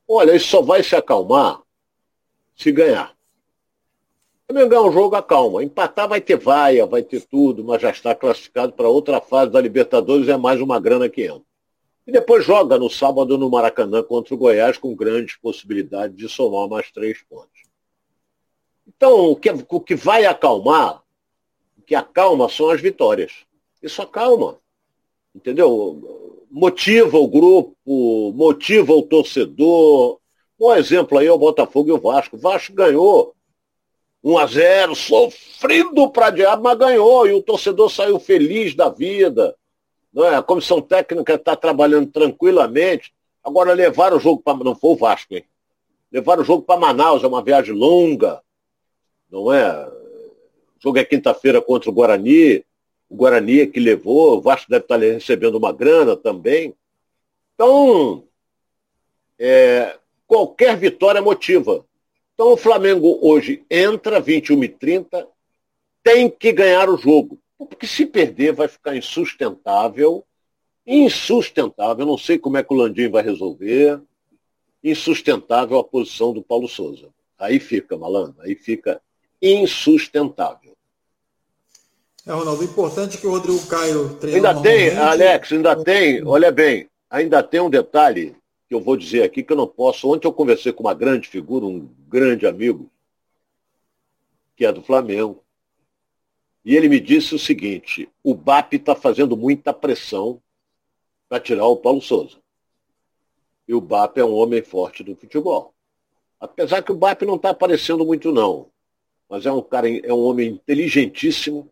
Olha, 0.07 0.37
isso 0.37 0.49
só 0.49 0.61
vai 0.61 0.83
se 0.83 0.95
acalmar 0.95 1.63
se 2.55 2.71
ganhar. 2.71 3.17
Ganhar 4.53 4.83
um 4.83 4.93
jogo, 4.93 5.17
acalma. 5.17 5.65
Empatar 5.65 6.11
vai 6.11 6.21
ter 6.21 6.37
vaia, 6.37 6.85
vai 6.85 7.03
ter 7.03 7.23
tudo, 7.23 7.65
mas 7.65 7.81
já 7.81 7.89
está 7.89 8.15
classificado 8.15 8.75
para 8.75 8.87
outra 8.87 9.19
fase 9.19 9.51
da 9.51 9.63
Libertadores, 9.63 10.29
é 10.29 10.37
mais 10.37 10.61
uma 10.61 10.79
grana 10.79 11.09
que 11.09 11.23
entra. 11.23 11.43
E 12.07 12.13
depois 12.13 12.45
joga 12.45 12.77
no 12.77 12.91
sábado 12.91 13.39
no 13.39 13.49
Maracanã 13.49 14.03
contra 14.03 14.35
o 14.35 14.37
Goiás 14.37 14.77
com 14.77 14.95
grandes 14.95 15.37
possibilidades 15.37 16.15
de 16.15 16.29
somar 16.29 16.69
mais 16.69 16.91
três 16.91 17.23
pontos. 17.23 17.63
Então, 18.87 19.31
o 19.31 19.37
que, 19.37 19.49
o 19.49 19.81
que 19.81 19.95
vai 19.95 20.27
acalmar, 20.27 21.03
que 21.91 21.95
acalma 21.97 22.49
são 22.49 22.71
as 22.71 22.81
vitórias. 22.81 23.33
Isso 23.83 24.01
acalma. 24.01 24.61
Entendeu? 25.35 26.47
Motiva 26.49 27.19
o 27.19 27.27
grupo, 27.27 28.33
motiva 28.33 28.93
o 28.93 29.03
torcedor. 29.03 30.21
Um 30.61 30.73
exemplo 30.73 31.19
aí 31.19 31.27
é 31.27 31.33
o 31.33 31.39
Botafogo 31.39 31.89
e 31.89 31.93
o 31.93 31.99
Vasco. 31.99 32.37
O 32.37 32.39
Vasco 32.39 32.73
ganhou 32.73 33.35
1 34.23 34.39
a 34.39 34.47
0 34.47 34.95
sofrido 34.95 36.09
para 36.13 36.31
diabo, 36.31 36.63
mas 36.63 36.79
ganhou, 36.79 37.27
e 37.27 37.33
o 37.33 37.43
torcedor 37.43 37.91
saiu 37.91 38.21
feliz 38.21 38.73
da 38.77 38.89
vida. 38.89 39.57
Não 40.15 40.25
é? 40.25 40.37
A 40.37 40.43
comissão 40.45 40.81
técnica 40.81 41.35
está 41.35 41.57
trabalhando 41.57 42.09
tranquilamente. 42.13 43.13
Agora 43.43 43.73
levar 43.73 44.15
o 44.15 44.21
jogo 44.21 44.41
para. 44.41 44.63
Não 44.63 44.77
foi 44.77 44.91
o 44.91 44.97
Vasco, 44.97 45.35
hein? 45.35 45.45
Levar 46.13 46.39
o 46.39 46.45
jogo 46.45 46.63
para 46.63 46.79
Manaus, 46.79 47.25
é 47.25 47.27
uma 47.27 47.43
viagem 47.43 47.75
longa. 47.75 48.41
Não 49.29 49.53
é? 49.53 50.00
Jogo 50.83 50.99
é 50.99 51.05
quinta-feira 51.05 51.61
contra 51.61 51.91
o 51.91 51.93
Guarani. 51.93 52.65
O 53.09 53.17
Guarani 53.17 53.61
é 53.61 53.67
que 53.67 53.79
levou, 53.79 54.39
o 54.39 54.41
Vasco 54.41 54.71
deve 54.71 54.85
estar 54.85 54.97
recebendo 54.97 55.57
uma 55.57 55.73
grana 55.73 56.17
também. 56.17 56.75
Então, 57.55 58.25
é, 59.39 59.97
qualquer 60.27 60.77
vitória 60.77 61.21
motiva. 61.21 61.85
Então 62.35 62.53
o 62.53 62.57
Flamengo 62.57 63.19
hoje 63.21 63.65
entra 63.71 64.21
21 64.21 64.65
e 64.65 64.69
30, 64.69 65.29
tem 66.03 66.31
que 66.31 66.53
ganhar 66.53 66.89
o 66.89 66.97
jogo. 66.97 67.39
Porque 67.59 67.87
se 67.87 68.07
perder 68.07 68.53
vai 68.53 68.67
ficar 68.67 68.97
insustentável. 68.97 70.25
Insustentável, 70.87 72.07
não 72.07 72.17
sei 72.17 72.39
como 72.39 72.57
é 72.57 72.63
que 72.63 72.73
o 72.73 72.77
Landim 72.77 73.11
vai 73.11 73.23
resolver. 73.23 74.01
Insustentável 74.83 75.79
a 75.79 75.85
posição 75.85 76.33
do 76.33 76.43
Paulo 76.43 76.67
Souza. 76.67 77.11
Aí 77.39 77.61
fica, 77.61 77.99
malandro, 77.99 78.41
aí 78.41 78.55
fica 78.55 79.03
insustentável. 79.41 80.77
É, 82.27 82.33
Ronaldo, 82.33 82.63
importante 82.63 83.19
que 83.19 83.27
o 83.27 83.31
Rodrigo 83.31 83.67
Caio 83.67 84.15
treine. 84.17 84.37
Ainda 84.37 84.61
tem, 84.61 84.97
Alex, 84.97 85.53
ainda 85.53 85.85
tem, 85.85 86.25
olha 86.25 86.53
bem, 86.53 86.89
ainda 87.09 87.43
tem 87.43 87.61
um 87.61 87.71
detalhe 87.71 88.37
que 88.69 88.75
eu 88.75 88.81
vou 88.81 88.97
dizer 88.97 89.23
aqui 89.23 89.43
que 89.43 89.53
eu 89.53 89.57
não 89.57 89.67
posso. 89.67 90.09
Ontem 90.09 90.29
eu 90.29 90.33
conversei 90.33 90.73
com 90.73 90.85
uma 90.85 90.95
grande 90.95 91.29
figura, 91.29 91.65
um 91.67 91.89
grande 92.07 92.47
amigo, 92.47 92.91
que 94.55 94.65
é 94.65 94.73
do 94.73 94.83
Flamengo, 94.83 95.43
e 96.65 96.77
ele 96.77 96.89
me 96.89 97.01
disse 97.01 97.35
o 97.35 97.39
seguinte: 97.39 98.09
o 98.23 98.35
BAP 98.35 98.75
está 98.75 98.95
fazendo 98.95 99.37
muita 99.37 99.73
pressão 99.73 100.41
para 101.29 101.41
tirar 101.41 101.67
o 101.67 101.77
Paulo 101.77 102.01
Souza. 102.01 102.37
E 103.67 103.75
o 103.75 103.81
BAP 103.81 104.19
é 104.19 104.25
um 104.25 104.35
homem 104.35 104.63
forte 104.63 105.03
do 105.03 105.17
futebol. 105.17 105.75
Apesar 106.39 106.83
que 106.83 106.93
o 106.93 106.97
BAP 106.97 107.23
não 107.23 107.37
está 107.37 107.51
aparecendo 107.51 108.05
muito, 108.05 108.31
não. 108.31 108.70
Mas 109.31 109.47
é 109.47 109.53
um 109.53 109.63
cara, 109.63 109.89
é 109.89 110.13
um 110.13 110.25
homem 110.25 110.51
inteligentíssimo, 110.55 111.71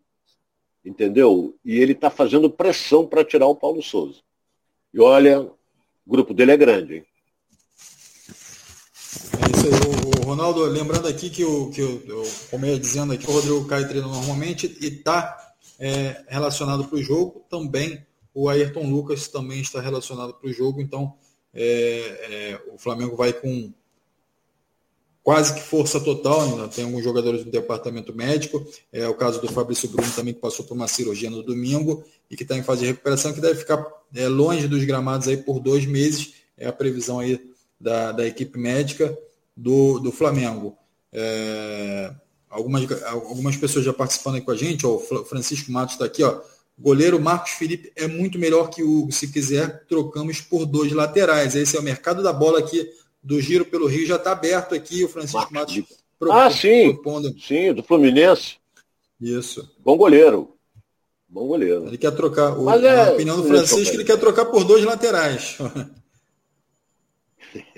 entendeu? 0.84 1.56
E 1.64 1.76
ele 1.76 1.90
está 1.90 2.08
fazendo 2.08 2.48
pressão 2.48 3.04
para 3.04 3.24
tirar 3.24 3.48
o 3.48 3.56
Paulo 3.56 3.82
Souza. 3.82 4.20
E 4.94 5.00
olha, 5.00 5.40
o 5.40 5.50
grupo 6.06 6.32
dele 6.32 6.52
é 6.52 6.56
grande, 6.56 6.94
hein? 6.94 7.04
É 9.40 9.56
isso 9.56 9.66
aí, 9.66 10.22
o, 10.22 10.26
Ronaldo, 10.28 10.62
lembrando 10.66 11.08
aqui 11.08 11.30
que, 11.30 11.44
o, 11.44 11.70
que 11.70 11.80
eu, 11.80 12.00
eu 12.06 12.60
ia 12.64 12.78
dizendo 12.78 13.12
aqui, 13.12 13.28
o 13.28 13.32
Rodrigo 13.32 13.66
Caio 13.66 13.88
treina 13.88 14.06
normalmente 14.06 14.78
e 14.80 14.86
está 14.86 15.54
é, 15.80 16.24
relacionado 16.28 16.84
para 16.84 16.96
o 16.96 17.02
jogo. 17.02 17.44
Também 17.50 18.06
o 18.32 18.48
Ayrton 18.48 18.88
Lucas 18.88 19.26
também 19.26 19.60
está 19.60 19.80
relacionado 19.80 20.32
para 20.34 20.48
o 20.48 20.52
jogo. 20.52 20.80
Então, 20.80 21.14
é, 21.52 21.64
é, 22.60 22.62
o 22.72 22.78
Flamengo 22.78 23.16
vai 23.16 23.32
com 23.32 23.72
quase 25.28 25.52
que 25.52 25.60
força 25.60 26.00
total, 26.00 26.40
ainda 26.40 26.68
tem 26.68 26.86
alguns 26.86 27.04
jogadores 27.04 27.44
do 27.44 27.50
departamento 27.50 28.16
médico, 28.16 28.66
é 28.90 29.06
o 29.06 29.12
caso 29.12 29.38
do 29.42 29.52
Fabrício 29.52 29.86
Bruno 29.86 30.10
também, 30.16 30.32
que 30.32 30.40
passou 30.40 30.64
por 30.64 30.72
uma 30.72 30.88
cirurgia 30.88 31.28
no 31.28 31.42
domingo 31.42 32.02
e 32.30 32.34
que 32.34 32.44
está 32.44 32.56
em 32.56 32.62
fase 32.62 32.80
de 32.80 32.86
recuperação, 32.86 33.34
que 33.34 33.40
deve 33.42 33.56
ficar 33.56 33.86
é, 34.14 34.26
longe 34.26 34.66
dos 34.66 34.82
gramados 34.84 35.28
aí 35.28 35.36
por 35.36 35.60
dois 35.60 35.84
meses, 35.84 36.32
é 36.56 36.66
a 36.66 36.72
previsão 36.72 37.18
aí 37.18 37.38
da, 37.78 38.10
da 38.10 38.26
equipe 38.26 38.58
médica 38.58 39.14
do, 39.54 39.98
do 39.98 40.10
Flamengo. 40.10 40.74
É, 41.12 42.10
algumas, 42.48 42.90
algumas 43.02 43.54
pessoas 43.54 43.84
já 43.84 43.92
participando 43.92 44.36
aí 44.36 44.40
com 44.40 44.52
a 44.52 44.56
gente, 44.56 44.86
ó, 44.86 44.94
o 44.94 45.24
Francisco 45.26 45.70
Matos 45.70 45.96
está 45.96 46.06
aqui, 46.06 46.22
ó, 46.22 46.40
goleiro 46.78 47.20
Marcos 47.20 47.50
Felipe 47.50 47.92
é 47.96 48.06
muito 48.06 48.38
melhor 48.38 48.70
que 48.70 48.82
o 48.82 49.00
Hugo, 49.00 49.12
se 49.12 49.28
quiser, 49.28 49.84
trocamos 49.86 50.40
por 50.40 50.64
dois 50.64 50.90
laterais, 50.90 51.54
esse 51.54 51.76
é 51.76 51.80
o 51.80 51.82
mercado 51.82 52.22
da 52.22 52.32
bola 52.32 52.60
aqui 52.60 52.88
do 53.22 53.40
Giro 53.40 53.64
pelo 53.64 53.86
Rio 53.86 54.06
já 54.06 54.16
está 54.16 54.32
aberto 54.32 54.74
aqui, 54.74 55.04
o 55.04 55.08
Francisco 55.08 55.52
Matos. 55.52 55.82
Pro, 56.18 56.32
ah, 56.32 56.50
sim. 56.50 56.94
Propondo. 56.94 57.34
Sim, 57.40 57.72
do 57.72 57.82
Fluminense. 57.82 58.56
Isso. 59.20 59.70
Bom 59.78 59.96
goleiro. 59.96 60.56
Bom 61.28 61.46
goleiro. 61.46 61.86
Ele 61.86 61.98
quer 61.98 62.10
trocar. 62.12 62.58
O, 62.58 62.64
Mas 62.64 62.82
é, 62.82 63.08
a 63.08 63.12
opinião 63.12 63.36
do 63.36 63.44
Francisco, 63.44 63.94
ele 63.94 64.04
quer 64.04 64.18
trocar 64.18 64.46
por 64.46 64.64
dois 64.64 64.84
laterais. 64.84 65.58
O 65.60 65.70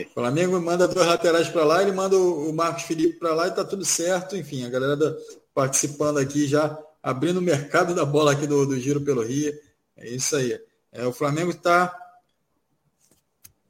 Flamengo 0.15 0.61
manda 0.61 0.87
dois 0.87 1.07
laterais 1.07 1.49
para 1.49 1.65
lá, 1.65 1.83
ele 1.83 1.93
manda 1.93 2.17
o 2.17 2.53
Marcos 2.53 2.85
Felipe 2.85 3.19
para 3.19 3.35
lá 3.35 3.47
e 3.47 3.51
está 3.51 3.65
tudo 3.65 3.85
certo. 3.85 4.37
Enfim, 4.37 4.65
a 4.65 4.71
galera 4.71 4.97
da, 4.97 5.15
participando 5.53 6.19
aqui 6.19 6.47
já 6.47 6.79
abrindo 7.03 7.39
o 7.39 7.43
mercado 7.43 7.95
da 7.95 8.05
bola 8.05 8.33
aqui 8.33 8.47
do, 8.47 8.67
do 8.67 8.79
Giro 8.79 9.01
pelo 9.01 9.23
Rio. 9.23 9.53
É 9.97 10.09
isso 10.09 10.37
aí. 10.37 10.59
É, 10.93 11.07
o 11.07 11.13
Flamengo 11.13 11.51
está 11.51 11.97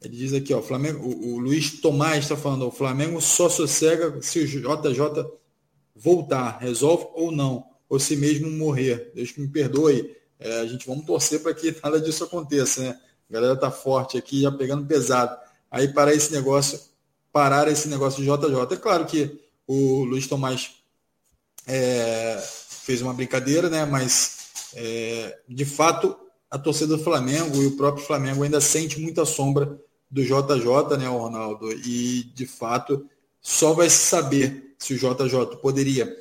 ele 0.03 0.17
diz 0.17 0.33
aqui, 0.33 0.55
ó, 0.55 0.63
Flamengo, 0.63 1.07
o, 1.07 1.35
o 1.35 1.39
Luiz 1.39 1.81
Tomás 1.81 2.25
está 2.25 2.37
falando, 2.37 2.67
o 2.67 2.71
Flamengo 2.71 3.21
só 3.21 3.49
sossega 3.49 4.21
se 4.23 4.41
o 4.41 4.47
JJ 4.47 5.27
voltar, 5.95 6.59
resolve 6.59 7.07
ou 7.15 7.31
não, 7.31 7.67
ou 7.89 8.01
se 8.01 8.17
mesmo 8.17 8.51
morrer. 8.51 9.13
Deus 9.15 9.31
que 9.31 9.41
me 9.41 9.49
perdoe. 9.49 10.17
É, 10.39 10.61
a 10.61 10.67
gente 10.67 10.87
vamos 10.87 11.05
torcer 11.05 11.43
para 11.43 11.53
que 11.53 11.77
nada 11.85 12.01
disso 12.01 12.25
aconteça, 12.25 12.81
né? 12.81 13.01
A 13.29 13.33
galera 13.33 13.57
tá 13.57 13.71
forte 13.71 14.17
aqui, 14.17 14.41
já 14.41 14.51
pegando 14.51 14.87
pesado. 14.87 15.37
Aí 15.71 15.89
parar 15.89 16.15
esse 16.15 16.33
negócio, 16.33 16.81
parar 17.31 17.69
esse 17.69 17.87
negócio 17.89 18.25
de 18.25 18.31
JJ. 18.31 18.75
É 18.75 18.77
claro 18.77 19.05
que 19.05 19.39
o 19.67 20.05
Luiz 20.05 20.27
Tomás 20.27 20.71
é, 21.67 22.43
fez 22.43 23.03
uma 23.03 23.13
brincadeira, 23.13 23.69
né? 23.69 23.85
Mas 23.85 24.49
é, 24.75 25.39
de 25.47 25.65
fato 25.67 26.17
a 26.51 26.59
torcida 26.59 26.97
do 26.97 27.03
Flamengo 27.03 27.63
e 27.63 27.67
o 27.67 27.77
próprio 27.77 28.05
Flamengo 28.05 28.43
ainda 28.43 28.61
sente 28.61 28.99
muita 28.99 29.25
sombra 29.25 29.79
do 30.11 30.23
JJ, 30.23 30.97
né, 30.99 31.07
Ronaldo? 31.07 31.73
E, 31.73 32.25
de 32.35 32.47
fato, 32.47 33.07
só 33.41 33.73
vai 33.73 33.89
se 33.89 33.99
saber 33.99 34.75
se 34.79 34.95
o 34.95 34.99
JJ 34.99 35.57
poderia 35.63 36.15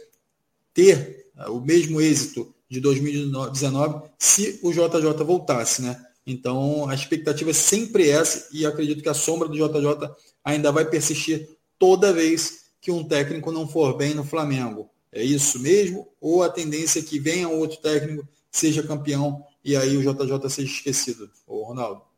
ter 0.74 1.32
ah, 1.36 1.52
o 1.52 1.60
mesmo 1.60 2.00
êxito 2.00 2.54
de 2.70 2.80
2019 2.80 4.10
se 4.18 4.60
o 4.62 4.72
JJ 4.72 5.24
voltasse, 5.26 5.82
né? 5.82 6.06
Então, 6.26 6.88
a 6.88 6.94
expectativa 6.94 7.50
é 7.50 7.54
sempre 7.54 8.10
essa 8.10 8.48
e 8.52 8.66
acredito 8.66 9.02
que 9.02 9.10
a 9.10 9.14
sombra 9.14 9.48
do 9.48 9.56
JJ 9.56 10.12
ainda 10.44 10.72
vai 10.72 10.86
persistir 10.86 11.50
toda 11.80 12.14
vez 12.14 12.66
que 12.80 12.92
um 12.92 13.04
técnico 13.04 13.52
não 13.52 13.68
for 13.68 13.98
bem 13.98 14.14
no 14.14 14.24
Flamengo. 14.24 14.90
É 15.12 15.24
isso 15.24 15.60
mesmo? 15.60 16.08
Ou 16.22 16.44
a 16.44 16.50
tendência 16.50 17.00
é 17.00 17.04
que 17.04 17.20
venha 17.20 17.50
outro 17.50 17.78
técnico, 17.78 18.28
seja 18.52 18.84
campeão 18.84 19.44
e 19.64 19.76
aí 19.76 19.98
o 19.98 20.02
JJ 20.02 20.50
seja 20.50 20.72
esquecido? 20.72 21.30
Ô, 21.48 21.64
Ronaldo. 21.64 22.09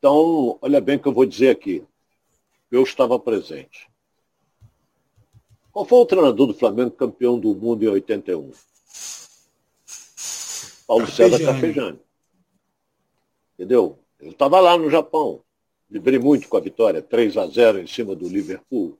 Então, 0.00 0.58
olha 0.62 0.80
bem 0.80 0.96
o 0.96 0.98
que 0.98 1.08
eu 1.08 1.12
vou 1.12 1.26
dizer 1.26 1.50
aqui. 1.50 1.84
Eu 2.72 2.82
estava 2.82 3.18
presente. 3.18 3.86
Qual 5.70 5.84
foi 5.84 5.98
o 5.98 6.06
treinador 6.06 6.46
do 6.46 6.54
Flamengo 6.54 6.90
campeão 6.90 7.38
do 7.38 7.54
mundo 7.54 7.84
em 7.84 7.88
81? 7.88 8.50
Paulo 10.86 11.06
César 11.06 11.38
Carpejani. 11.44 12.00
Entendeu? 13.54 13.98
Ele 14.18 14.30
estava 14.30 14.58
lá 14.58 14.78
no 14.78 14.88
Japão. 14.88 15.42
Livrei 15.90 16.18
muito 16.18 16.48
com 16.48 16.56
a 16.56 16.60
vitória, 16.60 17.02
3 17.02 17.36
a 17.36 17.46
0 17.46 17.80
em 17.80 17.86
cima 17.86 18.16
do 18.16 18.26
Liverpool. 18.26 18.98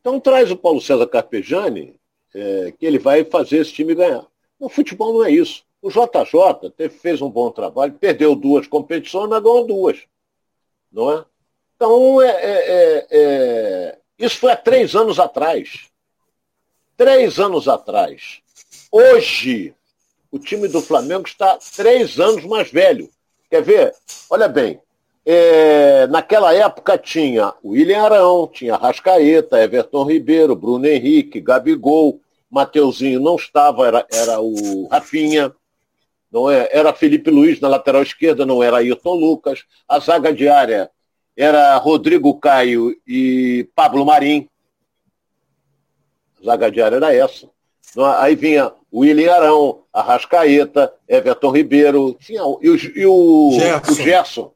Então 0.00 0.18
traz 0.18 0.50
o 0.50 0.56
Paulo 0.56 0.80
César 0.80 1.06
Carpejani, 1.06 1.94
é, 2.34 2.72
que 2.72 2.84
ele 2.84 2.98
vai 2.98 3.24
fazer 3.24 3.58
esse 3.58 3.72
time 3.72 3.94
ganhar. 3.94 4.26
O 4.58 4.68
futebol 4.68 5.12
não 5.12 5.24
é 5.24 5.30
isso. 5.30 5.64
O 5.80 5.90
JJ 5.90 6.88
fez 6.90 7.22
um 7.22 7.30
bom 7.30 7.50
trabalho, 7.50 7.92
perdeu 7.94 8.34
duas 8.34 8.66
competições, 8.66 9.28
mas 9.28 9.42
ganhou 9.42 9.66
duas. 9.66 9.98
Não 10.90 11.12
é? 11.12 11.24
Então, 11.76 12.20
é, 12.20 12.28
é, 12.28 12.58
é, 12.68 13.06
é, 13.10 13.98
isso 14.18 14.38
foi 14.38 14.50
há 14.50 14.56
três 14.56 14.96
anos 14.96 15.20
atrás. 15.20 15.88
Três 16.96 17.38
anos 17.38 17.68
atrás. 17.68 18.40
Hoje, 18.90 19.72
o 20.32 20.38
time 20.38 20.66
do 20.66 20.80
Flamengo 20.80 21.28
está 21.28 21.56
três 21.76 22.18
anos 22.18 22.44
mais 22.44 22.70
velho. 22.70 23.08
Quer 23.48 23.62
ver? 23.62 23.94
Olha 24.28 24.48
bem, 24.48 24.80
é, 25.24 26.06
naquela 26.08 26.54
época 26.54 26.98
tinha 26.98 27.54
William 27.64 28.02
Arão, 28.02 28.48
tinha 28.48 28.76
Rascaeta, 28.76 29.62
Everton 29.62 30.04
Ribeiro, 30.04 30.56
Bruno 30.56 30.86
Henrique, 30.86 31.40
Gabigol, 31.40 32.20
Mateuzinho 32.50 33.20
não 33.20 33.36
estava, 33.36 33.86
era, 33.86 34.06
era 34.10 34.40
o 34.40 34.88
Rafinha, 34.88 35.54
não 36.30 36.50
é? 36.50 36.68
Era 36.72 36.92
Felipe 36.92 37.30
Luiz 37.30 37.60
na 37.60 37.68
lateral 37.68 38.02
esquerda, 38.02 38.44
não 38.44 38.62
era 38.62 38.78
Ayrton 38.78 39.14
Lucas. 39.14 39.64
A 39.88 39.98
zaga 39.98 40.32
diária 40.32 40.90
era 41.36 41.76
Rodrigo 41.76 42.38
Caio 42.38 42.94
e 43.06 43.68
Pablo 43.74 44.04
Marim. 44.04 44.48
A 46.40 46.44
zaga 46.44 46.70
diária 46.70 46.96
era 46.96 47.14
essa. 47.14 47.48
Aí 48.18 48.34
vinha 48.34 48.72
o 48.90 49.00
William 49.00 49.32
Arão, 49.32 49.82
Arrascaeta, 49.92 50.92
Everton 51.08 51.50
Ribeiro, 51.50 52.14
tinha, 52.20 52.42
e, 52.60 52.70
o, 52.70 52.76
e 52.76 53.06
o, 53.06 53.50
Gerson. 53.52 53.92
o 53.92 53.94
Gerson. 53.94 54.54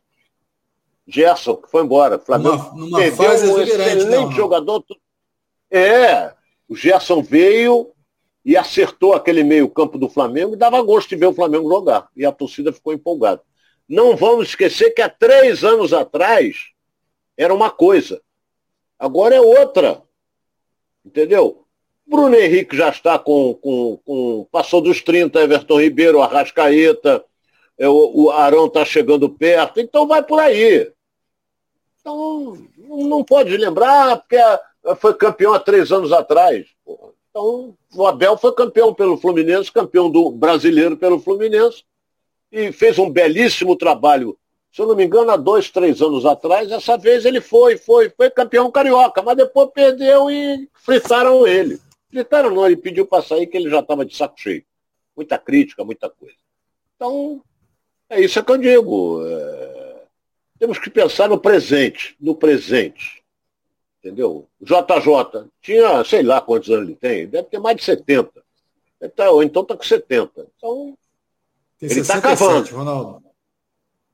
Gerson, 1.06 1.56
que 1.56 1.70
foi 1.70 1.82
embora. 1.82 2.18
Flamengo 2.18 2.56
numa, 2.74 2.86
numa 2.86 2.98
perdeu 2.98 3.54
um 3.54 3.60
excelente 3.60 4.04
não, 4.04 4.22
não. 4.22 4.32
jogador. 4.32 4.84
É, 5.70 6.32
o 6.68 6.76
Gerson 6.76 7.22
veio, 7.22 7.91
e 8.44 8.56
acertou 8.56 9.14
aquele 9.14 9.44
meio-campo 9.44 9.96
do 9.96 10.08
Flamengo 10.08 10.54
e 10.54 10.58
dava 10.58 10.82
gosto 10.82 11.10
de 11.10 11.16
ver 11.16 11.26
o 11.26 11.34
Flamengo 11.34 11.68
jogar. 11.68 12.08
E 12.16 12.24
a 12.24 12.32
torcida 12.32 12.72
ficou 12.72 12.92
empolgada. 12.92 13.42
Não 13.88 14.16
vamos 14.16 14.48
esquecer 14.48 14.90
que 14.90 15.02
há 15.02 15.08
três 15.08 15.62
anos 15.62 15.92
atrás 15.92 16.72
era 17.36 17.54
uma 17.54 17.70
coisa. 17.70 18.20
Agora 18.98 19.34
é 19.34 19.40
outra. 19.40 20.02
Entendeu? 21.04 21.64
Bruno 22.06 22.34
Henrique 22.36 22.76
já 22.76 22.88
está 22.88 23.18
com. 23.18 23.54
com, 23.54 23.96
com 24.04 24.46
passou 24.50 24.80
dos 24.80 25.02
30, 25.02 25.40
Everton 25.40 25.80
Ribeiro, 25.80 26.20
Arrascaeta, 26.20 27.24
é, 27.78 27.88
o, 27.88 28.24
o 28.24 28.30
Arão 28.30 28.66
está 28.66 28.84
chegando 28.84 29.28
perto, 29.30 29.80
então 29.80 30.06
vai 30.06 30.22
por 30.22 30.38
aí. 30.38 30.92
Então, 32.00 32.58
não 32.76 33.24
pode 33.24 33.56
lembrar, 33.56 34.18
porque 34.18 34.36
foi 34.96 35.14
campeão 35.14 35.54
há 35.54 35.60
três 35.60 35.90
anos 35.90 36.12
atrás. 36.12 36.66
Porra. 36.84 37.12
Então, 37.32 37.74
o 37.94 38.06
Abel 38.06 38.36
foi 38.36 38.52
campeão 38.52 38.92
pelo 38.92 39.16
Fluminense, 39.16 39.72
campeão 39.72 40.10
do 40.10 40.30
brasileiro 40.30 40.98
pelo 40.98 41.18
Fluminense, 41.18 41.82
e 42.50 42.70
fez 42.70 42.98
um 42.98 43.08
belíssimo 43.08 43.74
trabalho. 43.74 44.38
Se 44.70 44.82
eu 44.82 44.86
não 44.86 44.94
me 44.94 45.04
engano, 45.04 45.30
há 45.30 45.36
dois, 45.36 45.70
três 45.70 46.02
anos 46.02 46.26
atrás, 46.26 46.70
essa 46.70 46.98
vez 46.98 47.24
ele 47.24 47.40
foi, 47.40 47.78
foi, 47.78 48.10
foi 48.10 48.28
campeão 48.28 48.70
carioca, 48.70 49.22
mas 49.22 49.36
depois 49.36 49.70
perdeu 49.72 50.30
e 50.30 50.68
fritaram 50.74 51.46
ele. 51.46 51.80
Fritaram 52.10 52.50
não, 52.50 52.66
ele 52.66 52.76
pediu 52.76 53.06
para 53.06 53.22
sair 53.22 53.46
que 53.46 53.56
ele 53.56 53.70
já 53.70 53.80
estava 53.80 54.04
de 54.04 54.14
saco 54.14 54.38
cheio. 54.38 54.62
Muita 55.16 55.38
crítica, 55.38 55.82
muita 55.82 56.10
coisa. 56.10 56.36
Então, 56.96 57.42
é 58.10 58.20
isso 58.20 58.44
que 58.44 58.52
eu 58.52 58.58
digo. 58.58 59.26
É... 59.26 60.02
Temos 60.58 60.78
que 60.78 60.90
pensar 60.90 61.30
no 61.30 61.38
presente, 61.38 62.14
no 62.20 62.34
presente. 62.34 63.21
Entendeu? 64.02 64.48
O 64.60 64.64
JJ 64.64 65.48
tinha, 65.60 66.02
sei 66.04 66.22
lá 66.22 66.40
quantos 66.40 66.68
anos 66.70 66.88
ele 66.88 66.96
tem, 66.96 67.26
deve 67.26 67.48
ter 67.48 67.60
mais 67.60 67.76
de 67.76 67.84
70. 67.84 68.42
Tá, 69.14 69.30
ou 69.30 69.42
então 69.42 69.62
está 69.62 69.76
com 69.76 69.84
70. 69.84 70.48
Então, 70.56 70.98
tem 71.78 71.90
ele 71.90 72.00
está 72.00 72.20
cavando. 72.20 72.68
Ronaldo. 72.74 73.22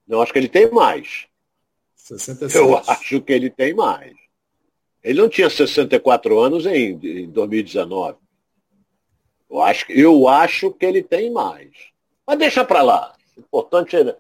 Não, 0.06 0.20
acho 0.20 0.32
que 0.32 0.38
ele 0.38 0.48
tem 0.48 0.70
mais. 0.70 1.26
67. 1.96 2.56
Eu 2.56 2.76
acho 2.76 3.20
que 3.22 3.32
ele 3.32 3.48
tem 3.48 3.74
mais. 3.74 4.14
Ele 5.02 5.20
não 5.20 5.28
tinha 5.28 5.48
64 5.48 6.38
anos 6.38 6.66
em, 6.66 6.92
em 7.02 7.30
2019. 7.30 8.18
Eu 9.50 9.62
acho, 9.62 9.90
eu 9.90 10.28
acho 10.28 10.70
que 10.70 10.84
ele 10.84 11.02
tem 11.02 11.30
mais. 11.30 11.70
Mas 12.26 12.38
deixa 12.38 12.64
para 12.64 12.82
lá. 12.82 13.14
O 13.36 13.40
importante 13.40 13.96
é 13.96 14.16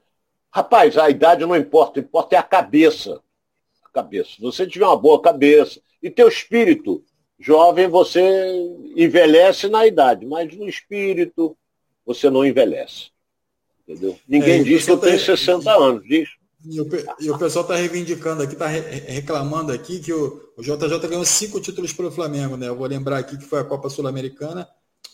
Rapaz, 0.50 0.96
a 0.96 1.10
idade 1.10 1.44
não 1.44 1.54
importa, 1.54 2.00
importa 2.00 2.34
é 2.34 2.38
a 2.38 2.42
cabeça. 2.42 3.20
Cabeça. 4.02 4.30
Se 4.36 4.40
você 4.40 4.66
tiver 4.66 4.86
uma 4.86 4.96
boa 4.96 5.20
cabeça 5.20 5.80
e 6.02 6.10
teu 6.10 6.28
espírito 6.28 7.02
jovem, 7.38 7.88
você 7.88 8.20
envelhece 8.96 9.68
na 9.68 9.86
idade, 9.86 10.26
mas 10.26 10.54
no 10.56 10.68
espírito 10.68 11.56
você 12.06 12.30
não 12.30 12.44
envelhece. 12.44 13.10
Entendeu? 13.82 14.18
Ninguém 14.28 14.60
é, 14.60 14.62
diz 14.64 14.84
que 14.84 14.90
eu 14.90 14.98
tenho 14.98 15.18
tá... 15.18 15.24
60 15.24 15.70
anos, 15.72 16.04
diz. 16.04 16.28
E 16.64 16.80
o, 16.80 16.88
e 17.20 17.30
o 17.30 17.38
pessoal 17.38 17.62
está 17.62 17.76
reivindicando 17.76 18.42
aqui, 18.42 18.54
está 18.54 18.66
re, 18.66 18.80
reclamando 18.80 19.72
aqui 19.72 20.00
que 20.00 20.12
o, 20.12 20.52
o 20.56 20.62
JJ 20.62 20.98
ganhou 21.08 21.24
cinco 21.24 21.60
títulos 21.60 21.92
pelo 21.92 22.10
Flamengo, 22.10 22.56
né? 22.56 22.68
Eu 22.68 22.76
vou 22.76 22.86
lembrar 22.86 23.18
aqui 23.18 23.38
que 23.38 23.44
foi 23.44 23.60
a 23.60 23.64
Copa 23.64 23.88
Sul-Americana, 23.88 24.68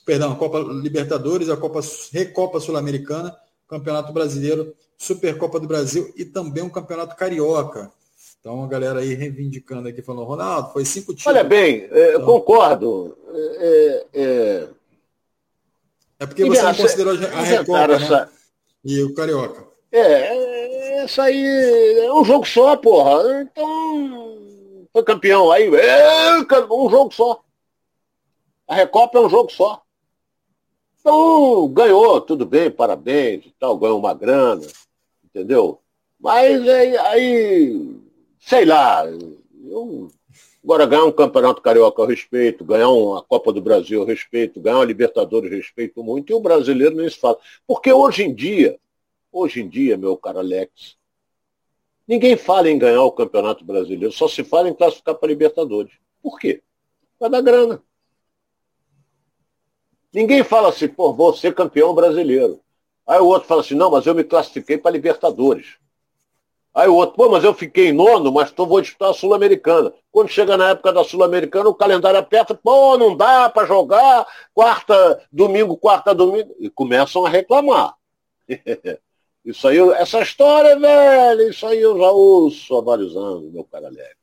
perdão, 0.05 0.33
a 0.33 0.37
Copa 0.37 0.61
Libertadores, 0.61 1.51
a 1.51 1.57
Copa 1.57 1.81
Recopa 2.13 2.61
Sul-Americana, 2.61 3.37
Campeonato 3.69 4.13
Brasileiro, 4.13 4.75
Supercopa 4.97 5.61
do 5.61 5.69
Brasil 5.69 6.13
e 6.17 6.25
também 6.25 6.63
um 6.63 6.71
Campeonato 6.71 7.15
Carioca. 7.15 7.93
Então 8.45 8.63
a 8.63 8.67
galera 8.67 9.01
aí 9.01 9.15
reivindicando 9.15 9.89
aqui, 9.89 10.03
falando, 10.03 10.27
Ronaldo, 10.27 10.71
foi 10.71 10.85
cinco 10.85 11.15
títulos. 11.15 11.35
Olha 11.35 11.43
bem, 11.43 11.89
é, 11.91 12.09
eu 12.09 12.21
então, 12.21 12.27
concordo. 12.27 13.17
É, 13.33 14.07
é... 14.13 14.69
é 16.21 16.27
porque 16.27 16.45
você 16.45 16.61
não 16.61 16.75
considerou 16.75 17.15
a 17.15 17.41
Recopa, 17.41 17.99
né? 17.99 18.29
E 18.85 19.03
o 19.03 19.15
Carioca. 19.15 19.67
É, 19.91 21.07
isso 21.07 21.23
aí 21.23 21.43
é 22.01 22.13
um 22.13 22.23
jogo 22.23 22.45
só, 22.45 22.77
porra. 22.77 23.41
Então, 23.41 24.37
foi 24.93 25.03
campeão. 25.03 25.51
Aí, 25.51 25.75
é 25.75 26.37
um 26.71 26.91
jogo 26.91 27.15
só. 27.15 27.43
A 28.69 28.75
Recopa 28.75 29.21
é 29.21 29.23
um 29.23 29.31
jogo 29.31 29.51
só. 29.51 29.83
Então, 31.01 31.67
ganhou, 31.69 32.21
tudo 32.21 32.45
bem, 32.45 32.71
parabéns 32.71 33.47
e 33.47 33.55
tal, 33.59 33.79
ganhou 33.79 33.99
uma 33.99 34.13
grana, 34.13 34.67
entendeu? 35.25 35.81
Mas 36.21 36.69
aí, 36.69 36.97
aí 36.99 38.04
sei 38.47 38.67
lá, 38.67 39.07
eu, 39.07 40.11
agora 40.63 40.85
ganhar 40.85 41.05
um 41.05 41.13
campeonato 41.13 41.63
carioca 41.63 42.03
eu 42.03 42.07
respeito, 42.07 42.63
ganhar 42.63 42.91
uma 42.91 43.23
Copa 43.23 43.51
do 43.51 43.63
Brasil 43.63 44.01
eu 44.01 44.07
respeito, 44.07 44.61
ganhar 44.61 44.77
uma 44.77 44.85
Libertadores 44.85 45.51
eu 45.51 45.57
respeito 45.57 46.03
muito, 46.05 46.31
e 46.31 46.35
o 46.35 46.41
brasileiro 46.41 46.95
nem 46.95 47.09
se 47.09 47.19
fala. 47.19 47.39
Porque 47.67 47.91
hoje 47.91 48.23
em 48.23 48.35
dia, 48.35 48.79
hoje 49.33 49.63
em 49.63 49.69
dia, 49.69 49.97
meu 49.97 50.15
caro 50.17 50.41
Alex, 50.41 50.99
ninguém 52.07 52.37
fala 52.37 52.71
em 52.71 52.79
ganhar 52.79 53.03
o 53.03 53.13
Campeonato 53.13 53.65
Brasileiro, 53.65 54.13
só 54.13 54.29
se 54.29 54.45
fala 54.45 54.69
em 54.69 54.75
classificar 54.75 55.15
para 55.15 55.29
Libertadores. 55.29 55.95
Por 56.23 56.39
quê? 56.39 56.63
Vai 57.19 57.31
dar 57.31 57.41
grana. 57.41 57.83
Ninguém 60.13 60.45
fala 60.45 60.69
assim, 60.69 60.87
pô, 60.87 61.15
vou 61.15 61.35
ser 61.35 61.55
campeão 61.55 61.95
brasileiro. 61.95 62.61
Aí 63.07 63.19
o 63.19 63.27
outro 63.27 63.49
fala 63.49 63.63
assim, 63.63 63.75
não, 63.75 63.91
mas 63.91 64.07
eu 64.07 64.15
me 64.15 64.23
classifiquei 64.23 64.77
para 64.77 64.91
Libertadores. 64.91 65.79
Aí 66.75 66.89
o 66.89 66.95
outro, 66.95 67.15
pô, 67.15 67.29
mas 67.31 67.45
eu 67.45 67.55
fiquei 67.55 67.91
em 67.91 67.93
nono, 67.93 68.33
mas 68.33 68.51
tô, 68.51 68.67
vou 68.67 68.81
disputar 68.81 69.11
a 69.11 69.15
Sul-Americana. 69.15 69.93
Quando 70.11 70.29
chega 70.29 70.57
na 70.57 70.71
época 70.71 70.93
da 70.93 71.05
Sul-Americana, 71.05 71.69
o 71.69 71.75
calendário 71.75 72.19
aperta, 72.19 72.53
pô, 72.53 72.99
não 72.99 73.17
dá 73.17 73.49
para 73.49 73.65
jogar, 73.65 74.27
quarta, 74.53 75.23
domingo, 75.31 75.77
quarta, 75.77 76.13
domingo. 76.13 76.53
E 76.59 76.69
começam 76.69 77.25
a 77.25 77.29
reclamar. 77.29 77.95
isso 79.45 79.69
aí, 79.69 79.79
essa 79.93 80.21
história, 80.21 80.77
velho, 80.77 81.49
isso 81.49 81.65
aí 81.65 81.81
eu 81.81 81.97
já 81.97 82.11
ouço 82.11 82.77
há 82.77 82.81
vários 82.81 83.17
anos, 83.17 83.53
meu 83.53 83.63
cara 83.63 83.87
Alex. 83.87 84.17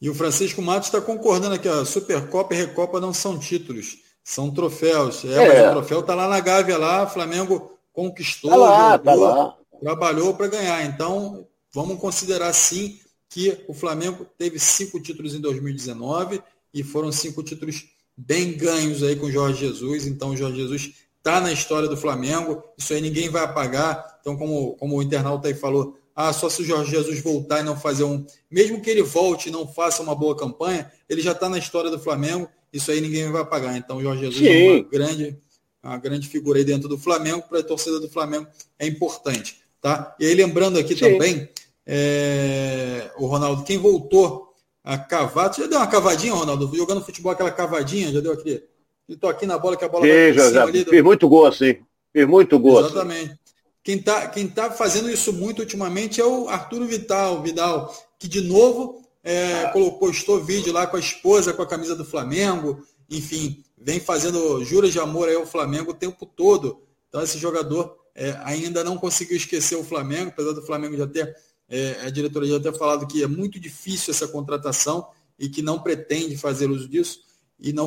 E 0.00 0.08
o 0.08 0.14
Francisco 0.14 0.62
Matos 0.62 0.86
está 0.86 1.00
concordando 1.00 1.56
aqui, 1.56 1.68
ó, 1.68 1.84
Supercopa 1.84 2.54
e 2.54 2.58
Recopa 2.58 3.00
não 3.00 3.12
são 3.12 3.38
títulos. 3.38 3.98
São 4.22 4.52
troféus. 4.52 5.24
É, 5.24 5.32
é. 5.32 5.48
Mas 5.48 5.68
o 5.68 5.70
troféu 5.72 6.00
está 6.00 6.14
lá 6.14 6.28
na 6.28 6.38
Gávea 6.38 6.78
lá, 6.78 7.08
Flamengo 7.08 7.76
conquistou, 7.92 8.50
tá 8.50 8.56
lá, 8.56 8.92
jogou, 8.92 9.04
tá 9.04 9.14
lá. 9.14 9.56
trabalhou 9.80 10.34
para 10.34 10.46
ganhar. 10.46 10.84
Então, 10.84 11.44
vamos 11.72 11.98
considerar 11.98 12.52
sim 12.52 12.98
que 13.28 13.64
o 13.66 13.74
Flamengo 13.74 14.26
teve 14.36 14.58
cinco 14.58 15.00
títulos 15.00 15.34
em 15.34 15.40
2019 15.40 16.42
e 16.72 16.82
foram 16.82 17.10
cinco 17.10 17.42
títulos 17.42 17.86
bem 18.16 18.52
ganhos 18.56 19.02
aí 19.02 19.16
com 19.16 19.26
o 19.26 19.32
Jorge 19.32 19.60
Jesus. 19.60 20.06
Então, 20.06 20.30
o 20.30 20.36
Jorge 20.36 20.58
Jesus 20.58 20.92
está 21.18 21.40
na 21.40 21.52
história 21.52 21.88
do 21.88 21.96
Flamengo. 21.96 22.62
Isso 22.76 22.92
aí 22.92 23.00
ninguém 23.00 23.28
vai 23.28 23.42
apagar. 23.42 24.18
Então, 24.20 24.36
como, 24.36 24.76
como 24.76 24.96
o 24.96 25.02
internauta 25.02 25.48
aí 25.48 25.54
falou, 25.54 25.98
ah, 26.14 26.32
só 26.32 26.50
se 26.50 26.62
o 26.62 26.64
Jorge 26.64 26.90
Jesus 26.90 27.20
voltar 27.20 27.60
e 27.60 27.62
não 27.62 27.76
fazer 27.76 28.04
um. 28.04 28.24
Mesmo 28.50 28.80
que 28.82 28.90
ele 28.90 29.02
volte 29.02 29.48
e 29.48 29.52
não 29.52 29.66
faça 29.66 30.02
uma 30.02 30.14
boa 30.14 30.36
campanha, 30.36 30.92
ele 31.08 31.22
já 31.22 31.32
está 31.32 31.48
na 31.48 31.58
história 31.58 31.90
do 31.90 31.98
Flamengo 31.98 32.48
isso 32.72 32.90
aí 32.90 33.00
ninguém 33.00 33.30
vai 33.30 33.44
pagar. 33.44 33.76
Então, 33.76 33.98
o 33.98 34.02
Jorge 34.02 34.22
Jesus 34.22 34.38
Sim. 34.38 34.48
é 34.48 34.72
uma 34.72 34.82
grande, 34.82 35.38
uma 35.82 35.98
grande 35.98 36.28
figura 36.28 36.58
aí 36.58 36.64
dentro 36.64 36.88
do 36.88 36.96
Flamengo, 36.96 37.42
para 37.42 37.60
a 37.60 37.62
torcida 37.62 38.00
do 38.00 38.08
Flamengo 38.08 38.46
é 38.78 38.86
importante. 38.86 39.60
Tá? 39.80 40.16
E 40.18 40.24
aí, 40.24 40.34
lembrando 40.34 40.78
aqui 40.78 40.94
Sim. 40.94 41.00
também, 41.00 41.48
é, 41.86 43.10
o 43.16 43.26
Ronaldo, 43.26 43.64
quem 43.64 43.78
voltou 43.78 44.52
a 44.84 44.98
cavar, 44.98 45.52
já 45.54 45.66
deu 45.66 45.78
uma 45.78 45.86
cavadinha, 45.86 46.34
Ronaldo? 46.34 46.70
Jogando 46.74 47.04
futebol, 47.04 47.32
aquela 47.32 47.50
cavadinha, 47.50 48.12
já 48.12 48.20
deu 48.20 48.32
aquele. 48.32 48.64
Estou 49.08 49.28
aqui 49.28 49.46
na 49.46 49.58
bola, 49.58 49.76
que 49.76 49.84
a 49.84 49.88
bola 49.88 50.04
Sim, 50.04 50.32
já, 50.32 50.50
já. 50.50 50.62
Ali, 50.64 50.84
Fiz 50.84 51.02
muito 51.02 51.28
gol 51.28 51.46
assim. 51.46 51.76
Fiz 52.12 52.26
muito 52.26 52.58
gol. 52.58 52.78
Assim. 52.78 52.90
Exatamente. 52.90 53.38
Quem 53.82 53.96
está 53.96 54.28
quem 54.28 54.46
tá 54.46 54.70
fazendo 54.70 55.10
isso 55.10 55.32
muito 55.32 55.58
ultimamente 55.58 56.20
é 56.20 56.24
o 56.24 56.48
Arturo 56.48 56.86
Vital, 56.86 57.42
Vidal, 57.42 57.92
que 58.18 58.28
de 58.28 58.40
novo 58.40 59.02
é, 59.24 59.66
colocou, 59.72 60.08
postou 60.08 60.42
vídeo 60.42 60.72
lá 60.72 60.86
com 60.86 60.96
a 60.96 61.00
esposa 61.00 61.52
com 61.52 61.62
a 61.62 61.66
camisa 61.66 61.96
do 61.96 62.04
Flamengo, 62.04 62.84
enfim, 63.10 63.62
vem 63.76 63.98
fazendo 63.98 64.64
juras 64.64 64.92
de 64.92 65.00
amor 65.00 65.28
aí 65.28 65.34
ao 65.34 65.46
Flamengo 65.46 65.90
o 65.90 65.94
tempo 65.94 66.24
todo. 66.24 66.80
Então 67.08 67.22
esse 67.22 67.38
jogador 67.38 67.96
é, 68.14 68.36
ainda 68.44 68.84
não 68.84 68.96
conseguiu 68.96 69.36
esquecer 69.36 69.76
o 69.76 69.84
Flamengo, 69.84 70.30
apesar 70.30 70.52
do 70.52 70.64
Flamengo 70.64 70.96
já 70.96 71.06
ter, 71.06 71.34
é, 71.72 72.06
a 72.06 72.10
diretoria 72.10 72.52
já 72.52 72.60
ter 72.60 72.78
falado 72.78 73.06
que 73.06 73.22
é 73.22 73.26
muito 73.26 73.58
difícil 73.58 74.12
essa 74.12 74.28
contratação 74.28 75.08
e 75.38 75.48
que 75.48 75.62
não 75.62 75.80
pretende 75.80 76.36
fazer 76.36 76.70
uso 76.70 76.86
disso 76.86 77.20
e 77.58 77.72
não 77.72 77.86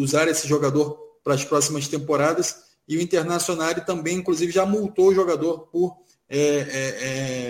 usar 0.00 0.28
esse 0.28 0.46
jogador 0.48 0.96
para 1.22 1.34
as 1.34 1.44
próximas 1.44 1.88
temporadas. 1.88 2.64
E 2.86 2.96
o 2.96 3.02
Internacional 3.02 3.74
também, 3.84 4.18
inclusive, 4.18 4.52
já 4.52 4.64
multou 4.64 5.08
o 5.08 5.14
jogador 5.14 5.66
por 5.72 5.96
é, 6.28 6.38
é, 6.38 7.04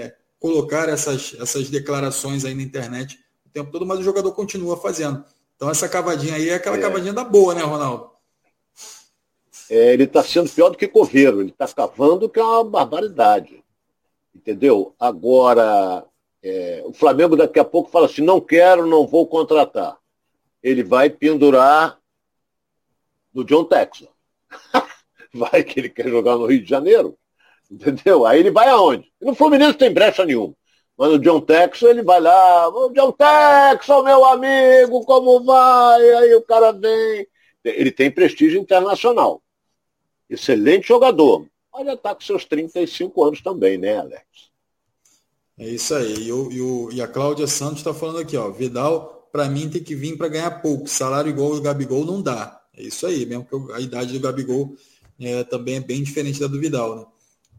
é 0.09 0.17
colocar 0.39 0.89
essas, 0.89 1.37
essas 1.39 1.69
declarações 1.69 2.45
aí 2.45 2.55
na 2.55 2.63
internet 2.63 3.23
tempo 3.55 3.71
todo, 3.71 3.87
mas 3.87 4.01
o 4.01 4.03
jogador 4.03 4.33
continua 4.33 4.77
fazendo. 4.77 5.25
Então 5.55 5.71
essa 5.71 5.89
cavadinha 5.89 6.35
aí 6.35 6.49
é 6.49 6.57
aquela 6.57 6.77
é. 6.77 6.81
cavadinha 6.81 7.13
da 7.13 7.23
boa, 7.23 7.55
né, 7.55 7.63
Ronaldo? 7.63 8.11
É, 9.71 9.95
ele 9.95 10.05
está 10.05 10.23
sendo 10.23 10.51
pior 10.51 10.71
do 10.71 10.77
que 10.77 10.89
coveiro, 10.89 11.41
ele 11.41 11.51
está 11.51 11.67
cavando 11.69 12.29
que 12.29 12.41
é 12.41 12.43
uma 12.43 12.65
barbaridade. 12.65 13.64
Entendeu? 14.35 14.95
Agora, 14.99 16.05
é, 16.43 16.83
o 16.85 16.93
Flamengo 16.93 17.37
daqui 17.37 17.59
a 17.59 17.65
pouco 17.65 17.91
fala 17.91 18.07
assim, 18.07 18.23
não 18.23 18.41
quero, 18.41 18.87
não 18.87 19.07
vou 19.07 19.27
contratar. 19.27 19.97
Ele 20.63 20.83
vai 20.83 21.09
pendurar 21.09 21.99
no 23.33 23.45
John 23.45 23.65
Texas. 23.65 24.09
vai 25.33 25.63
que 25.63 25.81
ele 25.81 25.89
quer 25.89 26.09
jogar 26.09 26.37
no 26.37 26.47
Rio 26.47 26.63
de 26.63 26.69
Janeiro. 26.69 27.17
Entendeu? 27.71 28.27
Aí 28.27 28.41
ele 28.41 28.51
vai 28.51 28.69
aonde? 28.69 29.11
no 29.21 29.35
Fluminense 29.35 29.79
tem 29.79 29.93
brecha 29.93 30.25
nenhuma. 30.25 30.55
Mas 30.97 31.11
o 31.13 31.19
John 31.19 31.41
Texon, 31.41 31.89
ele 31.89 32.03
vai 32.03 32.21
lá, 32.21 32.69
o 32.69 32.91
John 32.91 33.11
Texon, 33.11 34.03
meu 34.03 34.25
amigo, 34.25 35.05
como 35.05 35.43
vai? 35.43 36.15
Aí 36.15 36.35
o 36.35 36.43
cara 36.43 36.73
vem. 36.73 37.27
Ele 37.65 37.91
tem 37.91 38.11
prestígio 38.11 38.61
internacional. 38.61 39.43
Excelente 40.31 40.87
jogador. 40.87 41.47
Já 41.83 41.95
está 41.95 42.15
com 42.15 42.21
seus 42.21 42.45
35 42.45 43.25
anos 43.25 43.43
também, 43.43 43.79
né, 43.79 43.99
Alex? 43.99 44.25
É 45.59 45.69
isso 45.69 45.95
aí. 45.95 46.15
E, 46.15 46.31
e, 46.31 46.95
e 46.97 47.03
a 47.03 47.09
Cláudia 47.09 47.47
Santos 47.47 47.79
está 47.79 47.95
falando 47.95 48.19
aqui, 48.19 48.37
ó. 48.37 48.51
Vidal, 48.51 49.29
para 49.33 49.49
mim, 49.49 49.69
tem 49.69 49.83
que 49.83 49.95
vir 49.95 50.17
para 50.17 50.29
ganhar 50.29 50.63
pouco. 50.63 50.89
Salário 50.89 51.31
igual 51.31 51.53
o 51.53 51.61
Gabigol 51.61 52.05
não 52.05 52.23
dá. 52.23 52.61
É 52.77 52.83
isso 52.83 53.07
aí, 53.07 53.25
mesmo 53.25 53.45
que 53.45 53.73
a 53.73 53.81
idade 53.81 54.13
do 54.13 54.21
Gabigol 54.21 54.77
é, 55.21 55.45
também 55.45 55.77
é 55.77 55.81
bem 55.81 56.03
diferente 56.03 56.41
da 56.41 56.47
do 56.47 56.59
Vidal, 56.59 56.97
né? 56.97 57.07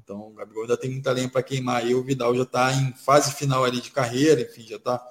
Então, 0.04 0.28
o 0.28 0.34
Gabigol 0.34 0.64
ainda 0.64 0.78
tem 0.78 0.92
muita 0.92 1.12
lenha 1.12 1.30
para 1.30 1.42
queimar. 1.42 1.88
E 1.88 1.96
o 1.96 2.04
Vidal 2.04 2.36
já 2.36 2.44
está 2.44 2.74
em 2.74 2.94
fase 2.94 3.34
final 3.34 3.64
ali 3.64 3.82
de 3.82 3.92
carreira, 3.92 4.42
enfim, 4.42 4.64
já 4.68 4.76
está 4.76 5.04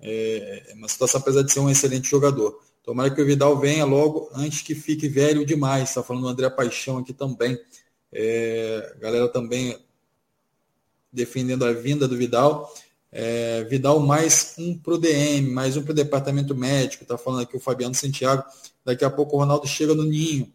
é, 0.00 0.64
é, 0.68 0.74
uma 0.74 0.88
situação, 0.88 1.20
apesar 1.20 1.42
de 1.42 1.52
ser 1.52 1.60
um 1.60 1.70
excelente 1.70 2.10
jogador. 2.10 2.60
Tomara 2.82 3.14
que 3.14 3.22
o 3.22 3.24
Vidal 3.24 3.56
venha 3.58 3.84
logo 3.84 4.28
antes 4.34 4.62
que 4.62 4.74
fique 4.74 5.08
velho 5.08 5.46
demais. 5.46 5.88
Está 5.88 6.02
falando 6.02 6.24
o 6.24 6.28
André 6.28 6.50
Paixão 6.50 6.98
aqui 6.98 7.12
também. 7.12 7.56
É, 8.12 8.94
galera 9.00 9.26
também 9.28 9.78
defendendo 11.10 11.64
a 11.64 11.72
vinda 11.72 12.06
do 12.06 12.16
Vidal. 12.16 12.72
É, 13.10 13.64
Vidal 13.64 14.00
mais 14.00 14.54
um 14.58 14.76
para 14.76 14.94
o 14.94 14.98
DM, 14.98 15.50
mais 15.50 15.76
um 15.76 15.82
para 15.82 15.92
o 15.92 15.94
departamento 15.94 16.54
médico. 16.54 17.04
Está 17.04 17.16
falando 17.16 17.42
aqui 17.42 17.56
o 17.56 17.60
Fabiano 17.60 17.94
Santiago. 17.94 18.44
Daqui 18.84 19.04
a 19.04 19.10
pouco 19.10 19.36
o 19.36 19.38
Ronaldo 19.38 19.66
chega 19.66 19.94
no 19.94 20.04
ninho. 20.04 20.52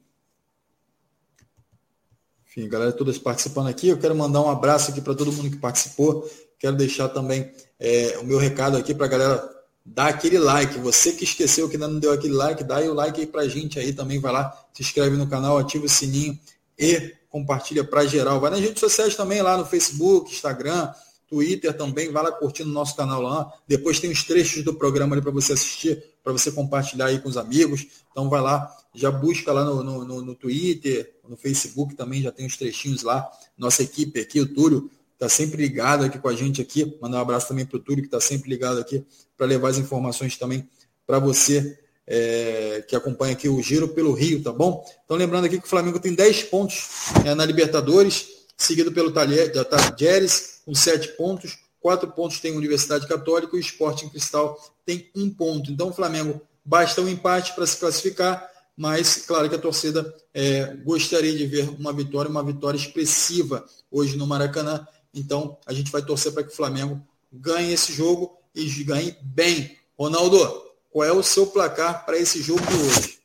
Enfim, 2.45 2.70
galera 2.70 2.91
todas 2.91 3.18
participando 3.18 3.68
aqui. 3.68 3.88
Eu 3.89 3.97
quero 3.97 4.16
mandar 4.16 4.41
um 4.41 4.49
abraço 4.49 4.91
aqui 4.91 5.01
para 5.01 5.16
todo 5.16 5.32
mundo 5.32 5.49
que 5.49 5.58
participou. 5.58 6.30
Quero 6.60 6.76
deixar 6.76 7.10
também 7.10 7.51
é, 7.80 8.18
o 8.20 8.24
meu 8.24 8.38
recado 8.38 8.78
aqui 8.78 8.93
para 8.93 9.05
a 9.05 9.10
galera 9.10 9.58
dar 9.86 10.08
aquele 10.08 10.38
like. 10.38 10.80
Você 10.80 11.14
que 11.14 11.24
esqueceu 11.24 11.70
que 11.70 11.76
ainda 11.76 11.88
não 11.88 11.99
deu 11.99 12.12
aquele 12.12 12.34
like, 12.34 12.64
dá 12.64 12.78
aí 12.78 12.89
o 12.89 12.93
like 12.93 13.20
aí 13.20 13.28
para 13.28 13.47
gente 13.47 13.80
aí 13.80 13.93
também. 13.93 14.20
Vai 14.20 14.32
lá, 14.32 14.66
se 14.74 14.82
inscreve 14.82 15.16
no 15.16 15.28
canal, 15.28 15.58
ativa 15.58 15.86
o 15.86 15.89
sininho 15.89 16.38
e 16.78 17.16
compartilha 17.38 17.83
para 17.83 18.05
geral. 18.05 18.39
Vai 18.39 18.49
nas 18.49 18.59
redes 18.59 18.79
sociais 18.79 19.15
também, 19.15 19.41
lá 19.41 19.57
no 19.57 19.65
Facebook, 19.65 20.31
Instagram, 20.31 20.91
Twitter 21.27 21.75
também, 21.75 22.11
vai 22.11 22.23
lá 22.23 22.31
curtindo 22.31 22.69
o 22.69 22.73
nosso 22.73 22.95
canal 22.95 23.21
lá. 23.21 23.51
Depois 23.67 23.99
tem 23.99 24.09
os 24.11 24.23
trechos 24.23 24.63
do 24.63 24.73
programa 24.73 25.15
ali 25.15 25.21
para 25.21 25.31
você 25.31 25.53
assistir, 25.53 26.03
para 26.23 26.31
você 26.31 26.51
compartilhar 26.51 27.05
aí 27.05 27.19
com 27.19 27.29
os 27.29 27.38
amigos. 27.38 27.85
Então 28.11 28.29
vai 28.29 28.41
lá, 28.41 28.75
já 28.93 29.11
busca 29.11 29.51
lá 29.51 29.63
no, 29.63 29.83
no, 29.83 30.21
no, 30.21 30.35
Twitter, 30.35 31.15
no 31.27 31.38
Facebook 31.38 31.95
também, 31.95 32.21
já 32.21 32.31
tem 32.31 32.45
os 32.45 32.57
trechinhos 32.57 33.03
lá. 33.03 33.29
Nossa 33.57 33.83
equipe 33.83 34.19
aqui, 34.19 34.39
o 34.39 34.51
Túlio, 34.51 34.89
está 35.13 35.29
sempre 35.29 35.61
ligado 35.61 36.05
aqui 36.05 36.17
com 36.17 36.29
a 36.29 36.35
gente 36.35 36.61
aqui. 36.61 36.97
Mandar 37.01 37.19
um 37.19 37.21
abraço 37.21 37.49
também 37.49 37.65
para 37.65 37.77
o 37.77 37.79
Túlio, 37.79 38.01
que 38.01 38.07
está 38.07 38.21
sempre 38.21 38.49
ligado 38.49 38.79
aqui 38.79 39.05
para 39.38 39.45
levar 39.45 39.69
as 39.69 39.77
informações 39.77 40.38
também 40.38 40.67
para 41.05 41.19
você 41.19 41.77
é, 42.08 42.84
que 42.88 42.95
acompanha 42.95 43.34
aqui 43.34 43.49
o 43.49 43.62
Giro 43.62 43.89
pelo 43.89 44.14
Rio, 44.14 44.41
tá 44.41 44.53
bom? 44.53 44.86
Então 45.03 45.18
lembrando 45.18 45.45
aqui 45.45 45.60
que 45.60 45.66
o 45.66 45.70
Flamengo 45.70 45.99
tem 45.99 46.14
10 46.14 46.43
pontos 46.43 46.88
é, 47.26 47.36
na 47.36 47.45
Libertadores, 47.45 48.28
seguido 48.58 48.91
pelo 48.91 49.12
Talheres 49.12 50.62
com 50.66 50.74
7 50.74 51.10
pontos, 51.10 51.58
4 51.82 52.10
pontos 52.12 52.39
tem 52.39 52.55
Universidade 52.55 53.08
Católica 53.08 53.55
e 53.55 53.60
o 53.60 53.62
Sporting 53.62 54.10
Cristal 54.10 54.58
tem 54.86 55.10
um 55.16 55.30
ponto. 55.30 55.72
Então 55.72 55.89
o 55.89 55.93
Flamengo 55.93 56.41
basta 56.64 57.01
um 57.01 57.10
empate 57.10 57.53
para 57.53 57.66
se 57.66 57.78
classificar, 57.78 58.49
mas 58.76 59.26
claro 59.26 59.49
que 59.49 59.55
a 59.55 59.60
torcida 59.60 60.16
é, 60.34 60.76
gostaria 60.84 61.36
de 61.36 61.45
ver 61.45 61.70
uma 61.78 61.91
vitória, 61.91 62.30
uma 62.30 62.43
vitória 62.43 62.78
expressiva 62.78 63.66
hoje 63.91 64.18
no 64.18 64.26
Maracanã. 64.26 64.88
Então 65.14 65.58
a 65.66 65.74
gente 65.74 65.91
vai 65.91 66.01
torcer 66.01 66.32
para 66.32 66.43
que 66.43 66.53
o 66.53 66.55
Flamengo 66.55 67.01
ganhe 67.32 67.74
esse 67.74 67.91
jogo 67.91 68.38
e 68.55 68.66
ganhe 68.84 69.16
bem. 69.22 69.78
Ronaldo, 69.97 70.66
qual 70.97 71.07
é 71.07 71.11
o 71.11 71.21
seu 71.21 71.45
placar 71.45 72.07
para 72.07 72.17
esse 72.17 72.41
jogo 72.41 72.65
de 72.65 72.73
hoje? 72.73 73.19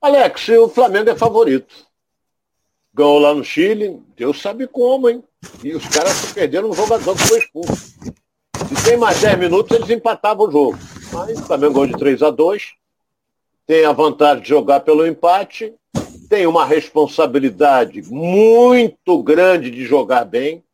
Alex, 0.00 0.48
o 0.48 0.70
Flamengo 0.70 1.10
é 1.10 1.14
favorito. 1.14 1.74
Ganhou 2.94 3.18
lá 3.18 3.34
no 3.34 3.44
Chile, 3.44 4.02
Deus 4.16 4.40
sabe 4.40 4.66
como, 4.66 5.10
hein? 5.10 5.22
E 5.62 5.74
os 5.74 5.86
caras 5.86 6.32
perderam 6.32 6.70
um 6.70 6.72
jogador 6.72 7.14
que 7.14 7.26
foi 7.28 7.38
expulso. 7.38 7.74
Se 7.74 8.84
tem 8.88 8.96
mais 8.96 9.20
10 9.20 9.40
minutos, 9.40 9.76
eles 9.76 9.90
empatavam 9.90 10.48
o 10.48 10.50
jogo. 10.50 10.78
Mas 11.12 11.38
o 11.38 11.44
Flamengo 11.44 11.74
ganhou 11.74 11.88
de 11.88 11.98
3 11.98 12.22
a 12.22 12.30
2 12.30 12.76
tem 13.66 13.84
a 13.84 13.92
vantagem 13.92 14.42
de 14.42 14.48
jogar 14.48 14.80
pelo 14.80 15.06
empate, 15.06 15.74
tem 16.30 16.46
uma 16.46 16.64
responsabilidade 16.64 18.00
muito 18.10 19.22
grande 19.22 19.70
de 19.70 19.84
jogar 19.84 20.24
bem 20.24 20.64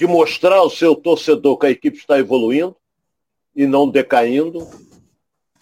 de 0.00 0.06
mostrar 0.06 0.56
ao 0.56 0.70
seu 0.70 0.96
torcedor 0.96 1.58
que 1.58 1.66
a 1.66 1.70
equipe 1.70 1.98
está 1.98 2.18
evoluindo 2.18 2.74
e 3.54 3.66
não 3.66 3.86
decaindo, 3.86 4.66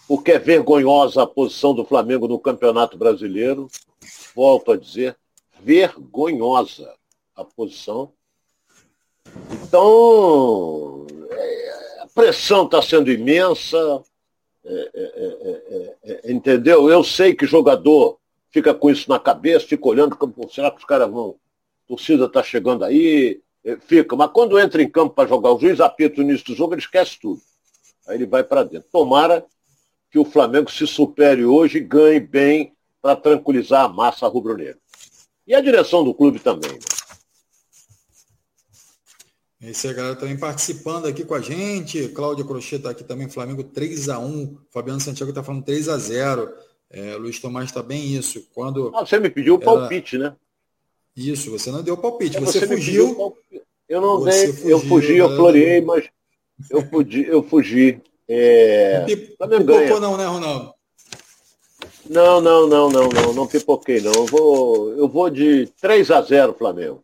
porque 0.07 0.31
é 0.31 0.39
vergonhosa 0.39 1.25
a 1.25 1.27
posição 1.27 1.75
do 1.75 1.85
Flamengo 1.85 2.29
no 2.29 2.39
Campeonato 2.39 2.97
Brasileiro. 2.97 3.69
Volto 4.37 4.71
a 4.71 4.77
dizer, 4.77 5.17
vergonhosa 5.61 6.95
a 7.35 7.45
posição. 7.45 8.13
Então, 9.51 11.05
é, 11.33 12.03
a 12.03 12.07
pressão 12.15 12.67
está 12.67 12.81
sendo 12.81 13.11
imensa, 13.11 14.05
é 14.65 14.91
é, 14.95 15.03
é, 15.51 15.97
é, 16.05 16.33
entendeu? 16.33 16.89
Eu 16.89 17.03
sei 17.03 17.35
que 17.35 17.45
jogador 17.45 18.21
fica 18.51 18.73
com 18.73 18.89
isso 18.89 19.11
na 19.11 19.19
cabeça, 19.19 19.67
fica 19.67 19.89
olhando, 19.89 20.17
será 20.49 20.71
que 20.71 20.79
os 20.79 20.85
caras 20.85 21.11
vão. 21.11 21.35
A 21.85 21.89
torcida 21.89 22.27
está 22.27 22.41
chegando 22.41 22.85
aí, 22.85 23.41
é, 23.41 23.48
fica. 23.77 24.17
Mas 24.17 24.31
quando 24.33 24.59
entra 24.59 24.83
em 24.83 24.89
campo 24.89 25.15
para 25.15 25.29
jogar, 25.29 25.53
o 25.53 25.59
juiz 25.59 25.81
apita 25.81 26.21
o 26.21 26.25
início 26.25 26.47
do 26.47 26.55
jogo, 26.55 26.75
ele 26.75 26.81
esquece 26.81 27.19
tudo. 27.21 27.41
Aí 28.07 28.17
ele 28.17 28.27
vai 28.27 28.43
para 28.43 28.65
dentro. 28.65 28.89
Tomara 28.91 29.45
que 30.11 30.19
o 30.19 30.25
Flamengo 30.25 30.71
se 30.71 30.87
supere 30.87 31.45
hoje 31.45 31.79
e 31.79 31.83
ganhe 31.83 32.21
bem 32.21 32.73
para 33.03 33.15
tranquilizar 33.15 33.85
a 33.85 33.89
massa 33.89 34.27
rubro-negra. 34.27 34.79
E 35.47 35.55
a 35.55 35.61
direção 35.61 36.05
do 36.05 36.15
clube 36.15 36.39
também. 36.39 36.73
Né? 36.73 36.79
Esse 39.61 39.89
é 39.89 39.91
a 39.91 39.95
galera 39.95 40.17
também 40.17 40.37
participando 40.37 41.07
aqui 41.07 41.25
com 41.25 41.35
a 41.35 41.41
gente. 41.41 42.09
Cláudia 42.09 42.45
Crochê 42.45 42.77
está 42.77 42.91
aqui 42.91 43.03
também, 43.03 43.29
Flamengo 43.29 43.65
3 43.65 44.09
a 44.09 44.19
1 44.19 44.57
Fabiano 44.71 45.01
Santiago 45.01 45.31
está 45.31 45.43
falando 45.43 45.65
3 45.65 45.89
a 45.89 45.99
0 45.99 46.49
é, 46.91 47.17
Luiz 47.17 47.39
Tomás 47.39 47.67
está 47.67 47.83
bem 47.83 48.15
isso. 48.15 48.47
Quando 48.55 48.91
ah, 48.95 49.05
você 49.05 49.19
me 49.19 49.29
pediu 49.29 49.57
o 49.57 49.59
palpite, 49.59 50.17
né? 50.17 50.35
Isso, 51.15 51.51
você 51.51 51.71
não 51.71 51.83
deu 51.83 51.97
palpite, 51.97 52.37
é, 52.37 52.41
você, 52.41 52.61
você 52.61 52.67
fugiu. 52.67 53.37
Eu 53.89 54.01
não 54.01 54.23
dei, 54.23 54.55
eu 54.65 54.81
fugi, 54.81 55.17
eu 55.17 55.35
floreei, 55.35 55.81
mas 55.81 56.05
eu 56.71 56.83
fugi, 56.89 57.27
eu 57.27 57.43
fugi. 57.43 58.01
É... 58.29 59.07
Não 59.41 59.49
pipocou 59.49 60.01
não, 60.01 60.17
né, 60.17 60.27
Ronaldo? 60.27 60.75
Não, 62.09 62.41
não, 62.41 62.67
não, 62.67 62.91
não, 62.91 63.09
não, 63.09 63.33
não 63.33 63.47
pipoquei 63.47 64.01
não. 64.01 64.13
Eu 64.13 64.27
vou, 64.27 64.93
eu 64.95 65.09
vou 65.09 65.31
de 65.31 65.67
3 65.81 66.11
a 66.11 66.23
0 66.23 66.55
Flamengo. 66.55 67.03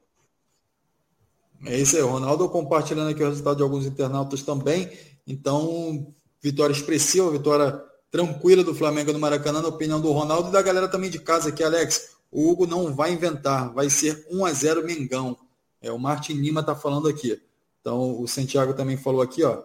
É 1.67 1.79
isso 1.79 1.97
aí, 1.97 2.03
Ronaldo 2.03 2.49
compartilhando 2.49 3.11
aqui 3.11 3.23
o 3.23 3.29
resultado 3.29 3.57
de 3.57 3.63
alguns 3.63 3.87
internautas 3.87 4.43
também. 4.43 4.91
Então, 5.27 6.07
vitória 6.43 6.73
expressiva, 6.73 7.31
vitória 7.31 7.83
tranquila 8.11 8.63
do 8.63 8.75
Flamengo 8.75 9.13
no 9.13 9.19
Maracanã, 9.19 9.63
na 9.63 9.69
opinião 9.69 10.01
do 10.01 10.13
Ronaldo 10.13 10.51
e 10.51 10.53
da 10.53 10.61
galera 10.61 10.89
também 10.89 11.11
de 11.11 11.19
casa 11.19 11.49
aqui, 11.49 11.63
Alex 11.63 12.15
o 12.35 12.51
Hugo 12.51 12.67
não 12.67 12.93
vai 12.93 13.13
inventar, 13.13 13.73
vai 13.73 13.89
ser 13.89 14.27
1 14.29 14.45
a 14.45 14.53
0 14.53 14.85
Mengão. 14.85 15.39
É, 15.85 15.93
o 15.93 15.99
Martin 15.99 16.33
Lima 16.33 16.61
está 16.61 16.75
falando 16.75 17.07
aqui. 17.07 17.39
Então, 17.79 18.19
o 18.19 18.27
Santiago 18.27 18.73
também 18.73 18.97
falou 18.97 19.21
aqui, 19.21 19.45
ó. 19.45 19.63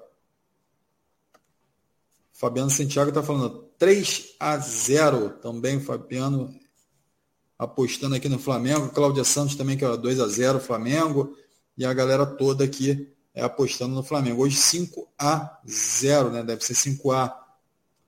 Fabiano 2.34 2.70
Santiago 2.70 3.07
está 3.07 3.24
falando 3.24 3.70
3 3.78 4.36
a 4.38 4.57
0 4.57 5.30
também, 5.41 5.80
Fabiano 5.80 6.53
apostando 7.57 8.15
aqui 8.15 8.28
no 8.28 8.38
Flamengo. 8.38 8.89
Cláudia 8.89 9.24
Santos 9.24 9.55
também, 9.55 9.78
que 9.78 9.86
é 9.86 9.95
2 9.95 10.20
a 10.20 10.28
0 10.28 10.59
Flamengo. 10.59 11.38
E 11.78 11.86
a 11.86 11.93
galera 11.93 12.26
toda 12.26 12.65
aqui 12.65 13.13
é 13.34 13.41
apostando 13.41 13.95
no 13.95 14.03
Flamengo. 14.03 14.43
Hoje 14.43 14.57
5 14.57 15.07
a 15.17 15.61
0 15.65 16.32
né? 16.32 16.43
Deve 16.43 16.65
ser 16.65 16.76
5 16.76 17.11
a 17.13 17.47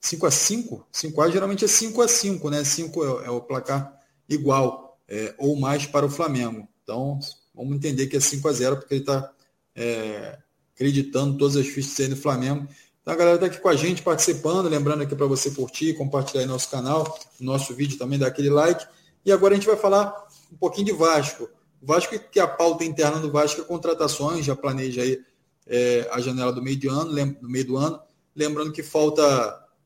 5 0.02 0.26
a 0.26 0.32
5? 0.32 0.88
5 0.92 1.22
a 1.22 1.30
geralmente 1.30 1.64
é 1.64 1.68
5 1.70 2.02
a 2.02 2.08
5, 2.10 2.50
né? 2.50 2.66
5 2.66 3.22
é, 3.22 3.26
é 3.28 3.30
o 3.30 3.40
placar 3.40 3.98
igual 4.28 5.00
é, 5.08 5.34
ou 5.38 5.58
mais 5.58 5.86
para 5.86 6.06
o 6.06 6.10
Flamengo. 6.10 6.68
Então, 6.84 7.18
vamos 7.54 7.76
entender 7.76 8.08
que 8.08 8.18
é 8.18 8.20
5 8.20 8.48
a 8.48 8.54
0 8.54 8.78
porque 8.78 8.96
ele 8.96 9.02
está 9.02 9.32
é, 9.76 10.38
acreditando 10.74 11.38
todas 11.38 11.56
as 11.56 11.68
fichas 11.68 12.00
aí 12.00 12.08
do 12.08 12.16
Flamengo. 12.16 12.68
Então, 13.02 13.14
a 13.14 13.18
galera 13.18 13.36
está 13.36 13.48
aqui 13.48 13.60
com 13.60 13.70
a 13.70 13.76
gente, 13.76 14.02
participando. 14.02 14.68
Lembrando 14.68 15.04
aqui 15.04 15.16
para 15.16 15.26
você 15.26 15.52
curtir, 15.52 15.94
compartilhar 15.96 16.46
nosso 16.46 16.70
canal, 16.70 17.20
nosso 17.40 17.74
vídeo 17.74 17.98
também, 17.98 18.20
dar 18.20 18.28
aquele 18.28 18.50
like. 18.50 18.86
E 19.26 19.32
agora 19.32 19.54
a 19.54 19.58
gente 19.58 19.68
vai 19.68 19.76
falar 19.76 20.28
um 20.52 20.58
pouquinho 20.58 20.88
de 20.88 20.94
Vasco. 20.94 21.50
O 21.82 21.86
Vasco, 21.86 22.18
que 22.32 22.40
a 22.40 22.48
pauta 22.48 22.84
interna 22.84 23.20
do 23.20 23.32
Vasco 23.32 23.62
é 23.62 23.64
contratações, 23.64 24.46
já 24.46 24.56
planeja 24.56 25.02
aí 25.02 25.20
é, 25.66 26.08
a 26.12 26.20
janela 26.20 26.52
do 26.52 26.62
meio, 26.62 26.78
de 26.78 26.88
ano, 26.88 27.06
do 27.36 27.50
meio 27.50 27.66
do 27.66 27.78
ano. 27.78 28.00
Lembrando 28.36 28.72
que 28.72 28.84
falta 28.84 29.24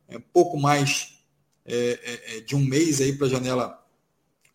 é, 0.09 0.19
pouco 0.33 0.57
mais 0.57 1.19
é, 1.65 1.99
é, 2.03 2.37
é 2.37 2.39
de 2.41 2.55
um 2.55 2.63
mês 2.63 2.99
aí 2.99 3.13
para 3.13 3.27
a 3.27 3.29
janela 3.29 3.81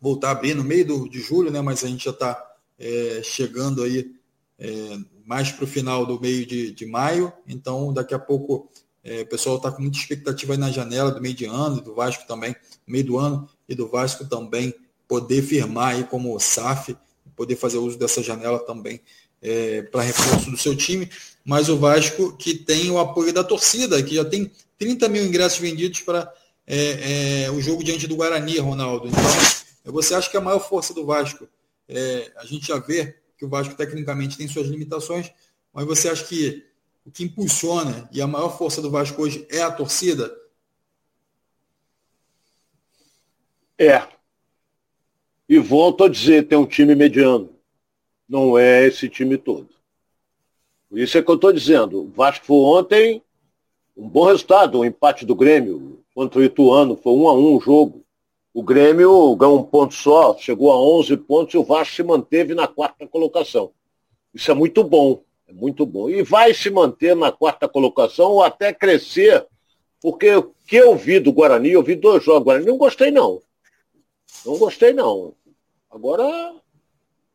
voltar 0.01 0.29
a 0.29 0.33
abrir 0.33 0.55
no 0.55 0.65
meio 0.65 0.87
do, 0.87 1.09
de 1.09 1.21
julho, 1.21 1.51
né? 1.51 1.61
mas 1.61 1.85
a 1.85 1.89
gente 1.89 2.05
já 2.05 2.11
está 2.11 2.50
é, 2.81 3.21
chegando 3.23 3.83
aí 3.83 4.11
é, 4.59 4.99
mais 5.27 5.53
para 5.53 5.65
o 5.65 5.69
final 5.69 6.05
do 6.05 6.19
meio 6.19 6.45
de, 6.47 6.73
de 6.73 6.87
maio, 6.87 7.33
então 7.47 7.93
daqui 7.93 8.15
a 8.15 8.19
pouco 8.19 8.69
é, 9.05 9.21
o 9.21 9.27
pessoal 9.27 9.57
está 9.57 9.71
com 9.71 9.83
muita 9.83 9.99
expectativa 9.99 10.55
aí 10.55 10.59
na 10.59 10.71
janela 10.71 11.11
do 11.11 11.21
meio 11.21 11.35
de 11.35 11.45
ano, 11.45 11.81
do 11.81 11.95
Vasco 11.95 12.27
também, 12.27 12.57
meio 12.87 13.05
do 13.05 13.19
ano, 13.19 13.49
e 13.69 13.75
do 13.75 13.87
Vasco 13.87 14.25
também 14.25 14.75
poder 15.07 15.43
firmar 15.43 15.95
aí 15.95 16.05
como 16.05 16.39
SAF, 16.41 16.97
poder 17.37 17.57
fazer 17.57 17.79
uso 17.79 17.99
dessa 17.99 18.23
janela 18.23 18.59
também 18.59 19.01
é, 19.43 19.83
para 19.83 20.03
reforço 20.03 20.51
do 20.51 20.57
seu 20.57 20.77
time, 20.77 21.09
mas 21.45 21.69
o 21.69 21.77
Vasco 21.77 22.37
que 22.37 22.55
tem 22.55 22.91
o 22.91 22.99
apoio 22.99 23.33
da 23.33 23.43
torcida, 23.43 24.03
que 24.03 24.15
já 24.15 24.25
tem 24.25 24.51
30 24.79 25.09
mil 25.09 25.25
ingressos 25.25 25.59
vendidos 25.59 26.01
para 26.01 26.33
é, 26.67 27.45
é, 27.45 27.51
o 27.51 27.61
jogo 27.61 27.83
diante 27.83 28.07
do 28.07 28.17
Guarani, 28.17 28.59
Ronaldo. 28.59 29.09
Então, 29.09 29.93
você 29.93 30.15
acha 30.15 30.31
que 30.31 30.37
a 30.37 30.41
maior 30.41 30.61
força 30.61 30.95
do 30.95 31.05
Vasco, 31.05 31.49
é, 31.91 32.33
a 32.37 32.47
gente 32.47 32.69
já 32.69 32.79
vê 32.79 33.17
que 33.37 33.45
o 33.45 33.49
Vasco 33.49 33.75
tecnicamente 33.75 34.37
tem 34.37 34.47
suas 34.47 34.69
limitações, 34.69 35.33
mas 35.73 35.87
você 35.87 36.09
acha 36.09 36.25
que 36.25 36.65
o 37.05 37.11
que 37.11 37.25
impulsiona 37.25 38.09
e 38.13 38.21
a 38.21 38.27
maior 38.27 38.57
força 38.57 38.81
do 38.81 38.91
Vasco 38.91 39.23
hoje 39.23 39.47
é 39.51 39.63
a 39.63 39.71
torcida? 39.71 40.35
É. 43.79 44.07
E 45.49 45.59
volto 45.59 46.05
a 46.05 46.09
dizer, 46.09 46.47
tem 46.47 46.59
um 46.59 46.67
time 46.67 46.95
mediano. 46.95 47.51
Não 48.29 48.57
é 48.57 48.87
esse 48.87 49.09
time 49.09 49.37
todo. 49.37 49.71
Por 50.89 50.99
isso 50.99 51.17
é 51.17 51.23
que 51.23 51.31
eu 51.31 51.35
estou 51.35 51.53
dizendo. 51.53 52.03
O 52.03 52.11
Vasco 52.11 52.45
foi 52.45 52.57
ontem 52.57 53.23
um 53.97 54.09
bom 54.09 54.27
resultado, 54.27 54.79
um 54.79 54.85
empate 54.85 55.25
do 55.25 55.35
Grêmio 55.35 56.05
contra 56.15 56.39
o 56.39 56.45
Ituano. 56.45 56.97
Foi 56.97 57.13
um 57.13 57.29
a 57.29 57.35
um 57.35 57.57
o 57.57 57.61
jogo. 57.61 58.05
O 58.53 58.63
Grêmio 58.63 59.37
ganhou 59.37 59.59
um 59.59 59.63
ponto 59.63 59.95
só, 59.95 60.37
chegou 60.37 60.73
a 60.73 60.81
11 60.81 61.17
pontos 61.19 61.55
e 61.55 61.59
o 61.59 61.65
Vasco 61.65 61.95
se 61.95 62.03
manteve 62.03 62.55
na 62.55 62.67
quarta 62.67 63.07
colocação. 63.07 63.73
Isso 64.35 64.51
é 64.51 64.55
muito 64.55 64.83
bom, 64.83 65.23
é 65.47 65.53
muito 65.53 65.87
bom. 65.87 66.11
E 66.11 66.23
vai 66.23 66.53
se 66.53 66.69
manter 66.69 67.15
na 67.15 67.31
quarta 67.31 67.69
colocação 67.69 68.33
ou 68.33 68.43
até 68.43 68.73
crescer, 68.73 69.47
porque 70.01 70.31
que 70.67 70.77
eu 70.77 70.97
vi 70.97 71.21
do 71.21 71.33
Guarani, 71.33 71.71
eu 71.71 71.83
vi 71.83 71.95
dois 71.95 72.25
jogos 72.25 72.41
do 72.41 72.45
Guarani, 72.47 72.67
não 72.67 72.77
gostei 72.77 73.11
não. 73.11 73.41
Não 74.45 74.59
gostei 74.59 74.93
não. 74.93 75.35
Agora, 75.91 76.55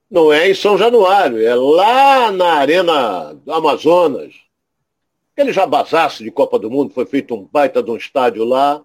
não 0.10 0.32
é 0.32 0.50
em 0.50 0.56
São 0.56 0.78
Januário, 0.78 1.46
é 1.46 1.56
lá 1.56 2.32
na 2.32 2.54
Arena 2.54 3.34
do 3.34 3.54
Amazonas. 3.54 4.34
Aquele 5.34 5.52
jabazaço 5.52 6.24
de 6.24 6.32
Copa 6.32 6.58
do 6.58 6.70
Mundo, 6.70 6.94
foi 6.94 7.06
feito 7.06 7.36
um 7.36 7.46
baita 7.46 7.84
de 7.84 7.92
um 7.92 7.98
estádio 7.98 8.46
lá. 8.46 8.82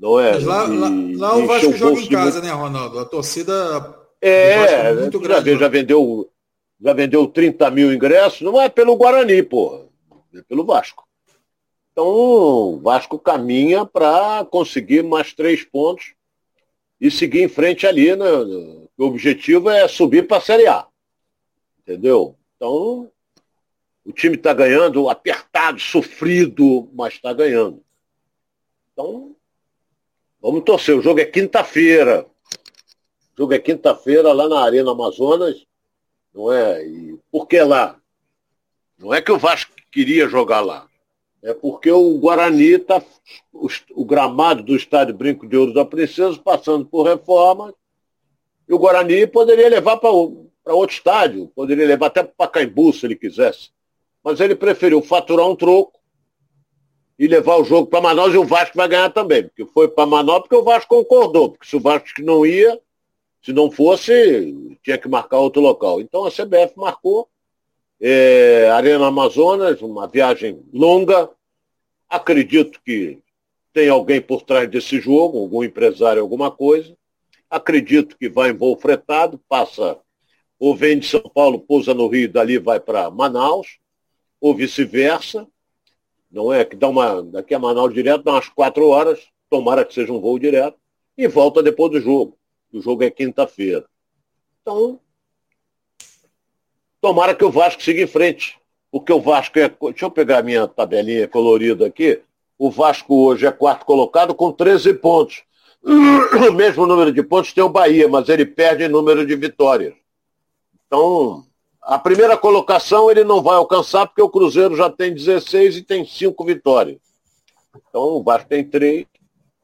Não 0.00 0.18
é? 0.18 0.32
Mas 0.32 0.44
lá, 0.44 0.66
e, 0.66 0.76
lá, 0.78 0.88
lá 1.28 1.36
o 1.36 1.46
Vasco 1.46 1.76
joga 1.76 2.00
em 2.00 2.08
casa, 2.08 2.40
né, 2.40 2.50
Ronaldo? 2.50 2.98
A 2.98 3.04
torcida. 3.04 3.52
É, 4.18 4.54
é 4.54 4.94
muito 4.94 5.20
grande. 5.20 5.52
Já, 5.52 5.58
já, 5.58 5.68
vendeu, 5.68 6.30
já 6.80 6.92
vendeu 6.94 7.26
30 7.26 7.70
mil 7.70 7.92
ingressos, 7.92 8.40
não 8.40 8.58
é 8.58 8.70
pelo 8.70 8.96
Guarani, 8.96 9.42
porra. 9.42 9.86
É 10.34 10.42
pelo 10.42 10.64
Vasco. 10.64 11.06
Então, 11.92 12.06
o 12.06 12.80
Vasco 12.80 13.18
caminha 13.18 13.84
para 13.84 14.46
conseguir 14.46 15.02
mais 15.02 15.34
três 15.34 15.64
pontos 15.64 16.14
e 16.98 17.10
seguir 17.10 17.42
em 17.42 17.48
frente 17.48 17.86
ali. 17.86 18.16
Né? 18.16 18.26
O 18.96 19.04
objetivo 19.04 19.68
é 19.68 19.86
subir 19.86 20.26
para 20.26 20.38
a 20.38 20.40
Série 20.40 20.66
A. 20.66 20.86
Entendeu? 21.80 22.36
Então, 22.56 23.10
o 24.02 24.12
time 24.12 24.36
está 24.36 24.54
ganhando, 24.54 25.10
apertado, 25.10 25.78
sofrido, 25.78 26.88
mas 26.94 27.14
está 27.14 27.34
ganhando. 27.34 27.82
Então, 28.92 29.36
vamos 30.40 30.64
torcer. 30.64 30.96
O 30.96 31.02
jogo 31.02 31.20
é 31.20 31.24
quinta-feira. 31.24 32.26
O 33.34 33.42
jogo 33.42 33.54
é 33.54 33.58
quinta-feira 33.58 34.32
lá 34.32 34.48
na 34.48 34.60
Arena 34.60 34.92
Amazonas. 34.92 35.66
Não 36.34 36.52
é? 36.52 36.84
E 36.86 37.18
por 37.30 37.46
que 37.46 37.60
lá? 37.60 37.96
Não 38.98 39.12
é 39.12 39.20
que 39.20 39.32
o 39.32 39.38
Vasco 39.38 39.72
queria 39.90 40.28
jogar 40.28 40.60
lá. 40.60 40.86
É 41.42 41.54
porque 41.54 41.90
o 41.90 42.18
Guarani 42.18 42.74
está. 42.74 43.02
O, 43.52 43.68
o, 43.94 44.04
gramado 44.04 44.62
do 44.62 44.76
estádio 44.76 45.14
Brinco 45.14 45.46
de 45.46 45.56
Ouro 45.56 45.72
da 45.72 45.84
Princesa 45.84 46.38
passando 46.38 46.84
por 46.84 47.06
reforma. 47.06 47.74
E 48.68 48.74
o 48.74 48.78
Guarani 48.78 49.26
poderia 49.26 49.68
levar 49.68 49.96
para 49.96 50.10
outro 50.10 50.94
estádio, 50.94 51.50
poderia 51.54 51.86
levar 51.86 52.06
até 52.06 52.22
para 52.22 52.32
Pacaembu 52.36 52.92
se 52.92 53.06
ele 53.06 53.16
quisesse. 53.16 53.70
Mas 54.22 54.38
ele 54.38 54.54
preferiu 54.54 55.02
faturar 55.02 55.48
um 55.48 55.56
troco 55.56 55.99
e 57.20 57.28
levar 57.28 57.58
o 57.58 57.64
jogo 57.64 57.86
para 57.86 58.00
Manaus 58.00 58.32
e 58.32 58.38
o 58.38 58.46
Vasco 58.46 58.78
vai 58.78 58.88
ganhar 58.88 59.10
também. 59.10 59.42
Porque 59.42 59.66
foi 59.66 59.88
para 59.88 60.06
Manaus 60.06 60.40
porque 60.40 60.54
o 60.54 60.64
Vasco 60.64 60.88
concordou. 60.88 61.50
Porque 61.50 61.66
se 61.66 61.76
o 61.76 61.80
Vasco 61.80 62.22
não 62.22 62.46
ia, 62.46 62.80
se 63.42 63.52
não 63.52 63.70
fosse, 63.70 64.78
tinha 64.82 64.96
que 64.96 65.06
marcar 65.06 65.36
outro 65.36 65.60
local. 65.60 66.00
Então 66.00 66.24
a 66.24 66.30
CBF 66.30 66.72
marcou 66.78 67.28
é, 68.00 68.70
Arena 68.70 69.08
Amazonas, 69.08 69.82
uma 69.82 70.08
viagem 70.08 70.64
longa. 70.72 71.28
Acredito 72.08 72.80
que 72.82 73.18
tem 73.70 73.90
alguém 73.90 74.22
por 74.22 74.40
trás 74.40 74.70
desse 74.70 74.98
jogo, 74.98 75.40
algum 75.40 75.62
empresário, 75.62 76.22
alguma 76.22 76.50
coisa. 76.50 76.96
Acredito 77.50 78.16
que 78.16 78.30
vai 78.30 78.48
em 78.48 78.56
voo 78.56 78.78
fretado, 78.78 79.38
passa 79.46 79.98
ou 80.58 80.74
vem 80.74 80.98
de 80.98 81.06
São 81.06 81.20
Paulo, 81.20 81.60
pousa 81.60 81.92
no 81.92 82.08
Rio, 82.08 82.32
dali 82.32 82.58
vai 82.58 82.80
para 82.80 83.10
Manaus, 83.10 83.78
ou 84.40 84.54
vice-versa. 84.54 85.46
Não 86.30 86.52
é 86.52 86.64
que 86.64 86.76
dá 86.76 86.88
uma. 86.88 87.22
Daqui 87.22 87.54
a 87.54 87.58
Manaus 87.58 87.92
direto, 87.92 88.24
dá 88.24 88.32
umas 88.32 88.48
quatro 88.48 88.86
horas, 88.88 89.20
tomara 89.48 89.84
que 89.84 89.94
seja 89.94 90.12
um 90.12 90.20
voo 90.20 90.38
direto, 90.38 90.78
e 91.16 91.26
volta 91.26 91.62
depois 91.62 91.90
do 91.90 92.00
jogo. 92.00 92.38
O 92.72 92.80
jogo 92.80 93.02
é 93.02 93.10
quinta-feira. 93.10 93.84
Então, 94.62 95.00
Tomara 97.00 97.34
que 97.34 97.44
o 97.44 97.50
Vasco 97.50 97.82
siga 97.82 98.02
em 98.02 98.06
frente. 98.06 98.58
Porque 98.90 99.12
o 99.12 99.20
Vasco 99.20 99.58
é. 99.58 99.68
Deixa 99.68 100.04
eu 100.04 100.10
pegar 100.10 100.42
minha 100.42 100.66
tabelinha 100.68 101.26
colorida 101.26 101.86
aqui. 101.86 102.20
O 102.58 102.70
Vasco 102.70 103.14
hoje 103.26 103.46
é 103.46 103.52
quarto 103.52 103.86
colocado 103.86 104.34
com 104.34 104.52
13 104.52 104.94
pontos. 104.94 105.42
O 106.48 106.52
mesmo 106.52 106.86
número 106.86 107.12
de 107.12 107.22
pontos 107.22 107.52
tem 107.52 107.64
o 107.64 107.68
Bahia, 107.68 108.08
mas 108.08 108.28
ele 108.28 108.44
perde 108.44 108.84
em 108.84 108.88
número 108.88 109.26
de 109.26 109.34
vitórias. 109.34 109.94
Então, 110.86 111.44
a 111.82 111.98
primeira 111.98 112.36
colocação 112.36 113.10
ele 113.10 113.24
não 113.24 113.42
vai 113.42 113.56
alcançar 113.56 114.06
porque 114.06 114.22
o 114.22 114.28
Cruzeiro 114.28 114.76
já 114.76 114.90
tem 114.90 115.14
16 115.14 115.76
e 115.76 115.82
tem 115.82 116.06
5 116.06 116.44
vitórias. 116.44 116.98
Então 117.88 118.02
o 118.02 118.22
Vasco 118.22 118.48
tem 118.48 118.64
3. 118.64 119.06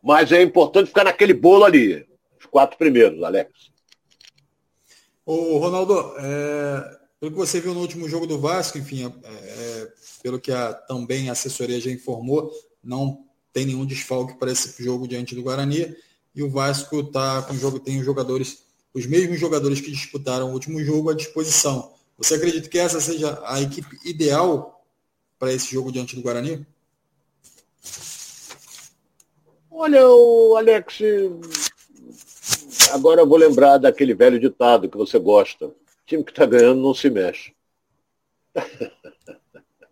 Mas 0.02 0.30
é 0.30 0.40
importante 0.40 0.86
ficar 0.86 1.04
naquele 1.04 1.34
bolo 1.34 1.64
ali. 1.64 2.06
Os 2.38 2.46
quatro 2.46 2.78
primeiros, 2.78 3.22
Alex. 3.24 3.50
Ô, 5.24 5.58
Ronaldo, 5.58 6.14
é, 6.18 6.98
pelo 7.18 7.32
que 7.32 7.38
você 7.38 7.60
viu 7.60 7.74
no 7.74 7.80
último 7.80 8.08
jogo 8.08 8.24
do 8.24 8.38
Vasco, 8.38 8.78
enfim, 8.78 9.04
é, 9.04 9.08
é, 9.08 9.88
pelo 10.22 10.38
que 10.38 10.52
a, 10.52 10.72
também 10.72 11.28
a 11.28 11.32
assessoria 11.32 11.80
já 11.80 11.90
informou, 11.90 12.52
não 12.82 13.24
tem 13.52 13.66
nenhum 13.66 13.84
desfalque 13.84 14.38
para 14.38 14.52
esse 14.52 14.80
jogo 14.80 15.08
diante 15.08 15.34
do 15.34 15.42
Guarani. 15.42 15.96
E 16.32 16.42
o 16.42 16.50
Vasco 16.50 17.02
tá 17.02 17.42
com 17.42 17.54
o 17.54 17.58
jogo, 17.58 17.80
tem 17.80 17.98
os 17.98 18.04
jogadores, 18.04 18.62
os 18.94 19.06
mesmos 19.06 19.40
jogadores 19.40 19.80
que 19.80 19.90
disputaram 19.90 20.50
o 20.50 20.52
último 20.52 20.80
jogo 20.84 21.10
à 21.10 21.14
disposição. 21.14 21.95
Você 22.18 22.34
acredita 22.34 22.68
que 22.68 22.78
essa 22.78 23.00
seja 23.00 23.40
a 23.44 23.60
equipe 23.60 23.96
ideal 24.04 24.84
para 25.38 25.52
esse 25.52 25.72
jogo 25.72 25.92
diante 25.92 26.16
do 26.16 26.22
Guarani? 26.22 26.66
Olha, 29.70 30.08
o 30.08 30.56
Alex, 30.56 31.00
agora 32.92 33.20
eu 33.20 33.28
vou 33.28 33.36
lembrar 33.36 33.78
daquele 33.78 34.14
velho 34.14 34.40
ditado 34.40 34.88
que 34.88 34.96
você 34.96 35.18
gosta 35.18 35.70
time 36.06 36.22
que 36.22 36.30
está 36.30 36.46
ganhando 36.46 36.80
não 36.80 36.94
se 36.94 37.10
mexe. 37.10 37.52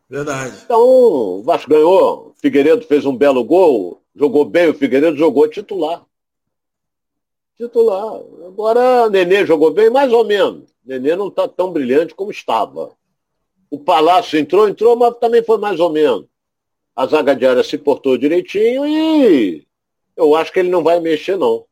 Verdade. 0.09 0.63
Então, 0.65 0.81
o 0.81 1.43
Vasco 1.43 1.69
ganhou, 1.69 2.29
o 2.29 2.35
Figueiredo 2.41 2.87
fez 2.87 3.05
um 3.05 3.17
belo 3.17 3.43
gol, 3.43 4.01
jogou 4.15 4.45
bem, 4.45 4.69
o 4.69 4.75
Figueiredo 4.75 5.17
jogou 5.17 5.49
titular. 5.49 6.07
Titular. 7.57 8.21
Agora, 8.47 9.11
Nenê 9.11 9.45
jogou 9.45 9.73
bem, 9.73 9.91
mais 9.91 10.13
ou 10.13 10.25
menos. 10.25 10.74
Nenê 10.85 11.17
não 11.17 11.29
está 11.29 11.49
tão 11.49 11.73
brilhante 11.73 12.15
como 12.15 12.31
estava. 12.31 12.93
O 13.71 13.79
Palácio 13.79 14.39
entrou, 14.39 14.69
entrou, 14.69 14.95
mas 14.97 15.17
também 15.19 15.43
foi 15.43 15.59
mais 15.59 15.81
ou 15.81 15.91
menos. 15.91 16.27
A 16.95 17.07
zaga 17.07 17.35
de 17.35 17.47
área 17.47 17.65
se 17.65 17.77
portou 17.77 18.17
direitinho 18.17 18.87
e 18.87 19.67
eu 20.17 20.35
acho 20.37 20.53
que 20.53 20.61
ele 20.61 20.69
não 20.69 20.83
vai 20.83 21.01
mexer, 21.01 21.37
não. 21.37 21.65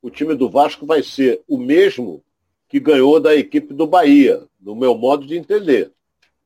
O 0.00 0.10
time 0.10 0.34
do 0.34 0.48
Vasco 0.48 0.86
vai 0.86 1.02
ser 1.02 1.42
o 1.48 1.58
mesmo 1.58 2.22
que 2.68 2.78
ganhou 2.78 3.18
da 3.18 3.34
equipe 3.34 3.74
do 3.74 3.86
Bahia, 3.86 4.44
no 4.60 4.76
meu 4.76 4.94
modo 4.94 5.26
de 5.26 5.36
entender. 5.36 5.90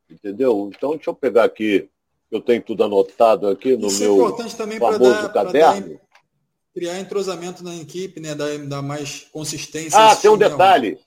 Entendeu? 0.08 0.70
Então, 0.74 0.92
deixa 0.92 1.10
eu 1.10 1.14
pegar 1.14 1.44
aqui, 1.44 1.88
eu 2.30 2.40
tenho 2.40 2.62
tudo 2.62 2.84
anotado 2.84 3.48
aqui 3.48 3.76
no 3.76 3.88
Isso 3.88 4.04
é 4.04 4.06
meu 4.06 4.28
é 4.28 4.48
também 4.50 4.78
famoso 4.78 5.00
dar, 5.00 5.32
caderno. 5.32 5.88
Dar, 5.90 6.00
criar 6.72 7.00
entrosamento 7.00 7.62
na 7.62 7.74
equipe, 7.76 8.20
né? 8.20 8.34
Dar, 8.34 8.56
dar 8.66 8.82
mais 8.82 9.26
consistência. 9.32 9.98
Ah, 9.98 10.16
tem 10.16 10.30
um 10.30 10.36
né, 10.36 10.48
detalhe. 10.48 10.98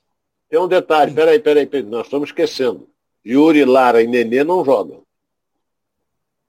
Tem 0.56 0.64
um 0.64 0.70
detalhe. 0.70 1.14
Peraí, 1.14 1.38
peraí, 1.38 1.66
peraí. 1.66 1.86
Nós 1.86 2.06
estamos 2.06 2.30
esquecendo. 2.30 2.88
Yuri, 3.28 3.66
Lara 3.66 4.02
e 4.02 4.08
Nenê 4.08 4.42
não 4.42 4.64
jogam. 4.64 5.04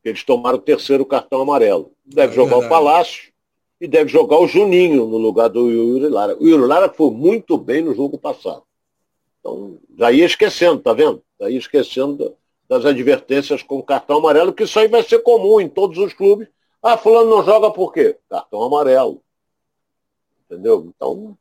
Eles 0.05 0.23
tomaram 0.23 0.59
o 0.59 0.63
terceiro 0.63 1.05
cartão 1.05 1.41
amarelo. 1.41 1.91
Deve 2.05 2.33
é 2.33 2.37
jogar 2.37 2.61
verdade. 2.61 2.67
o 2.67 2.69
Palácio 2.69 3.33
e 3.81 3.89
deve 3.89 4.09
jogar 4.09 4.39
o 4.39 4.47
Juninho 4.47 5.09
no 5.09 5.19
lugar 5.19 5.49
do 5.49 5.69
Yuri 5.69 6.09
Lara. 6.09 6.37
O 6.41 6.47
Yuri 6.47 6.69
Lara 6.69 6.89
foi 6.89 7.11
muito 7.11 7.59
bem 7.59 7.83
no 7.83 7.97
jogo 7.97 8.17
passado. 8.17 8.63
Então, 9.41 9.77
já 9.99 10.13
ia 10.13 10.25
esquecendo, 10.25 10.81
tá 10.81 10.93
vendo? 10.93 11.21
Já 11.41 11.51
ia 11.51 11.59
esquecendo 11.59 12.37
das 12.69 12.85
advertências 12.85 13.61
com 13.61 13.83
cartão 13.83 14.19
amarelo, 14.19 14.53
que 14.53 14.63
isso 14.63 14.79
aí 14.79 14.87
vai 14.87 15.03
ser 15.03 15.19
comum 15.19 15.61
em 15.61 15.69
todos 15.69 15.99
os 15.99 16.13
clubes. 16.13 16.47
Ah, 16.81 16.97
fulano 16.97 17.29
não 17.29 17.43
joga 17.45 17.73
por 17.73 17.93
quê? 17.93 18.17
Cartão 18.31 18.63
amarelo. 18.63 19.21
Entendeu? 20.49 20.93
Então, 20.95 21.37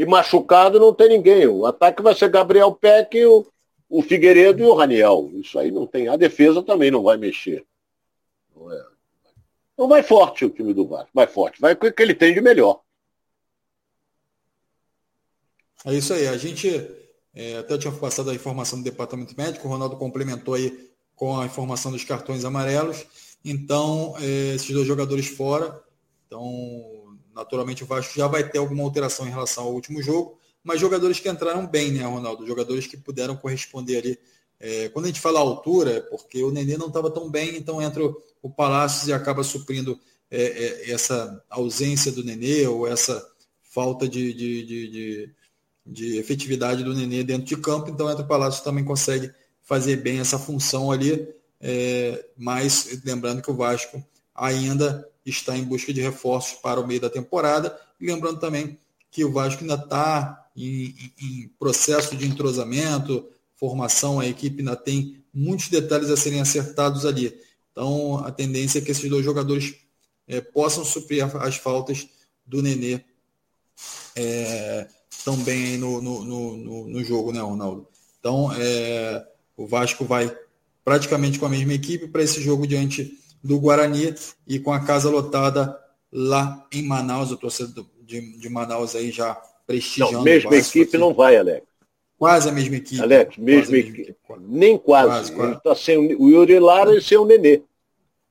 e 0.00 0.06
machucado 0.06 0.80
não 0.80 0.94
tem 0.94 1.10
ninguém. 1.10 1.46
O 1.46 1.66
ataque 1.66 2.00
vai 2.00 2.14
ser 2.14 2.30
Gabriel 2.30 2.72
Peck, 2.72 3.22
o, 3.26 3.46
o 3.86 4.02
Figueiredo 4.02 4.62
e 4.62 4.64
o 4.64 4.72
Raniel. 4.72 5.30
Isso 5.34 5.58
aí 5.58 5.70
não 5.70 5.86
tem. 5.86 6.08
A 6.08 6.16
defesa 6.16 6.62
também 6.62 6.90
não 6.90 7.02
vai 7.02 7.18
mexer. 7.18 7.66
Não 8.56 8.72
é. 8.72 8.82
Então 9.74 9.86
vai 9.86 10.02
forte 10.02 10.46
o 10.46 10.48
time 10.48 10.72
do 10.72 10.88
Vasco, 10.88 11.10
vai 11.12 11.26
forte, 11.26 11.60
vai 11.60 11.76
com 11.76 11.86
o 11.86 11.92
que 11.92 12.02
ele 12.02 12.14
tem 12.14 12.32
de 12.32 12.40
melhor. 12.40 12.80
É 15.84 15.92
isso 15.92 16.14
aí, 16.14 16.28
a 16.28 16.36
gente 16.38 16.68
é, 17.34 17.58
até 17.58 17.76
tinha 17.76 17.92
passado 17.92 18.30
a 18.30 18.34
informação 18.34 18.78
do 18.78 18.84
departamento 18.84 19.34
médico, 19.36 19.68
o 19.68 19.70
Ronaldo 19.70 19.98
complementou 19.98 20.54
aí 20.54 20.90
com 21.14 21.38
a 21.38 21.44
informação 21.44 21.92
dos 21.92 22.04
cartões 22.04 22.46
amarelos. 22.46 23.04
Então, 23.44 24.14
é, 24.18 24.54
esses 24.54 24.70
dois 24.70 24.86
jogadores 24.86 25.28
fora. 25.28 25.78
Então, 26.26 26.99
naturalmente 27.34 27.82
o 27.82 27.86
Vasco 27.86 28.14
já 28.14 28.26
vai 28.26 28.48
ter 28.48 28.58
alguma 28.58 28.82
alteração 28.82 29.26
em 29.26 29.30
relação 29.30 29.64
ao 29.64 29.72
último 29.72 30.02
jogo, 30.02 30.38
mas 30.62 30.80
jogadores 30.80 31.20
que 31.20 31.28
entraram 31.28 31.66
bem, 31.66 31.92
né, 31.92 32.04
Ronaldo? 32.04 32.46
Jogadores 32.46 32.86
que 32.86 32.96
puderam 32.96 33.36
corresponder 33.36 33.98
ali. 33.98 34.18
É, 34.58 34.88
quando 34.90 35.06
a 35.06 35.08
gente 35.08 35.20
fala 35.20 35.40
altura, 35.40 35.92
é 35.92 36.00
porque 36.00 36.42
o 36.42 36.50
Nenê 36.50 36.76
não 36.76 36.88
estava 36.88 37.10
tão 37.10 37.30
bem, 37.30 37.56
então 37.56 37.80
entra 37.80 38.02
o 38.42 38.50
Palácios 38.50 39.08
e 39.08 39.12
acaba 39.12 39.42
suprindo 39.42 39.98
é, 40.30 40.42
é, 40.42 40.90
essa 40.90 41.42
ausência 41.48 42.12
do 42.12 42.22
Nenê 42.22 42.66
ou 42.66 42.86
essa 42.86 43.26
falta 43.62 44.06
de, 44.06 44.34
de, 44.34 44.66
de, 44.66 44.88
de, 44.88 45.34
de 45.86 46.16
efetividade 46.18 46.84
do 46.84 46.94
Nenê 46.94 47.24
dentro 47.24 47.46
de 47.46 47.56
campo. 47.56 47.88
Então, 47.88 48.10
entra 48.10 48.22
o 48.22 48.28
Palácios 48.28 48.62
também 48.62 48.84
consegue 48.84 49.32
fazer 49.62 49.96
bem 49.96 50.20
essa 50.20 50.38
função 50.38 50.90
ali. 50.90 51.26
É, 51.58 52.26
mas 52.36 53.00
lembrando 53.04 53.42
que 53.42 53.50
o 53.50 53.56
Vasco 53.56 54.02
ainda 54.34 55.08
está 55.24 55.56
em 55.56 55.64
busca 55.64 55.92
de 55.92 56.00
reforços 56.00 56.58
para 56.58 56.80
o 56.80 56.86
meio 56.86 57.00
da 57.00 57.10
temporada. 57.10 57.78
E 58.00 58.06
lembrando 58.06 58.40
também 58.40 58.78
que 59.10 59.24
o 59.24 59.32
Vasco 59.32 59.62
ainda 59.62 59.74
está 59.74 60.48
em, 60.56 60.94
em, 61.20 61.50
processo 61.58 62.16
de 62.16 62.26
entrosamento, 62.26 63.28
formação, 63.56 64.20
a 64.20 64.26
equipe 64.26 64.60
ainda 64.60 64.76
tem 64.76 65.22
muitos 65.32 65.68
detalhes 65.68 66.10
a 66.10 66.16
serem 66.16 66.40
acertados 66.40 67.04
ali. 67.04 67.38
Então, 67.72 68.18
a 68.24 68.30
tendência 68.30 68.78
é 68.78 68.82
que 68.82 68.90
esses 68.90 69.08
dois 69.08 69.24
jogadores 69.24 69.74
é, 70.26 70.40
possam 70.40 70.84
suprir 70.84 71.24
as 71.36 71.56
faltas 71.56 72.08
do 72.46 72.62
Nenê 72.62 73.00
é, 74.16 74.88
também 75.24 75.76
no, 75.76 76.00
no, 76.00 76.24
no, 76.24 76.88
no, 76.88 77.04
jogo, 77.04 77.32
né, 77.32 77.40
Ronaldo? 77.40 77.86
Então, 78.18 78.52
é, 78.54 79.26
o 79.56 79.66
Vasco 79.66 80.04
vai 80.04 80.34
praticamente 80.84 81.38
com 81.38 81.46
a 81.46 81.50
mesma 81.50 81.74
equipe 81.74 82.08
para 82.08 82.22
esse 82.22 82.40
jogo 82.40 82.66
diante 82.66 83.19
do 83.42 83.58
Guarani 83.58 84.14
e 84.46 84.58
com 84.58 84.72
a 84.72 84.80
casa 84.80 85.10
lotada 85.10 85.78
lá 86.12 86.66
em 86.72 86.82
Manaus, 86.82 87.30
o 87.30 87.36
torcedor 87.36 87.86
de, 88.02 88.38
de 88.38 88.48
Manaus 88.48 88.94
aí 88.94 89.10
já 89.10 89.40
prestigiando. 89.66 90.12
Não, 90.12 90.22
mesma 90.22 90.56
equipe 90.56 90.88
aqui. 90.88 90.98
não 90.98 91.14
vai, 91.14 91.36
Alex. 91.36 91.66
Quase 92.18 92.48
a 92.48 92.52
mesma 92.52 92.76
equipe. 92.76 93.00
Alex, 93.00 93.36
mesma 93.38 93.78
equipe. 93.78 94.02
equipe. 94.02 94.18
Nem 94.40 94.76
quase. 94.76 95.08
quase, 95.08 95.32
quase. 95.32 95.62
Tá 95.62 95.74
sem 95.74 95.96
o 96.16 96.28
Yuri 96.28 96.58
Lara 96.58 96.94
e 96.94 97.00
sem 97.00 97.16
o 97.16 97.24
Nenê. 97.24 97.62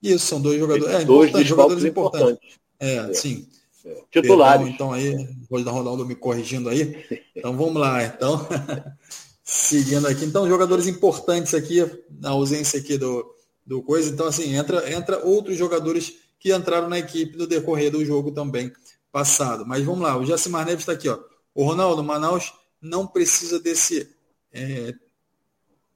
Isso, 0.02 0.28
são 0.28 0.40
dois 0.40 0.60
jogadores. 0.60 0.96
É, 0.96 1.06
dois 1.06 1.32
jogadores 1.48 1.84
importantes. 1.84 2.38
importantes. 2.38 2.60
É, 2.80 2.96
é, 3.10 3.14
sim. 3.14 3.48
É. 3.86 3.96
Titulares. 4.12 4.68
Perdão, 4.68 4.76
então 4.76 4.94
aí, 4.94 5.28
vou 5.50 5.64
dar 5.64 5.72
Ronaldo 5.72 6.06
me 6.06 6.16
corrigindo 6.16 6.70
aí. 6.70 7.04
Então 7.36 7.56
vamos 7.56 7.76
lá. 7.82 8.04
Então, 8.04 8.48
seguindo 9.44 10.08
aqui. 10.08 10.26
Então, 10.26 10.48
jogadores 10.48 10.88
importantes 10.88 11.54
aqui, 11.54 11.80
na 12.10 12.30
ausência 12.30 12.80
aqui 12.80 12.98
do, 12.98 13.26
do 13.70 13.84
coisa. 13.84 14.10
Então, 14.10 14.26
assim, 14.26 14.56
entra, 14.56 14.92
entra 14.92 15.24
outros 15.24 15.56
jogadores 15.56 16.16
que 16.40 16.54
entraram 16.54 16.90
na 16.90 16.98
equipe 16.98 17.38
no 17.38 17.46
decorrer 17.46 17.92
do 17.92 18.04
jogo 18.04 18.32
também 18.32 18.74
passado. 19.12 19.66
Mas 19.66 19.86
vamos 19.86 20.02
lá, 20.02 20.18
o 20.18 20.26
Jacimar 20.26 20.66
Neves 20.66 20.82
está 20.82 20.94
aqui, 20.94 21.08
ó. 21.08 21.20
O 21.54 21.64
Ronaldo, 21.64 22.04
Manaus 22.04 22.52
não 22.82 23.06
precisa 23.06 23.60
desse 23.60 24.10
é, 24.52 24.94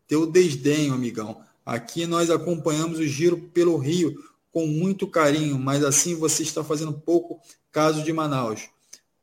teu 0.08 0.28
desdenho, 0.28 0.94
amigão. 0.94 1.42
Aqui 1.66 2.06
nós 2.06 2.30
acompanhamos 2.30 3.00
o 3.00 3.08
giro 3.08 3.38
pelo 3.54 3.78
Rio 3.78 4.14
com 4.52 4.68
muito 4.68 5.08
carinho, 5.08 5.58
mas 5.58 5.84
assim 5.84 6.16
você 6.16 6.44
está 6.44 6.64
fazendo 6.64 6.94
pouco 6.94 7.40
caso 7.72 8.04
de 8.04 8.14
Manaus. 8.14 8.70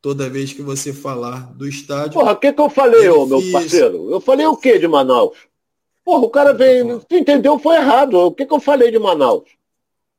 Toda 0.03 0.31
vez 0.31 0.53
que 0.53 0.63
você 0.63 0.95
falar 0.95 1.53
do 1.53 1.69
estádio. 1.69 2.15
Porra, 2.15 2.33
o 2.33 2.37
que, 2.37 2.53
que 2.53 2.61
eu 2.61 2.71
falei, 2.71 3.07
ô, 3.11 3.27
meu 3.27 3.43
parceiro? 3.53 4.11
Eu 4.11 4.21
falei 4.21 4.47
o 4.47 4.57
que 4.57 4.79
de 4.79 4.89
Manaus? 4.89 5.37
Porra, 6.11 6.27
o 6.27 6.31
cara 6.31 6.53
veio. 6.53 6.99
Tu 7.09 7.19
entendeu? 7.19 7.57
Foi 7.57 7.77
errado. 7.77 8.15
O 8.15 8.33
que, 8.33 8.45
que 8.45 8.53
eu 8.53 8.59
falei 8.59 8.91
de 8.91 8.99
Manaus? 8.99 9.45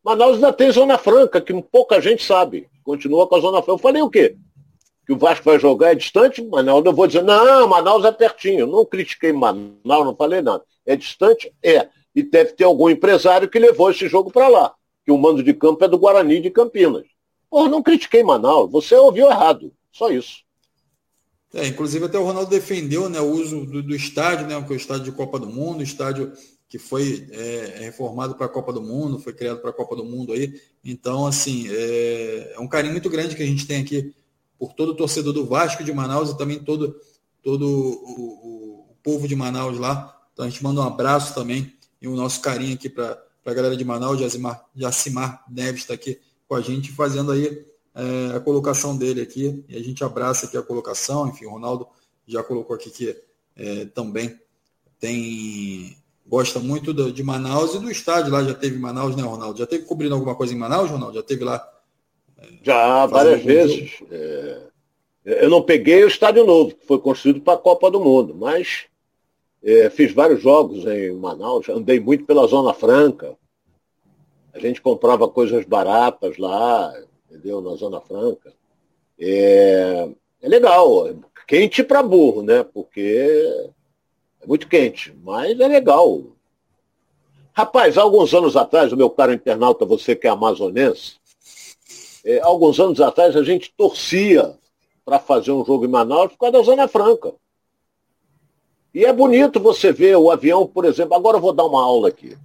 Manaus 0.02 0.36
ainda 0.36 0.54
tem 0.54 0.72
Zona 0.72 0.98
Franca, 0.98 1.42
que 1.42 1.54
pouca 1.64 2.00
gente 2.00 2.24
sabe. 2.24 2.70
Continua 2.82 3.28
com 3.28 3.36
a 3.36 3.42
Zona 3.42 3.58
Franca. 3.58 3.74
Eu 3.74 3.78
falei 3.78 4.02
o 4.02 4.10
quê? 4.10 4.38
Que 5.06 5.12
o 5.12 5.18
Vasco 5.18 5.44
vai 5.44 5.60
jogar 5.60 5.92
é 5.92 5.96
distante? 5.96 6.42
Manaus, 6.42 6.86
eu 6.86 6.94
vou 6.94 7.08
dizer, 7.08 7.24
não, 7.24 7.68
Manaus 7.68 8.06
é 8.06 8.12
pertinho. 8.14 8.66
Não 8.68 8.86
critiquei 8.86 9.34
Manaus, 9.34 9.76
não 9.84 10.16
falei 10.16 10.42
nada. 10.42 10.64
É 10.86 10.96
distante? 10.96 11.54
É. 11.62 11.90
E 12.16 12.24
deve 12.24 12.54
ter 12.54 12.64
algum 12.64 12.90
empresário 12.90 13.50
que 13.50 13.60
levou 13.60 13.92
esse 13.92 14.08
jogo 14.08 14.32
para 14.32 14.48
lá. 14.48 14.74
Que 15.04 15.12
o 15.12 15.18
mando 15.18 15.44
de 15.44 15.54
campo 15.54 15.84
é 15.84 15.90
do 15.90 16.00
Guarani 16.00 16.40
de 16.40 16.50
Campinas. 16.50 17.04
Porra, 17.50 17.68
não 17.68 17.84
critiquei 17.84 18.24
Manaus. 18.24 18.72
Você 18.72 18.96
ouviu 18.96 19.30
errado. 19.30 19.74
Só 19.92 20.10
isso. 20.10 20.38
É, 21.54 21.68
inclusive 21.68 22.06
até 22.06 22.18
o 22.18 22.24
Ronaldo 22.24 22.50
defendeu 22.50 23.10
né, 23.10 23.20
o 23.20 23.30
uso 23.30 23.66
do, 23.66 23.84
do 23.84 23.96
estádio, 23.96 24.48
né, 24.48 24.54
é 24.54 24.58
o 24.58 24.74
estádio 24.74 25.06
de 25.06 25.12
Copa 25.12 25.38
do 25.38 25.48
Mundo, 25.48 25.84
estádio 25.84 26.32
que 26.72 26.80
foi 26.80 27.28
é, 27.32 27.80
reformado 27.80 28.36
para 28.36 28.46
a 28.46 28.50
Copa 28.50 28.72
do 28.72 28.82
Mundo, 28.82 29.20
foi 29.20 29.34
criado 29.34 29.60
para 29.60 29.72
a 29.72 29.74
Copa 29.74 29.94
do 29.94 30.06
Mundo 30.06 30.32
aí. 30.32 30.54
Então, 30.82 31.28
assim, 31.28 31.68
é, 31.70 32.54
é, 32.56 32.60
um 32.62 32.68
carinho 32.68 32.94
muito 32.94 33.10
grande 33.10 33.36
que 33.36 33.44
a 33.44 33.46
gente 33.46 33.68
tem 33.68 33.82
aqui 33.82 34.16
por 34.58 34.72
todo 34.72 34.94
o 34.94 34.96
torcedor 34.96 35.34
do 35.34 35.46
Vasco 35.46 35.84
de 35.84 35.92
Manaus 35.92 36.30
e 36.30 36.38
também 36.38 36.60
todo, 36.60 36.96
todo 37.44 37.68
o, 37.68 38.92
o 38.92 38.96
povo 39.04 39.28
de 39.28 39.36
Manaus 39.36 39.78
lá. 39.78 40.18
Então 40.32 40.46
a 40.46 40.50
gente 40.50 40.64
manda 40.64 40.80
um 40.80 40.86
abraço 40.86 41.36
também 41.36 41.74
e 42.02 42.08
o 42.08 42.16
nosso 42.16 42.40
carinho 42.40 42.76
aqui 42.76 42.88
para 42.88 43.22
a 43.46 43.54
galera 43.54 43.76
de 43.76 43.84
Manaus, 43.84 44.18
Jacimar, 44.18 44.66
Jacimar 44.74 45.44
Neves 45.50 45.82
está 45.82 45.94
aqui 45.94 46.22
com 46.48 46.56
a 46.56 46.62
gente 46.62 46.90
fazendo 46.94 47.34
aí 47.34 47.66
é, 47.96 48.36
a 48.36 48.40
colocação 48.40 48.98
dele 48.98 49.22
aqui. 49.22 49.64
E 49.68 49.76
a 49.76 49.84
gente 49.84 50.04
abraça 50.04 50.46
aqui 50.46 50.58
a 50.58 50.62
colocação. 50.62 51.28
Enfim, 51.28 51.46
o 51.46 51.52
Ronaldo 51.52 51.88
já 52.28 52.44
colocou 52.44 52.76
aqui 52.76 52.90
que 52.90 53.16
é, 53.56 53.86
também 53.86 54.40
tem 55.00 55.98
gosta 56.26 56.60
muito 56.60 56.94
do, 56.94 57.12
de 57.12 57.24
Manaus 57.24 57.76
e 57.76 57.80
do 57.80 57.92
estádio 57.92 58.32
lá. 58.32 58.44
Já 58.44 58.54
teve 58.54 58.78
Manaus, 58.78 59.16
né, 59.16 59.24
Ronaldo? 59.24 59.60
Já 59.60 59.66
teve 59.66 59.86
cobrindo 59.86 60.16
alguma 60.16 60.36
coisa 60.36 60.54
em 60.54 60.58
Manaus, 60.58 60.90
Ronaldo? 60.90 61.16
Já 61.16 61.24
teve 61.24 61.44
lá? 61.44 61.68
É, 62.38 62.48
já, 62.64 63.06
várias 63.06 63.44
vezes. 63.44 64.02
É, 64.10 64.62
eu 65.26 65.50
não 65.50 65.62
peguei 65.62 66.04
o 66.04 66.08
estádio 66.08 66.46
novo, 66.46 66.74
que 66.74 66.86
foi 66.86 67.00
construído 67.00 67.42
para 67.42 67.54
a 67.54 67.62
Copa 67.62 67.92
do 67.92 68.00
Mundo, 68.00 68.34
mas 68.34 68.86
é, 69.64 69.90
fiz 69.90 70.14
vários 70.14 70.42
jogos 70.42 70.86
em 70.86 71.12
Manaus, 71.12 71.70
andei 71.70 72.00
muito 72.00 72.26
pela 72.26 72.48
Zona 72.48 72.74
Franca. 72.74 73.36
A 74.54 74.60
gente 74.60 74.82
comprava 74.82 75.30
coisas 75.30 75.64
baratas 75.66 76.38
lá, 76.38 76.94
entendeu? 77.32 77.62
Na 77.62 77.76
Zona 77.76 78.02
Franca. 78.02 78.54
É, 79.18 80.10
é 80.42 80.50
legal, 80.50 81.16
quente 81.48 81.84
para 81.84 82.04
burro, 82.04 82.44
né? 82.44 82.64
Porque 82.64 83.72
é 84.42 84.48
muito 84.48 84.68
quente, 84.68 85.16
mas 85.24 85.58
é 85.60 85.68
legal. 85.68 86.24
Rapaz, 87.54 87.98
alguns 87.98 88.34
anos 88.34 88.56
atrás, 88.56 88.92
o 88.92 88.98
meu 88.98 89.10
caro 89.10 89.34
internauta, 89.34 89.86
você 89.86 90.16
que 90.16 90.28
é 90.28 90.30
amazonense, 90.30 91.16
é, 92.26 92.40
alguns 92.42 92.80
anos 92.80 93.00
atrás 93.00 93.36
a 93.36 93.44
gente 93.44 93.74
torcia 93.76 94.58
para 95.04 95.20
fazer 95.20 95.52
um 95.52 95.66
jogo 95.66 95.86
em 95.86 95.90
Manaus 95.90 96.32
por 96.32 96.38
causa 96.38 96.58
da 96.58 96.64
Zona 96.64 96.88
Franca. 96.88 97.34
E 98.94 99.06
é 99.06 99.14
bonito 99.14 99.60
você 99.60 99.92
ver 99.92 100.18
o 100.18 100.30
avião, 100.30 100.68
por 100.68 100.86
exemplo. 100.86 101.16
Agora 101.16 101.38
eu 101.38 101.42
vou 101.42 101.54
dar 101.54 101.66
uma 101.66 101.82
aula 101.82 102.10
aqui. 102.10 102.38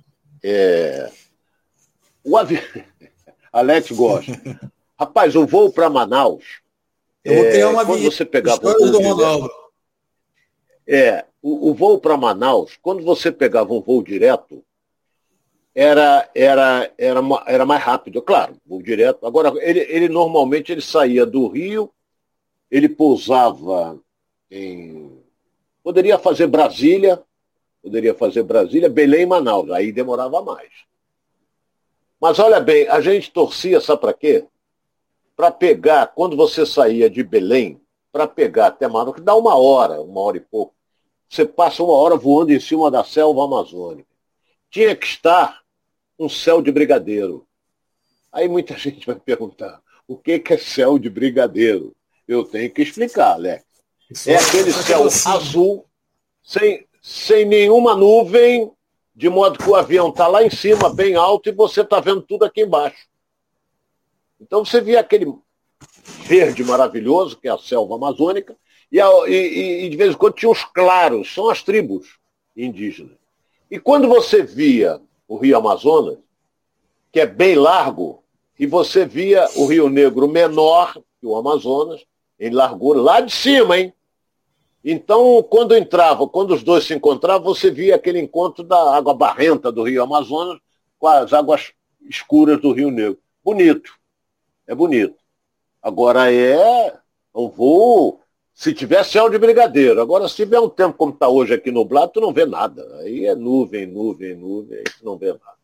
É... 0.43 1.11
O 2.25 2.37
avião. 2.37 2.63
Alex 3.53 3.91
gosta. 3.91 4.33
Rapaz, 4.99 5.37
o 5.37 5.47
voo 5.47 5.71
para 5.71 5.91
Manaus. 5.91 6.61
Eu 7.25 7.35
vou 7.35 7.45
criar 7.45 7.69
uma 7.71 7.83
é, 7.83 7.85
quando 7.85 8.03
você 8.03 8.25
pegava 8.25 8.61
voo 8.61 8.91
do 8.91 9.01
Ronaldo. 9.01 9.51
É, 10.87 11.25
o, 11.43 11.71
o 11.71 11.75
voo 11.75 11.99
para 11.99 12.17
Manaus, 12.17 12.79
quando 12.81 13.03
você 13.03 13.31
pegava 13.31 13.75
um 13.75 13.81
voo 13.81 14.03
direto, 14.03 14.65
era, 15.75 16.31
era, 16.35 16.91
era, 16.97 17.21
era 17.47 17.67
mais 17.67 17.83
rápido, 17.83 18.23
claro, 18.23 18.57
voo 18.65 18.81
direto. 18.83 19.27
Agora, 19.27 19.53
ele, 19.61 19.81
ele 19.81 20.09
normalmente 20.09 20.73
ele 20.73 20.81
saía 20.81 21.27
do 21.27 21.49
Rio, 21.49 21.93
ele 22.71 22.89
pousava 22.89 23.99
em. 24.51 25.21
Poderia 25.83 26.19
fazer 26.19 26.47
Brasília, 26.47 27.23
poderia 27.83 28.15
fazer 28.15 28.43
Brasília, 28.43 28.89
Belém 28.89 29.23
e 29.23 29.27
Manaus, 29.27 29.71
aí 29.71 29.93
demorava 29.93 30.41
mais. 30.43 30.71
Mas 32.21 32.39
olha 32.39 32.61
bem, 32.61 32.89
a 32.89 33.01
gente 33.01 33.31
torcia, 33.31 33.81
sabe 33.81 34.01
para 34.01 34.15
quê? 34.15 34.47
Para 35.37 35.51
pegar, 35.51 36.07
quando 36.09 36.37
você 36.37 36.65
saía 36.65 37.11
de 37.11 37.23
Belém, 37.23 37.81
para 38.11 38.27
pegar 38.27 38.69
até 38.69 38.89
Manaus, 38.89 39.17
que 39.17 39.21
dá 39.21 39.35
uma 39.37 39.55
hora, 39.57 40.01
uma 40.01 40.21
hora 40.21 40.39
e 40.39 40.41
pouco, 40.41 40.75
você 41.29 41.45
passa 41.45 41.83
uma 41.83 41.93
hora 41.93 42.17
voando 42.17 42.53
em 42.53 42.61
cima 42.61 42.91
da 42.91 43.05
selva 43.05 43.45
amazônica. 43.45 44.09
Tinha 44.71 44.97
que 44.97 45.07
estar 45.07 45.61
um 46.19 46.29
céu 46.29 46.63
de 46.63 46.73
brigadeiro. 46.73 47.47
Aí 48.33 48.49
muita 48.49 48.77
gente 48.79 49.07
vai 49.07 49.17
perguntar, 49.17 49.81
o 50.09 50.17
que 50.17 50.43
é 50.49 50.57
céu 50.57 50.99
de 50.99 51.11
brigadeiro? 51.11 51.95
Eu 52.27 52.45
tenho 52.45 52.71
que 52.71 52.83
explicar, 52.83 53.35
Alex. 53.35 53.65
é, 54.27 54.37
aquele 54.37 54.73
céu 54.73 55.05
azul, 55.05 55.85
sem, 56.43 56.87
sem 57.03 57.45
nenhuma 57.45 57.95
nuvem, 57.95 58.71
de 59.15 59.29
modo 59.29 59.59
que 59.59 59.69
o 59.69 59.75
avião 59.75 60.09
está 60.09 60.27
lá 60.27 60.43
em 60.43 60.51
cima, 60.51 60.93
bem 60.93 61.15
alto, 61.15 61.49
e 61.49 61.53
você 61.53 61.81
está 61.81 62.01
vendo 62.01 62.23
tudo 62.23 62.45
aqui 62.45 62.63
embaixo. 62.63 63.07
Então 64.41 64.65
você 64.65 64.81
vê 64.81 64.97
aquele 64.97 65.33
verde 66.27 66.65
maravilhoso, 66.65 67.39
que 67.39 67.49
é 67.49 67.51
a 67.51 67.59
selva 67.59 67.95
amazônica, 67.95 68.57
e, 68.91 68.99
e, 68.99 69.85
e 69.85 69.89
de 69.89 69.97
vez 69.97 70.15
em 70.15 70.17
quando 70.17 70.35
tinha 70.35 70.51
os 70.51 70.65
claros, 70.65 71.33
são 71.33 71.49
as 71.51 71.63
tribos 71.63 72.19
indígenas. 72.57 73.17
E 73.71 73.79
quando 73.79 74.09
você 74.09 74.43
via 74.43 75.01
o 75.27 75.37
Rio 75.37 75.57
Amazonas, 75.57 76.19
que 77.13 77.21
é 77.21 77.27
bem 77.27 77.57
largo, 77.57 78.23
e 78.59 78.67
você 78.67 79.05
via 79.05 79.47
o 79.57 79.67
Rio 79.67 79.89
Negro 79.89 80.29
menor 80.29 80.95
que 80.95 81.27
o 81.27 81.37
Amazonas, 81.37 82.05
em 82.39 82.51
largura, 82.51 83.01
lá 83.01 83.21
de 83.21 83.33
cima, 83.33 83.79
hein? 83.79 83.93
Então, 84.85 85.43
quando 85.43 85.75
entrava, 85.75 86.29
quando 86.29 86.55
os 86.55 86.63
dois 86.63 86.85
se 86.85 86.95
encontravam, 86.95 87.53
você 87.53 87.71
via 87.71 87.97
aquele 87.97 88.21
encontro 88.21 88.63
da 88.63 88.97
água 88.97 89.13
barrenta 89.13 89.73
do 89.73 89.83
Rio 89.83 90.03
Amazonas 90.03 90.61
com 90.99 91.09
as 91.09 91.33
águas 91.33 91.73
escuras 92.09 92.61
do 92.61 92.73
Rio 92.73 92.91
Negro. 92.91 93.19
Bonito. 93.45 93.93
É 94.67 94.75
bonito. 94.75 95.17
Agora 95.83 96.33
é 96.33 96.93
um 97.35 97.49
voo 97.49 98.21
se 98.57 98.73
tiver 98.73 99.05
céu 99.05 99.29
de 99.29 99.39
brigadeiro. 99.39 100.01
Agora, 100.01 100.27
se 100.29 100.37
tiver 100.37 100.59
um 100.59 100.69
tempo 100.69 100.97
como 100.97 101.13
está 101.13 101.29
hoje 101.29 101.53
aqui 101.53 101.71
nublado, 101.71 102.13
tu 102.13 102.21
não 102.21 102.33
vê 102.33 102.47
nada. 102.47 102.83
Aí 103.01 103.27
é 103.27 103.35
nuvem, 103.35 103.87
nuvem, 103.87 104.35
nuvem, 104.35 104.79
aí 104.79 104.85
tu 104.85 105.05
não 105.05 105.19
vê 105.19 105.29
nada. 105.29 105.57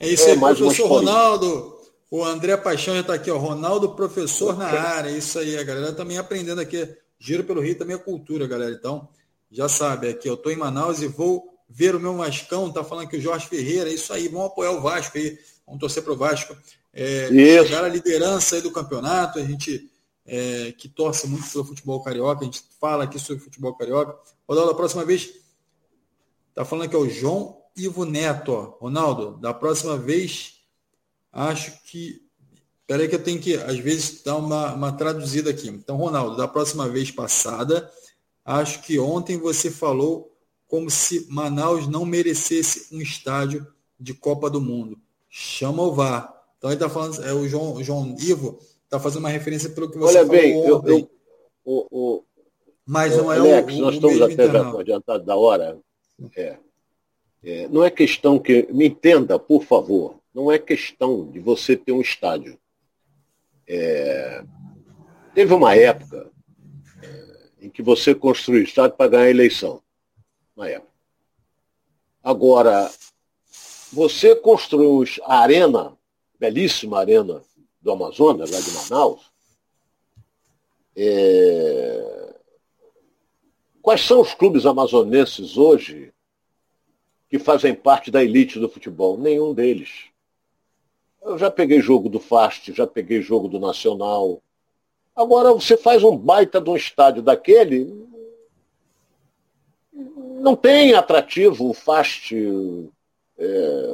É 0.00 0.08
isso 0.08 0.26
aí, 0.26 0.32
é, 0.32 0.36
mais 0.36 0.58
professor 0.58 0.88
Ronaldo. 0.88 1.78
O 2.10 2.24
André 2.24 2.56
Paixão 2.56 2.94
já 2.94 3.00
está 3.00 3.14
aqui, 3.14 3.30
ó. 3.30 3.38
Ronaldo, 3.38 3.90
professor 3.90 4.56
na 4.56 4.66
área. 4.66 5.10
Isso 5.10 5.38
aí, 5.38 5.56
a 5.56 5.62
galera 5.62 5.92
também 5.92 6.18
aprendendo 6.18 6.60
aqui. 6.60 6.96
Giro 7.18 7.44
pelo 7.44 7.60
Rio 7.60 7.78
também 7.78 7.96
é 7.96 7.98
cultura, 7.98 8.46
galera. 8.46 8.72
Então, 8.72 9.08
já 9.50 9.68
sabe, 9.68 10.08
aqui 10.08 10.28
eu 10.28 10.34
estou 10.34 10.50
em 10.50 10.56
Manaus 10.56 11.00
e 11.00 11.06
vou 11.06 11.54
ver 11.68 11.94
o 11.94 12.00
meu 12.00 12.16
Vascão. 12.16 12.72
Tá 12.72 12.82
falando 12.82 13.08
que 13.08 13.16
o 13.16 13.20
Jorge 13.20 13.46
Ferreira, 13.46 13.88
é 13.88 13.94
isso 13.94 14.12
aí, 14.12 14.26
vamos 14.26 14.48
apoiar 14.48 14.72
o 14.72 14.80
Vasco 14.80 15.16
aí, 15.16 15.38
vamos 15.64 15.80
torcer 15.80 16.02
para 16.02 16.12
o 16.12 16.16
Vasco. 16.16 16.56
É, 16.96 17.28
chegar 17.64 17.84
à 17.84 17.88
liderança 17.88 18.54
aí 18.54 18.62
do 18.62 18.70
campeonato, 18.70 19.40
a 19.40 19.44
gente 19.44 19.90
é, 20.24 20.72
que 20.72 20.88
torce 20.88 21.26
muito 21.26 21.50
pelo 21.50 21.64
futebol 21.64 22.02
carioca, 22.02 22.42
a 22.42 22.44
gente 22.44 22.62
fala 22.80 23.02
aqui 23.02 23.18
sobre 23.18 23.42
futebol 23.42 23.74
carioca. 23.74 24.16
Ronaldo, 24.48 24.70
da 24.70 24.76
próxima 24.76 25.04
vez, 25.04 25.30
tá 26.54 26.64
falando 26.64 26.88
que 26.88 26.94
é 26.94 26.98
o 26.98 27.10
João 27.10 27.60
Ivo 27.76 28.04
Neto. 28.04 28.76
Ronaldo, 28.80 29.36
da 29.38 29.52
próxima 29.52 29.98
vez, 29.98 30.60
acho 31.32 31.82
que. 31.82 32.22
Peraí 32.86 33.08
que 33.08 33.14
eu 33.14 33.24
tenho 33.24 33.40
que, 33.40 33.54
às 33.54 33.78
vezes, 33.78 34.22
dar 34.22 34.36
uma, 34.36 34.74
uma 34.74 34.92
traduzida 34.92 35.50
aqui. 35.50 35.68
Então, 35.68 35.96
Ronaldo, 35.96 36.36
da 36.36 36.46
próxima 36.46 36.86
vez 36.86 37.10
passada, 37.10 37.90
acho 38.44 38.82
que 38.82 38.98
ontem 38.98 39.38
você 39.38 39.70
falou 39.70 40.36
como 40.68 40.90
se 40.90 41.26
Manaus 41.30 41.88
não 41.88 42.04
merecesse 42.04 42.94
um 42.94 43.00
estádio 43.00 43.66
de 43.98 44.12
Copa 44.12 44.50
do 44.50 44.60
Mundo. 44.60 44.98
Chama 45.30 45.82
o 45.82 45.94
VAR. 45.94 46.43
Então 46.64 46.72
ele 46.72 46.82
está 46.82 46.88
falando, 46.88 47.22
é 47.22 47.34
o 47.34 47.46
João, 47.46 47.74
o 47.74 47.84
João 47.84 48.16
Ivo 48.18 48.58
está 48.84 48.98
fazendo 48.98 49.18
uma 49.18 49.28
referência 49.28 49.68
pelo 49.68 49.90
que 49.90 49.98
você 49.98 50.16
Olha 50.16 50.26
falou 50.26 50.40
bem, 50.40 50.72
ontem. 50.72 50.90
Eu, 50.90 50.98
eu, 50.98 51.10
o, 51.62 51.86
o, 51.90 52.24
Mas 52.86 53.14
não 53.14 53.30
é 53.30 53.36
Alex, 53.36 53.74
o, 53.74 53.80
nós 53.82 53.94
estamos 53.96 54.22
até 54.22 54.50
já 54.50 54.80
adiantado 54.80 55.24
da 55.26 55.36
hora. 55.36 55.78
É, 56.34 56.56
é, 57.44 57.68
não 57.68 57.84
é 57.84 57.90
questão 57.90 58.38
que. 58.38 58.66
Me 58.72 58.86
entenda, 58.86 59.38
por 59.38 59.62
favor. 59.62 60.14
Não 60.32 60.50
é 60.50 60.58
questão 60.58 61.30
de 61.30 61.38
você 61.38 61.76
ter 61.76 61.92
um 61.92 62.00
estádio. 62.00 62.58
É, 63.68 64.42
teve 65.34 65.52
uma 65.52 65.76
época 65.76 66.30
é, 67.02 67.66
em 67.66 67.68
que 67.68 67.82
você 67.82 68.14
construiu 68.14 68.64
estádio 68.64 68.96
para 68.96 69.10
ganhar 69.10 69.24
a 69.24 69.30
eleição. 69.30 69.82
Na 70.56 70.66
época. 70.66 70.94
Agora, 72.22 72.90
você 73.92 74.34
construiu 74.34 75.04
a 75.24 75.40
arena, 75.40 75.94
belíssima 76.38 76.98
arena 76.98 77.42
do 77.80 77.92
Amazonas, 77.92 78.50
lá 78.50 78.60
de 78.60 78.70
Manaus. 78.70 79.32
É... 80.96 82.34
Quais 83.82 84.00
são 84.00 84.20
os 84.20 84.32
clubes 84.32 84.64
amazonenses 84.64 85.56
hoje 85.56 86.12
que 87.28 87.38
fazem 87.38 87.74
parte 87.74 88.10
da 88.10 88.22
elite 88.22 88.58
do 88.58 88.68
futebol? 88.68 89.18
Nenhum 89.18 89.52
deles. 89.52 90.04
Eu 91.22 91.38
já 91.38 91.50
peguei 91.50 91.80
jogo 91.80 92.08
do 92.08 92.20
Fast, 92.20 92.72
já 92.72 92.86
peguei 92.86 93.20
jogo 93.20 93.48
do 93.48 93.58
Nacional. 93.58 94.42
Agora 95.14 95.52
você 95.52 95.76
faz 95.76 96.02
um 96.02 96.16
baita 96.16 96.60
de 96.60 96.70
um 96.70 96.76
estádio 96.76 97.22
daquele, 97.22 98.06
não 99.92 100.54
tem 100.54 100.94
atrativo 100.94 101.70
o 101.70 101.74
Fast, 101.74 102.34
é, 103.38 103.86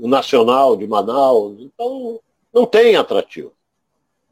o 0.00 0.08
Nacional 0.08 0.76
de 0.76 0.86
Manaus, 0.86 1.56
então 1.60 2.20
não 2.52 2.66
tem 2.66 2.96
atrativo. 2.96 3.52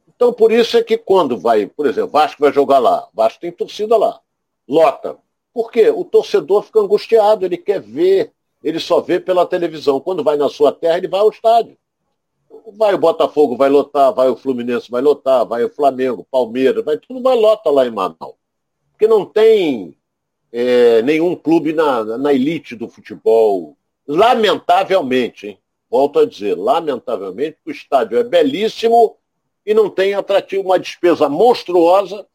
Então 0.09 0.33
por 0.33 0.53
isso 0.53 0.77
é 0.77 0.83
que 0.83 0.99
quando 0.99 1.39
vai, 1.39 1.67
por 1.67 1.87
exemplo, 1.87 2.11
Vasco 2.11 2.43
vai 2.43 2.53
jogar 2.53 2.79
lá, 2.79 3.09
Vasco 3.15 3.41
tem 3.41 3.53
torcida 3.53 3.97
lá, 3.97 4.21
lota. 4.69 5.17
Por 5.53 5.71
quê? 5.71 5.91
O 5.91 6.05
torcedor 6.05 6.63
fica 6.63 6.81
angustiado, 6.81 7.45
ele 7.45 7.57
quer 7.57 7.81
ver, 7.81 8.33
ele 8.63 8.79
só 8.79 9.01
vê 9.01 9.19
pela 9.19 9.47
televisão. 9.47 10.01
Quando 10.01 10.23
vai 10.23 10.37
na 10.37 10.49
sua 10.49 10.73
terra, 10.73 10.99
ele 10.99 11.09
vai 11.09 11.21
ao 11.21 11.31
estádio. 11.31 11.77
Vai 12.77 12.95
o 12.95 12.99
Botafogo, 12.99 13.57
vai 13.57 13.69
lotar, 13.69 14.13
vai 14.13 14.29
o 14.29 14.37
Fluminense, 14.37 14.91
vai 14.91 15.03
lotar, 15.03 15.47
vai 15.47 15.65
o 15.65 15.71
Flamengo, 15.71 16.27
Palmeiras, 16.31 16.85
vai 16.85 16.99
tudo 16.99 17.23
vai 17.23 17.37
lota 17.37 17.71
lá 17.71 17.87
em 17.87 17.91
Manaus. 17.91 18.35
Porque 18.93 19.07
não 19.07 19.25
tem 19.25 19.97
é, 20.53 21.03
nenhum 21.03 21.35
clube 21.35 21.73
na, 21.73 22.05
na 22.19 22.33
elite 22.33 22.77
do 22.77 22.89
futebol. 22.89 23.77
Lamentavelmente, 24.07 25.47
hein? 25.49 25.59
volto 25.91 26.21
a 26.21 26.27
dizer, 26.27 26.55
lamentavelmente, 26.55 27.59
o 27.67 27.71
estádio 27.71 28.19
é 28.19 28.23
belíssimo 28.23 29.17
e 29.67 29.75
não 29.75 29.91
tem 29.91 30.15
atrativo, 30.15 30.63
uma 30.63 30.79
despesa 30.79 31.29
monstruosa 31.29 32.27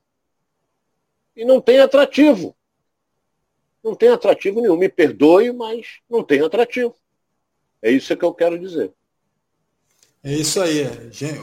e 1.35 1.45
não 1.45 1.61
tem 1.61 1.79
atrativo. 1.79 2.55
Não 3.83 3.95
tem 3.95 4.09
atrativo 4.09 4.61
nenhum. 4.61 4.75
Me 4.75 4.89
perdoe, 4.89 5.51
mas 5.51 5.99
não 6.09 6.23
tem 6.23 6.41
atrativo. 6.41 6.95
É 7.81 7.91
isso 7.91 8.15
que 8.17 8.25
eu 8.25 8.33
quero 8.33 8.57
dizer. 8.59 8.91
É 10.23 10.33
isso 10.33 10.59
aí. 10.59 10.87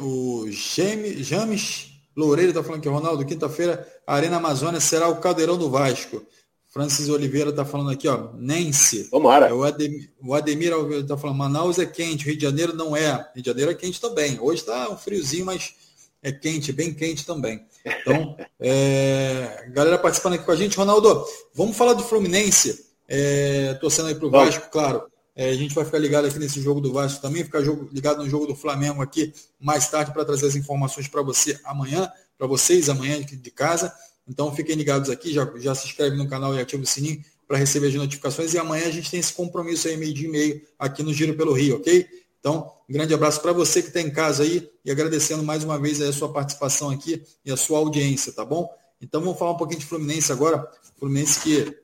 O 0.00 0.46
James 0.50 1.92
Loureiro 2.16 2.50
está 2.50 2.64
falando 2.64 2.82
que 2.82 2.88
Ronaldo, 2.88 3.24
quinta-feira, 3.24 3.86
Arena 4.06 4.38
Amazônia 4.38 4.80
será 4.80 5.08
o 5.08 5.20
caldeirão 5.20 5.56
do 5.56 5.70
Vasco. 5.70 6.26
Francis 6.72 7.10
Oliveira 7.10 7.50
está 7.50 7.66
falando 7.66 7.90
aqui, 7.90 8.08
ó, 8.08 8.30
Nense. 8.34 9.04
Tomara. 9.10 9.48
É 9.48 9.52
o, 9.52 9.62
Ademir, 9.62 10.10
o 10.22 10.34
Ademir 10.34 10.72
está 10.94 11.18
falando, 11.18 11.36
Manaus 11.36 11.78
é 11.78 11.84
quente, 11.84 12.24
Rio 12.24 12.34
de 12.34 12.42
Janeiro 12.42 12.74
não 12.74 12.96
é. 12.96 13.12
Rio 13.34 13.42
de 13.42 13.50
Janeiro 13.50 13.70
é 13.70 13.74
quente 13.74 14.00
também. 14.00 14.40
Hoje 14.40 14.62
está 14.62 14.88
um 14.88 14.96
friozinho, 14.96 15.44
mas 15.44 15.74
é 16.22 16.32
quente, 16.32 16.72
bem 16.72 16.94
quente 16.94 17.26
também. 17.26 17.62
Então, 17.84 18.34
é, 18.58 19.68
galera 19.70 19.98
participando 19.98 20.34
aqui 20.34 20.46
com 20.46 20.52
a 20.52 20.56
gente. 20.56 20.78
Ronaldo, 20.78 21.22
vamos 21.54 21.76
falar 21.76 21.92
do 21.92 22.02
Fluminense. 22.02 22.86
É, 23.06 23.74
torcendo 23.74 24.08
aí 24.08 24.14
para 24.14 24.26
o 24.26 24.30
Vasco, 24.30 24.70
claro. 24.70 25.02
É, 25.36 25.50
a 25.50 25.54
gente 25.54 25.74
vai 25.74 25.84
ficar 25.84 25.98
ligado 25.98 26.26
aqui 26.26 26.38
nesse 26.38 26.60
jogo 26.62 26.80
do 26.80 26.90
Vasco 26.90 27.20
também, 27.20 27.44
ficar 27.44 27.60
jogo, 27.62 27.86
ligado 27.92 28.22
no 28.22 28.30
jogo 28.30 28.46
do 28.46 28.56
Flamengo 28.56 29.02
aqui 29.02 29.32
mais 29.60 29.88
tarde 29.88 30.10
para 30.10 30.24
trazer 30.24 30.46
as 30.46 30.56
informações 30.56 31.06
para 31.06 31.20
você 31.20 31.58
amanhã, 31.64 32.10
para 32.38 32.46
vocês 32.46 32.88
amanhã 32.88 33.20
de, 33.20 33.36
de 33.36 33.50
casa. 33.50 33.92
Então 34.26 34.54
fiquem 34.54 34.76
ligados 34.76 35.10
aqui, 35.10 35.32
já, 35.32 35.50
já 35.56 35.74
se 35.74 35.86
inscreve 35.86 36.16
no 36.16 36.28
canal 36.28 36.54
e 36.54 36.60
ativa 36.60 36.82
o 36.82 36.86
sininho 36.86 37.22
para 37.46 37.58
receber 37.58 37.88
as 37.88 37.94
notificações. 37.94 38.54
E 38.54 38.58
amanhã 38.58 38.86
a 38.86 38.90
gente 38.90 39.10
tem 39.10 39.20
esse 39.20 39.32
compromisso 39.32 39.88
aí, 39.88 39.96
meio 39.96 40.14
dia 40.14 40.28
e 40.28 40.30
meio, 40.30 40.62
aqui 40.78 41.02
no 41.02 41.12
Giro 41.12 41.34
pelo 41.34 41.52
Rio, 41.52 41.76
ok? 41.76 42.08
Então, 42.40 42.72
um 42.88 42.92
grande 42.92 43.14
abraço 43.14 43.40
para 43.40 43.52
você 43.52 43.80
que 43.80 43.88
está 43.88 44.00
em 44.00 44.10
casa 44.10 44.42
aí 44.42 44.68
e 44.84 44.90
agradecendo 44.90 45.42
mais 45.42 45.62
uma 45.62 45.78
vez 45.78 46.00
a 46.00 46.12
sua 46.12 46.32
participação 46.32 46.90
aqui 46.90 47.22
e 47.44 47.52
a 47.52 47.56
sua 47.56 47.78
audiência, 47.78 48.32
tá 48.32 48.44
bom? 48.44 48.68
Então 49.00 49.20
vamos 49.20 49.38
falar 49.38 49.52
um 49.52 49.56
pouquinho 49.56 49.80
de 49.80 49.86
Fluminense 49.86 50.32
agora. 50.32 50.68
Fluminense 50.98 51.40
que 51.40 51.76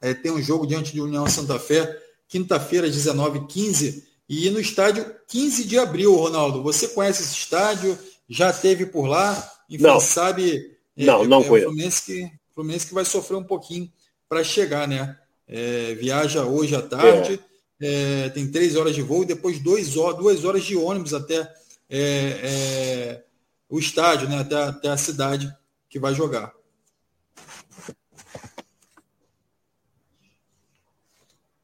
é, 0.00 0.14
tem 0.14 0.32
um 0.32 0.42
jogo 0.42 0.66
diante 0.66 0.92
de 0.92 1.00
União 1.00 1.26
Santa 1.28 1.58
Fé, 1.58 1.98
quinta-feira, 2.28 2.88
19h15, 2.88 4.02
e 4.28 4.48
no 4.50 4.60
estádio 4.60 5.04
15 5.28 5.64
de 5.64 5.78
abril, 5.78 6.14
Ronaldo. 6.14 6.62
Você 6.62 6.88
conhece 6.88 7.22
esse 7.22 7.34
estádio? 7.34 7.98
Já 8.28 8.52
teve 8.52 8.86
por 8.86 9.06
lá? 9.06 9.52
Enfim, 9.68 9.82
Não. 9.82 10.00
sabe 10.00 10.69
não, 10.96 11.24
é, 11.24 11.26
não 11.26 11.40
é, 11.40 11.44
foi. 11.44 11.60
O 11.60 11.64
Fluminense 11.64 12.04
que, 12.04 12.30
Fluminense 12.54 12.86
que 12.86 12.94
vai 12.94 13.04
sofrer 13.04 13.36
um 13.36 13.44
pouquinho 13.44 13.90
para 14.28 14.44
chegar, 14.44 14.86
né? 14.86 15.18
É, 15.46 15.94
viaja 15.94 16.44
hoje 16.44 16.76
à 16.76 16.82
tarde, 16.82 17.40
é. 17.80 18.26
é. 18.26 18.28
tem 18.28 18.50
três 18.50 18.76
horas 18.76 18.94
de 18.94 19.02
voo, 19.02 19.24
depois 19.24 19.58
dois, 19.58 19.94
duas 19.94 20.44
horas 20.44 20.62
de 20.62 20.76
ônibus 20.76 21.12
até 21.12 21.52
é, 21.88 22.00
é, 22.42 23.24
o 23.68 23.78
estádio, 23.78 24.28
né? 24.28 24.38
Até, 24.40 24.56
até 24.56 24.88
a 24.88 24.96
cidade 24.96 25.52
que 25.88 25.98
vai 25.98 26.14
jogar. 26.14 26.52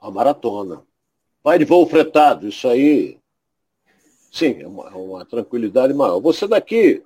A 0.00 0.10
maratona. 0.10 0.82
Vai 1.42 1.58
de 1.58 1.64
voo 1.64 1.88
fretado, 1.88 2.48
isso 2.48 2.66
aí. 2.66 3.20
Sim, 4.32 4.60
é 4.60 4.66
uma, 4.66 4.90
uma 4.90 5.24
tranquilidade 5.24 5.94
maior. 5.94 6.20
Você 6.20 6.46
daqui 6.48 7.02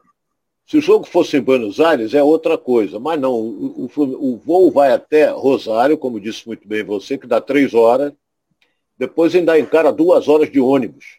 se 0.71 0.77
o 0.77 0.81
jogo 0.81 1.05
fosse 1.05 1.37
em 1.37 1.41
Buenos 1.41 1.81
Aires, 1.81 2.15
é 2.15 2.23
outra 2.23 2.57
coisa. 2.57 3.01
Mas 3.01 3.21
não, 3.21 3.35
o, 3.35 3.91
o, 3.97 4.35
o, 4.35 4.37
voo 4.37 4.71
vai 4.71 4.93
até 4.93 5.29
Rosário, 5.29 5.99
como 5.99 6.21
disse 6.21 6.47
muito 6.47 6.69
bem 6.69 6.85
você, 6.85 7.19
que 7.19 7.27
dá 7.27 7.41
três 7.41 7.75
horas. 7.75 8.13
Depois 8.97 9.35
ainda 9.35 9.59
encara 9.59 9.93
duas 9.93 10.29
horas 10.29 10.49
de 10.49 10.61
ônibus. 10.61 11.19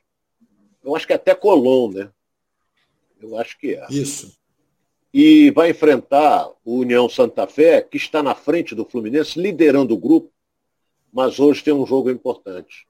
Eu 0.82 0.96
acho 0.96 1.06
que 1.06 1.12
é 1.12 1.18
até 1.18 1.36
Colón, 1.36 1.92
né? 1.92 2.10
Eu 3.22 3.38
acho 3.38 3.60
que 3.60 3.76
é. 3.76 3.86
Isso. 3.90 4.34
E 5.14 5.52
vai 5.52 5.72
enfrentar 5.72 6.50
o 6.64 6.78
União 6.78 7.10
Santa 7.10 7.46
Fé, 7.46 7.82
que 7.82 7.98
está 7.98 8.24
na 8.24 8.34
frente 8.34 8.74
do 8.74 8.86
Fluminense, 8.86 9.38
liderando 9.38 9.94
o 9.94 10.00
grupo, 10.00 10.32
mas 11.12 11.42
hoje 11.42 11.62
tem 11.62 11.74
um 11.74 11.86
jogo 11.86 12.10
importante. 12.10 12.88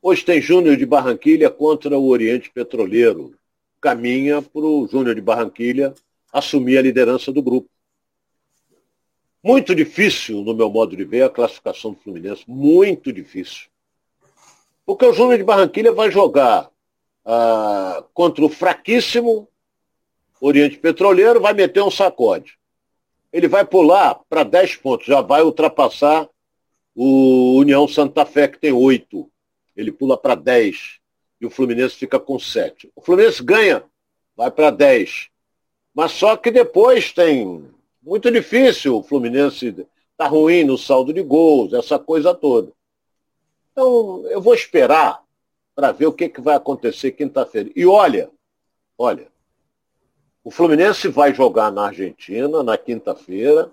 Hoje 0.00 0.24
tem 0.24 0.40
Júnior 0.40 0.76
de 0.76 0.86
Barranquilha 0.86 1.50
contra 1.50 1.98
o 1.98 2.06
Oriente 2.06 2.48
Petroleiro 2.48 3.36
caminha 3.80 4.42
para 4.42 4.62
o 4.62 4.86
Júnior 4.86 5.14
de 5.14 5.20
Barranquilha 5.20 5.94
assumir 6.32 6.78
a 6.78 6.82
liderança 6.82 7.32
do 7.32 7.42
grupo. 7.42 7.68
Muito 9.42 9.74
difícil, 9.74 10.42
no 10.42 10.54
meu 10.54 10.68
modo 10.68 10.96
de 10.96 11.04
ver, 11.04 11.22
a 11.22 11.30
classificação 11.30 11.92
do 11.92 12.00
Fluminense. 12.00 12.44
Muito 12.48 13.12
difícil. 13.12 13.68
Porque 14.84 15.04
o 15.04 15.12
Júnior 15.12 15.38
de 15.38 15.44
Barranquilha 15.44 15.92
vai 15.92 16.10
jogar 16.10 16.70
ah, 17.24 18.04
contra 18.12 18.44
o 18.44 18.48
fraquíssimo 18.48 19.48
Oriente 20.40 20.78
Petroleiro, 20.78 21.40
vai 21.40 21.54
meter 21.54 21.82
um 21.82 21.90
sacode. 21.90 22.58
Ele 23.32 23.48
vai 23.48 23.64
pular 23.64 24.20
para 24.28 24.42
10 24.42 24.76
pontos, 24.76 25.06
já 25.06 25.20
vai 25.20 25.42
ultrapassar 25.42 26.28
o 26.94 27.56
União 27.56 27.86
Santa 27.86 28.24
Fé, 28.24 28.48
que 28.48 28.58
tem 28.58 28.72
8. 28.72 29.30
Ele 29.76 29.92
pula 29.92 30.16
para 30.16 30.34
10. 30.34 30.98
E 31.40 31.46
o 31.46 31.50
Fluminense 31.50 31.94
fica 31.94 32.18
com 32.18 32.38
7. 32.38 32.90
O 32.94 33.00
Fluminense 33.00 33.42
ganha, 33.42 33.82
vai 34.36 34.50
para 34.50 34.70
10. 34.70 35.28
Mas 35.94 36.12
só 36.12 36.36
que 36.36 36.50
depois 36.50 37.12
tem 37.12 37.64
muito 38.02 38.30
difícil 38.30 38.96
o 38.96 39.02
Fluminense 39.02 39.86
tá 40.16 40.26
ruim 40.26 40.64
no 40.64 40.78
saldo 40.78 41.12
de 41.12 41.22
gols, 41.22 41.72
essa 41.72 41.98
coisa 41.98 42.34
toda. 42.34 42.72
Então, 43.72 44.24
eu 44.28 44.40
vou 44.40 44.54
esperar 44.54 45.22
para 45.74 45.92
ver 45.92 46.06
o 46.06 46.12
que, 46.12 46.28
que 46.28 46.40
vai 46.40 46.56
acontecer 46.56 47.12
quinta-feira. 47.12 47.70
E 47.76 47.84
olha, 47.84 48.30
olha, 48.96 49.28
o 50.42 50.50
Fluminense 50.50 51.08
vai 51.08 51.34
jogar 51.34 51.70
na 51.70 51.86
Argentina 51.86 52.62
na 52.62 52.78
quinta-feira, 52.78 53.70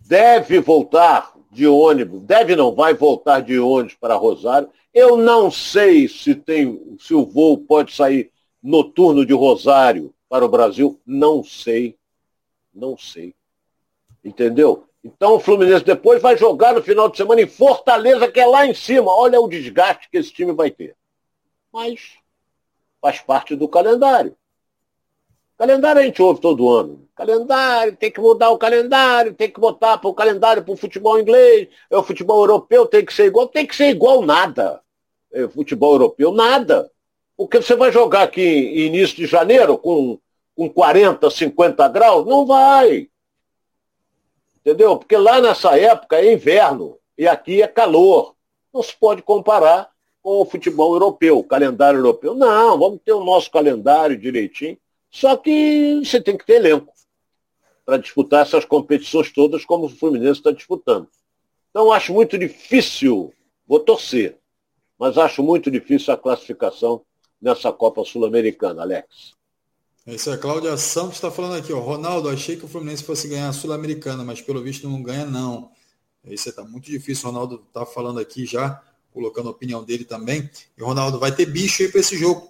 deve 0.00 0.60
voltar 0.60 1.32
de 1.50 1.66
ônibus, 1.66 2.20
deve 2.22 2.54
não, 2.54 2.74
vai 2.74 2.92
voltar 2.92 3.40
de 3.40 3.58
ônibus 3.58 3.94
para 3.94 4.14
Rosário. 4.14 4.68
Eu 4.98 5.18
não 5.18 5.50
sei 5.50 6.08
se 6.08 6.34
tem, 6.34 6.96
se 6.98 7.12
o 7.12 7.26
voo 7.26 7.58
pode 7.58 7.94
sair 7.94 8.32
noturno 8.62 9.26
de 9.26 9.34
Rosário 9.34 10.14
para 10.26 10.42
o 10.42 10.48
Brasil, 10.48 10.98
não 11.04 11.44
sei, 11.44 11.98
não 12.72 12.96
sei. 12.96 13.34
Entendeu? 14.24 14.88
Então 15.04 15.34
o 15.34 15.38
Fluminense 15.38 15.84
depois 15.84 16.22
vai 16.22 16.34
jogar 16.38 16.72
no 16.72 16.82
final 16.82 17.10
de 17.10 17.18
semana 17.18 17.42
em 17.42 17.46
Fortaleza, 17.46 18.32
que 18.32 18.40
é 18.40 18.46
lá 18.46 18.64
em 18.64 18.72
cima. 18.72 19.14
Olha 19.14 19.38
o 19.38 19.46
desgaste 19.46 20.08
que 20.08 20.16
esse 20.16 20.32
time 20.32 20.54
vai 20.54 20.70
ter. 20.70 20.96
Mas 21.70 22.14
faz 22.98 23.20
parte 23.20 23.54
do 23.54 23.68
calendário. 23.68 24.34
Calendário 25.58 26.00
a 26.00 26.04
gente 26.06 26.22
ouve 26.22 26.40
todo 26.40 26.70
ano. 26.70 27.06
Calendário, 27.14 27.94
tem 27.94 28.10
que 28.10 28.18
mudar 28.18 28.48
o 28.48 28.56
calendário, 28.56 29.34
tem 29.34 29.50
que 29.50 29.60
botar 29.60 29.98
para 29.98 30.08
o 30.08 30.14
calendário 30.14 30.64
para 30.64 30.72
o 30.72 30.76
futebol 30.76 31.20
inglês, 31.20 31.68
é 31.90 31.98
o 31.98 32.02
futebol 32.02 32.40
europeu, 32.40 32.86
tem 32.86 33.04
que 33.04 33.12
ser 33.12 33.26
igual, 33.26 33.46
tem 33.46 33.66
que 33.66 33.76
ser 33.76 33.90
igual 33.90 34.22
nada. 34.22 34.82
É, 35.36 35.46
futebol 35.48 35.92
europeu, 35.92 36.32
nada. 36.32 36.90
Porque 37.36 37.60
você 37.60 37.76
vai 37.76 37.92
jogar 37.92 38.22
aqui 38.22 38.40
em 38.40 38.86
início 38.86 39.14
de 39.16 39.26
janeiro 39.26 39.76
com, 39.76 40.18
com 40.54 40.66
40, 40.66 41.30
50 41.30 41.86
graus? 41.88 42.26
Não 42.26 42.46
vai. 42.46 43.10
Entendeu? 44.56 44.96
Porque 44.96 45.14
lá 45.14 45.38
nessa 45.38 45.78
época 45.78 46.16
é 46.16 46.32
inverno 46.32 46.98
e 47.18 47.28
aqui 47.28 47.60
é 47.60 47.68
calor. 47.68 48.34
Não 48.72 48.82
se 48.82 48.96
pode 48.96 49.20
comparar 49.20 49.90
com 50.22 50.40
o 50.40 50.46
futebol 50.46 50.94
europeu, 50.94 51.38
o 51.38 51.44
calendário 51.44 51.98
europeu. 51.98 52.34
Não, 52.34 52.78
vamos 52.78 53.00
ter 53.04 53.12
o 53.12 53.22
nosso 53.22 53.50
calendário 53.50 54.16
direitinho. 54.16 54.78
Só 55.10 55.36
que 55.36 56.00
você 56.02 56.18
tem 56.18 56.38
que 56.38 56.46
ter 56.46 56.54
elenco 56.54 56.94
para 57.84 57.98
disputar 57.98 58.40
essas 58.40 58.64
competições 58.64 59.30
todas 59.30 59.66
como 59.66 59.84
o 59.84 59.90
Fluminense 59.90 60.40
está 60.40 60.50
disputando. 60.50 61.08
Então 61.70 61.92
acho 61.92 62.14
muito 62.14 62.38
difícil, 62.38 63.34
vou 63.66 63.80
torcer, 63.80 64.38
mas 64.98 65.18
acho 65.18 65.42
muito 65.42 65.70
difícil 65.70 66.12
a 66.12 66.16
classificação 66.16 67.02
nessa 67.40 67.72
Copa 67.72 68.04
Sul-Americana, 68.04 68.82
Alex. 68.82 69.34
Isso 70.06 70.30
é 70.30 70.34
a 70.34 70.38
Cláudia 70.38 70.76
Santos 70.76 71.16
está 71.16 71.30
falando 71.30 71.56
aqui, 71.56 71.72
ó. 71.72 71.80
Ronaldo, 71.80 72.28
achei 72.28 72.56
que 72.56 72.64
o 72.64 72.68
Fluminense 72.68 73.02
fosse 73.02 73.26
ganhar 73.26 73.48
a 73.48 73.52
Sul-Americana, 73.52 74.24
mas 74.24 74.40
pelo 74.40 74.62
visto 74.62 74.88
não 74.88 75.02
ganha, 75.02 75.26
não. 75.26 75.70
Isso 76.24 76.48
está 76.48 76.62
muito 76.62 76.90
difícil. 76.90 77.28
O 77.28 77.32
Ronaldo 77.32 77.64
está 77.66 77.84
falando 77.84 78.20
aqui 78.20 78.46
já, 78.46 78.80
colocando 79.12 79.48
a 79.48 79.52
opinião 79.52 79.82
dele 79.82 80.04
também. 80.04 80.48
E 80.78 80.82
Ronaldo 80.82 81.18
vai 81.18 81.32
ter 81.32 81.46
bicho 81.46 81.82
aí 81.82 81.88
para 81.88 82.00
esse 82.00 82.16
jogo. 82.16 82.48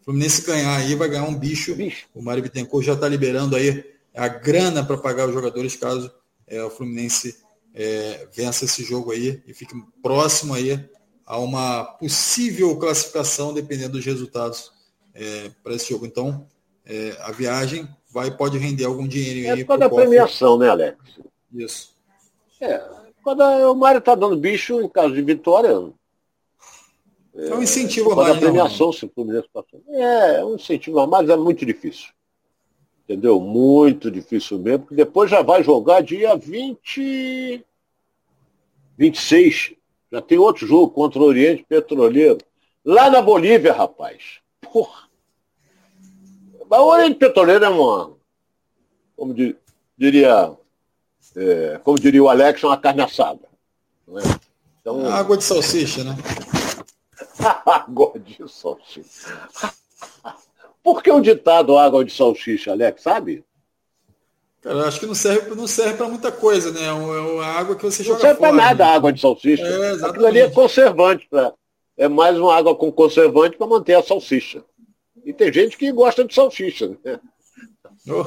O 0.00 0.04
Fluminense 0.04 0.42
ganhar 0.42 0.76
aí, 0.76 0.94
vai 0.94 1.08
ganhar 1.08 1.24
um 1.24 1.34
bicho. 1.34 1.74
bicho. 1.74 2.06
O 2.14 2.22
Mário 2.22 2.42
Bittencourt 2.42 2.84
já 2.84 2.92
está 2.92 3.08
liberando 3.08 3.56
aí 3.56 3.82
a 4.14 4.28
grana 4.28 4.84
para 4.84 4.98
pagar 4.98 5.26
os 5.26 5.34
jogadores 5.34 5.76
caso 5.76 6.12
é, 6.46 6.62
o 6.62 6.70
Fluminense 6.70 7.38
é, 7.72 8.28
vença 8.34 8.64
esse 8.64 8.82
jogo 8.82 9.12
aí 9.12 9.42
e 9.46 9.54
fique 9.54 9.74
próximo 10.02 10.52
aí 10.52 10.88
a 11.30 11.38
uma 11.38 11.84
possível 11.84 12.76
classificação, 12.76 13.54
dependendo 13.54 13.92
dos 13.92 14.04
resultados 14.04 14.72
é, 15.14 15.48
para 15.62 15.74
esse 15.74 15.88
jogo. 15.88 16.04
Então, 16.04 16.44
é, 16.84 17.16
a 17.20 17.30
viagem 17.30 17.88
vai 18.10 18.36
pode 18.36 18.58
render 18.58 18.84
algum 18.84 19.06
dinheiro 19.06 19.46
é 19.46 19.50
aí. 19.52 19.60
É 19.60 19.64
toda 19.64 19.86
a 19.86 19.88
premiação, 19.88 20.58
né, 20.58 20.68
Alex? 20.68 20.98
Isso. 21.54 21.94
É, 22.60 22.84
quando 23.22 23.42
o 23.42 23.74
Mário 23.76 24.00
está 24.00 24.16
dando 24.16 24.36
bicho 24.36 24.80
em 24.80 24.88
caso 24.88 25.14
de 25.14 25.22
vitória. 25.22 25.70
É, 27.36 27.48
é 27.50 27.54
um 27.54 27.62
incentivo 27.62 28.10
a 28.10 28.16
mais. 28.16 28.34
Né, 28.34 28.40
premiação, 28.40 28.92
se 28.92 29.04
o 29.04 29.08
Fluminense. 29.08 29.48
É, 29.86 30.40
é 30.40 30.44
um 30.44 30.56
incentivo 30.56 30.98
a 30.98 31.06
mais, 31.06 31.28
é 31.28 31.36
muito 31.36 31.64
difícil. 31.64 32.08
Entendeu? 33.04 33.40
Muito 33.40 34.10
difícil 34.10 34.58
mesmo, 34.58 34.80
porque 34.80 34.96
depois 34.96 35.30
já 35.30 35.42
vai 35.42 35.62
jogar 35.62 36.00
dia 36.00 36.34
20. 36.34 37.64
26. 38.98 39.79
Já 40.12 40.20
tem 40.20 40.38
outro 40.38 40.66
jogo 40.66 40.90
contra 40.90 41.20
o 41.20 41.24
Oriente 41.24 41.64
Petroleiro. 41.68 42.38
Lá 42.84 43.10
na 43.10 43.22
Bolívia, 43.22 43.72
rapaz. 43.72 44.40
Porra. 44.60 45.08
Mas 46.68 46.80
o 46.80 46.86
Oriente 46.86 47.18
Petroleiro 47.18 47.64
é 47.64 47.68
uma, 47.68 48.16
como 49.16 49.34
diria, 49.98 50.56
é, 51.36 51.80
como 51.84 51.98
diria 51.98 52.22
o 52.22 52.28
Alex, 52.28 52.62
é 52.62 52.66
uma 52.66 52.78
carne 52.78 53.02
assada. 53.02 53.48
É? 54.08 54.40
Então, 54.80 55.06
água 55.08 55.36
de 55.36 55.44
salsicha, 55.44 56.02
né? 56.02 56.16
água 57.66 58.18
de 58.18 58.48
salsicha. 58.48 59.48
Por 60.82 61.02
que 61.02 61.10
o 61.10 61.20
ditado 61.20 61.76
água 61.76 62.04
de 62.04 62.12
salsicha, 62.12 62.72
Alex, 62.72 63.02
sabe? 63.02 63.44
Cara, 64.62 64.76
eu 64.80 64.84
acho 64.86 65.00
que 65.00 65.06
não 65.06 65.14
serve, 65.14 65.54
não 65.54 65.66
serve 65.66 65.94
para 65.94 66.08
muita 66.08 66.30
coisa, 66.30 66.70
né? 66.70 66.80
É 66.82 67.40
é 67.40 67.44
água 67.44 67.74
que 67.74 67.82
você 67.82 68.02
joga 68.02 68.16
Não 68.16 68.20
serve 68.20 68.40
para 68.40 68.52
nada 68.52 68.84
né? 68.84 68.90
a 68.90 68.94
água 68.94 69.12
de 69.12 69.20
salsicha. 69.20 69.62
É, 69.62 69.92
Aquilo 70.04 70.26
ali 70.26 70.40
é 70.40 70.50
conservante. 70.50 71.26
Pra, 71.30 71.52
é 71.96 72.08
mais 72.08 72.38
uma 72.38 72.54
água 72.54 72.74
com 72.74 72.92
conservante 72.92 73.56
para 73.56 73.66
manter 73.66 73.94
a 73.94 74.02
salsicha. 74.02 74.62
E 75.24 75.32
tem 75.32 75.52
gente 75.52 75.76
que 75.76 75.90
gosta 75.92 76.24
de 76.24 76.34
salsicha. 76.34 76.88
Né? 77.04 77.20
Oh. 78.08 78.24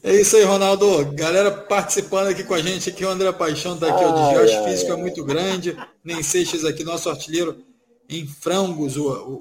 É 0.00 0.14
isso 0.14 0.36
aí, 0.36 0.44
Ronaldo. 0.44 1.12
Galera 1.12 1.50
participando 1.50 2.28
aqui 2.28 2.44
com 2.44 2.54
a 2.54 2.62
gente 2.62 2.88
aqui, 2.88 3.04
o 3.04 3.08
André 3.08 3.32
Paixão 3.32 3.74
está 3.74 3.88
aqui, 3.88 4.04
ai, 4.04 4.10
o 4.10 4.14
desgaste 4.14 4.64
físico 4.64 4.92
ai. 4.92 4.98
é 4.98 5.00
muito 5.00 5.24
grande. 5.24 5.76
Nem 6.04 6.22
Seixas 6.22 6.64
aqui, 6.64 6.84
nosso 6.84 7.10
artilheiro 7.10 7.64
em 8.08 8.26
frangos, 8.26 8.96
o, 8.96 9.06
o, 9.06 9.34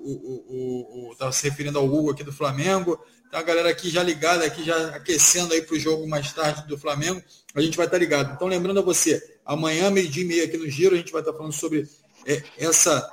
o, 0.49 1.11
o, 1.11 1.15
tá 1.15 1.31
se 1.31 1.47
referindo 1.47 1.77
ao 1.77 1.85
Hugo 1.85 2.11
aqui 2.11 2.23
do 2.23 2.33
Flamengo. 2.33 2.99
Então 3.27 3.39
a 3.39 3.43
galera 3.43 3.69
aqui 3.69 3.89
já 3.89 4.01
ligada, 4.01 4.45
aqui 4.45 4.63
já 4.63 4.95
aquecendo 4.95 5.53
aí 5.53 5.61
para 5.61 5.75
o 5.75 5.79
jogo 5.79 6.07
mais 6.07 6.31
tarde 6.31 6.67
do 6.67 6.77
Flamengo. 6.77 7.21
A 7.53 7.61
gente 7.61 7.75
vai 7.75 7.85
estar 7.85 7.97
tá 7.97 8.03
ligado. 8.03 8.33
Então 8.33 8.47
lembrando 8.47 8.79
a 8.79 8.83
você, 8.83 9.35
amanhã, 9.45 9.89
meio-dia 9.89 10.23
e 10.23 10.27
meia 10.27 10.45
aqui 10.45 10.57
no 10.57 10.69
Giro, 10.69 10.95
a 10.95 10.97
gente 10.97 11.11
vai 11.11 11.21
estar 11.21 11.31
tá 11.31 11.37
falando 11.37 11.53
sobre 11.53 11.87
é, 12.25 12.41
essa 12.57 13.09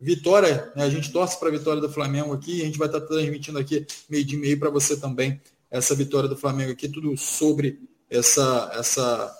vitória, 0.00 0.72
né? 0.74 0.84
a 0.84 0.90
gente 0.90 1.12
torce 1.12 1.38
para 1.38 1.48
a 1.48 1.52
vitória 1.52 1.80
do 1.80 1.92
Flamengo 1.92 2.32
aqui, 2.32 2.62
a 2.62 2.64
gente 2.64 2.78
vai 2.78 2.88
estar 2.88 3.02
transmitindo 3.02 3.58
aqui 3.58 3.86
meio 4.08 4.24
de 4.24 4.36
meio 4.36 4.58
para 4.58 4.70
você 4.70 4.96
também 4.96 5.40
essa 5.70 5.94
vitória 5.94 6.28
do 6.28 6.36
Flamengo 6.36 6.72
aqui, 6.72 6.88
tudo 6.88 7.16
sobre 7.16 7.78
essa, 8.08 8.72
essa 8.74 9.32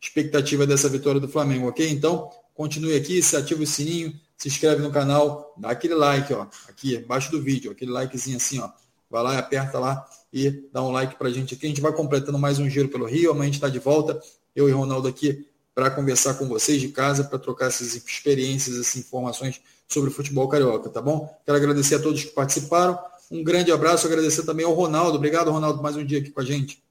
expectativa 0.00 0.66
dessa 0.66 0.88
vitória 0.88 1.20
do 1.20 1.28
Flamengo, 1.28 1.68
ok? 1.68 1.88
Então, 1.88 2.30
continue 2.54 2.96
aqui, 2.96 3.22
se 3.22 3.36
ativa 3.36 3.62
o 3.62 3.66
sininho, 3.66 4.12
se 4.36 4.48
inscreve 4.48 4.82
no 4.82 4.90
canal, 4.90 5.54
dá 5.56 5.70
aquele 5.70 5.94
like, 5.94 6.32
ó, 6.32 6.48
aqui 6.68 6.96
embaixo 6.96 7.30
do 7.30 7.40
vídeo, 7.40 7.70
aquele 7.70 7.92
likezinho 7.92 8.38
assim, 8.38 8.58
ó, 8.58 8.70
vai 9.12 9.22
lá 9.22 9.34
e 9.34 9.38
aperta 9.38 9.78
lá 9.78 10.08
e 10.32 10.50
dá 10.72 10.82
um 10.82 10.90
like 10.90 11.16
pra 11.16 11.28
gente 11.28 11.54
aqui. 11.54 11.66
A 11.66 11.68
gente 11.68 11.82
vai 11.82 11.92
completando 11.92 12.38
mais 12.38 12.58
um 12.58 12.68
giro 12.68 12.88
pelo 12.88 13.04
Rio, 13.04 13.30
amanhã 13.30 13.42
a 13.42 13.46
gente 13.46 13.56
está 13.56 13.68
de 13.68 13.78
volta, 13.78 14.18
eu 14.56 14.68
e 14.68 14.72
Ronaldo 14.72 15.06
aqui 15.06 15.46
para 15.74 15.90
conversar 15.90 16.34
com 16.34 16.48
vocês 16.48 16.80
de 16.80 16.88
casa, 16.88 17.24
para 17.24 17.38
trocar 17.38 17.66
essas 17.66 17.94
experiências, 17.94 18.76
essas 18.76 18.96
informações 18.96 19.60
sobre 19.86 20.08
o 20.10 20.12
futebol 20.12 20.48
carioca, 20.48 20.88
tá 20.88 21.00
bom? 21.00 21.28
Quero 21.44 21.56
agradecer 21.56 21.96
a 21.96 22.02
todos 22.02 22.24
que 22.24 22.30
participaram. 22.30 22.98
Um 23.30 23.44
grande 23.44 23.70
abraço, 23.70 24.06
agradecer 24.06 24.44
também 24.44 24.64
ao 24.64 24.72
Ronaldo. 24.72 25.16
Obrigado, 25.16 25.50
Ronaldo, 25.50 25.82
mais 25.82 25.96
um 25.96 26.04
dia 26.04 26.18
aqui 26.18 26.30
com 26.30 26.40
a 26.40 26.44
gente. 26.44 26.82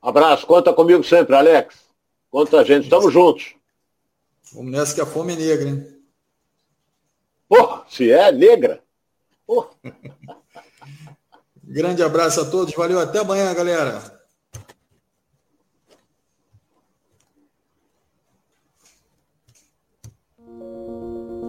Abraço, 0.00 0.46
conta 0.46 0.72
comigo 0.72 1.02
sempre, 1.02 1.34
Alex. 1.34 1.74
Conta 2.30 2.60
a 2.60 2.64
gente, 2.64 2.84
estamos 2.84 3.12
juntos. 3.12 3.54
Vamos 4.52 4.70
nessa 4.70 4.94
que 4.94 5.00
a 5.00 5.06
fome 5.06 5.32
é 5.32 5.36
negra, 5.36 5.68
hein? 5.68 5.86
Porra, 7.48 7.84
se 7.88 8.10
é 8.10 8.30
negra. 8.30 8.82
Porra. 9.46 9.70
grande 11.68 12.02
abraço 12.02 12.40
a 12.40 12.44
todos, 12.46 12.74
valeu, 12.74 12.98
até 12.98 13.18
amanhã, 13.18 13.52
galera. 13.54 14.02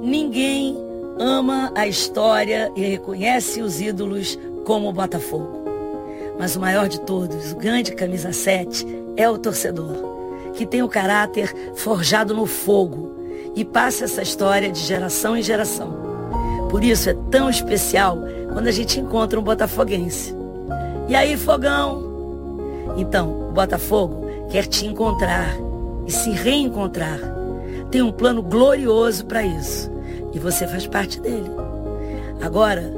Ninguém 0.01 0.77
ama 1.17 1.71
a 1.75 1.87
história 1.87 2.71
e 2.75 2.81
reconhece 2.81 3.61
os 3.61 3.79
ídolos 3.79 4.37
como 4.65 4.89
o 4.89 4.93
Botafogo. 4.93 5.63
Mas 6.37 6.55
o 6.55 6.59
maior 6.59 6.87
de 6.87 7.01
todos, 7.01 7.51
o 7.51 7.57
grande 7.57 7.93
camisa 7.93 8.31
7, 8.31 8.85
é 9.17 9.29
o 9.29 9.37
torcedor, 9.37 10.51
que 10.53 10.65
tem 10.65 10.81
o 10.81 10.89
caráter 10.89 11.53
forjado 11.75 12.33
no 12.33 12.45
fogo 12.45 13.13
e 13.55 13.65
passa 13.65 14.05
essa 14.05 14.21
história 14.21 14.71
de 14.71 14.79
geração 14.79 15.35
em 15.35 15.41
geração. 15.41 16.09
Por 16.69 16.83
isso 16.83 17.09
é 17.09 17.15
tão 17.29 17.49
especial 17.49 18.17
quando 18.51 18.67
a 18.67 18.71
gente 18.71 18.99
encontra 18.99 19.39
um 19.39 19.43
botafoguense. 19.43 20.35
E 21.07 21.15
aí, 21.15 21.35
fogão? 21.37 22.09
Então, 22.97 23.49
o 23.49 23.51
Botafogo 23.51 24.27
quer 24.49 24.65
te 24.65 24.85
encontrar 24.85 25.55
e 26.05 26.11
se 26.11 26.31
reencontrar. 26.31 27.19
Tem 27.89 28.01
um 28.01 28.11
plano 28.11 28.43
glorioso 28.43 29.25
para 29.25 29.43
isso 29.43 29.91
e 30.33 30.39
você 30.39 30.67
faz 30.67 30.85
parte 30.85 31.19
dele. 31.19 31.49
Agora, 32.41 32.93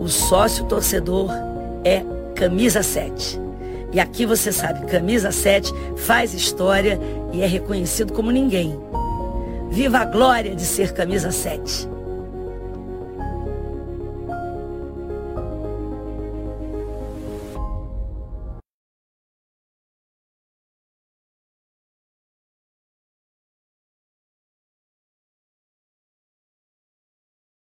o 0.00 0.08
sócio 0.08 0.64
torcedor 0.64 1.30
é 1.84 2.02
camisa 2.34 2.82
7. 2.82 3.40
E 3.92 4.00
aqui 4.00 4.24
você 4.24 4.50
sabe, 4.50 4.86
camisa 4.86 5.30
7 5.30 5.72
faz 5.96 6.32
história 6.32 6.98
e 7.32 7.42
é 7.42 7.46
reconhecido 7.46 8.12
como 8.12 8.30
ninguém. 8.30 8.78
Viva 9.70 9.98
a 9.98 10.04
glória 10.04 10.54
de 10.54 10.62
ser 10.62 10.92
camisa 10.92 11.30
7. 11.30 11.88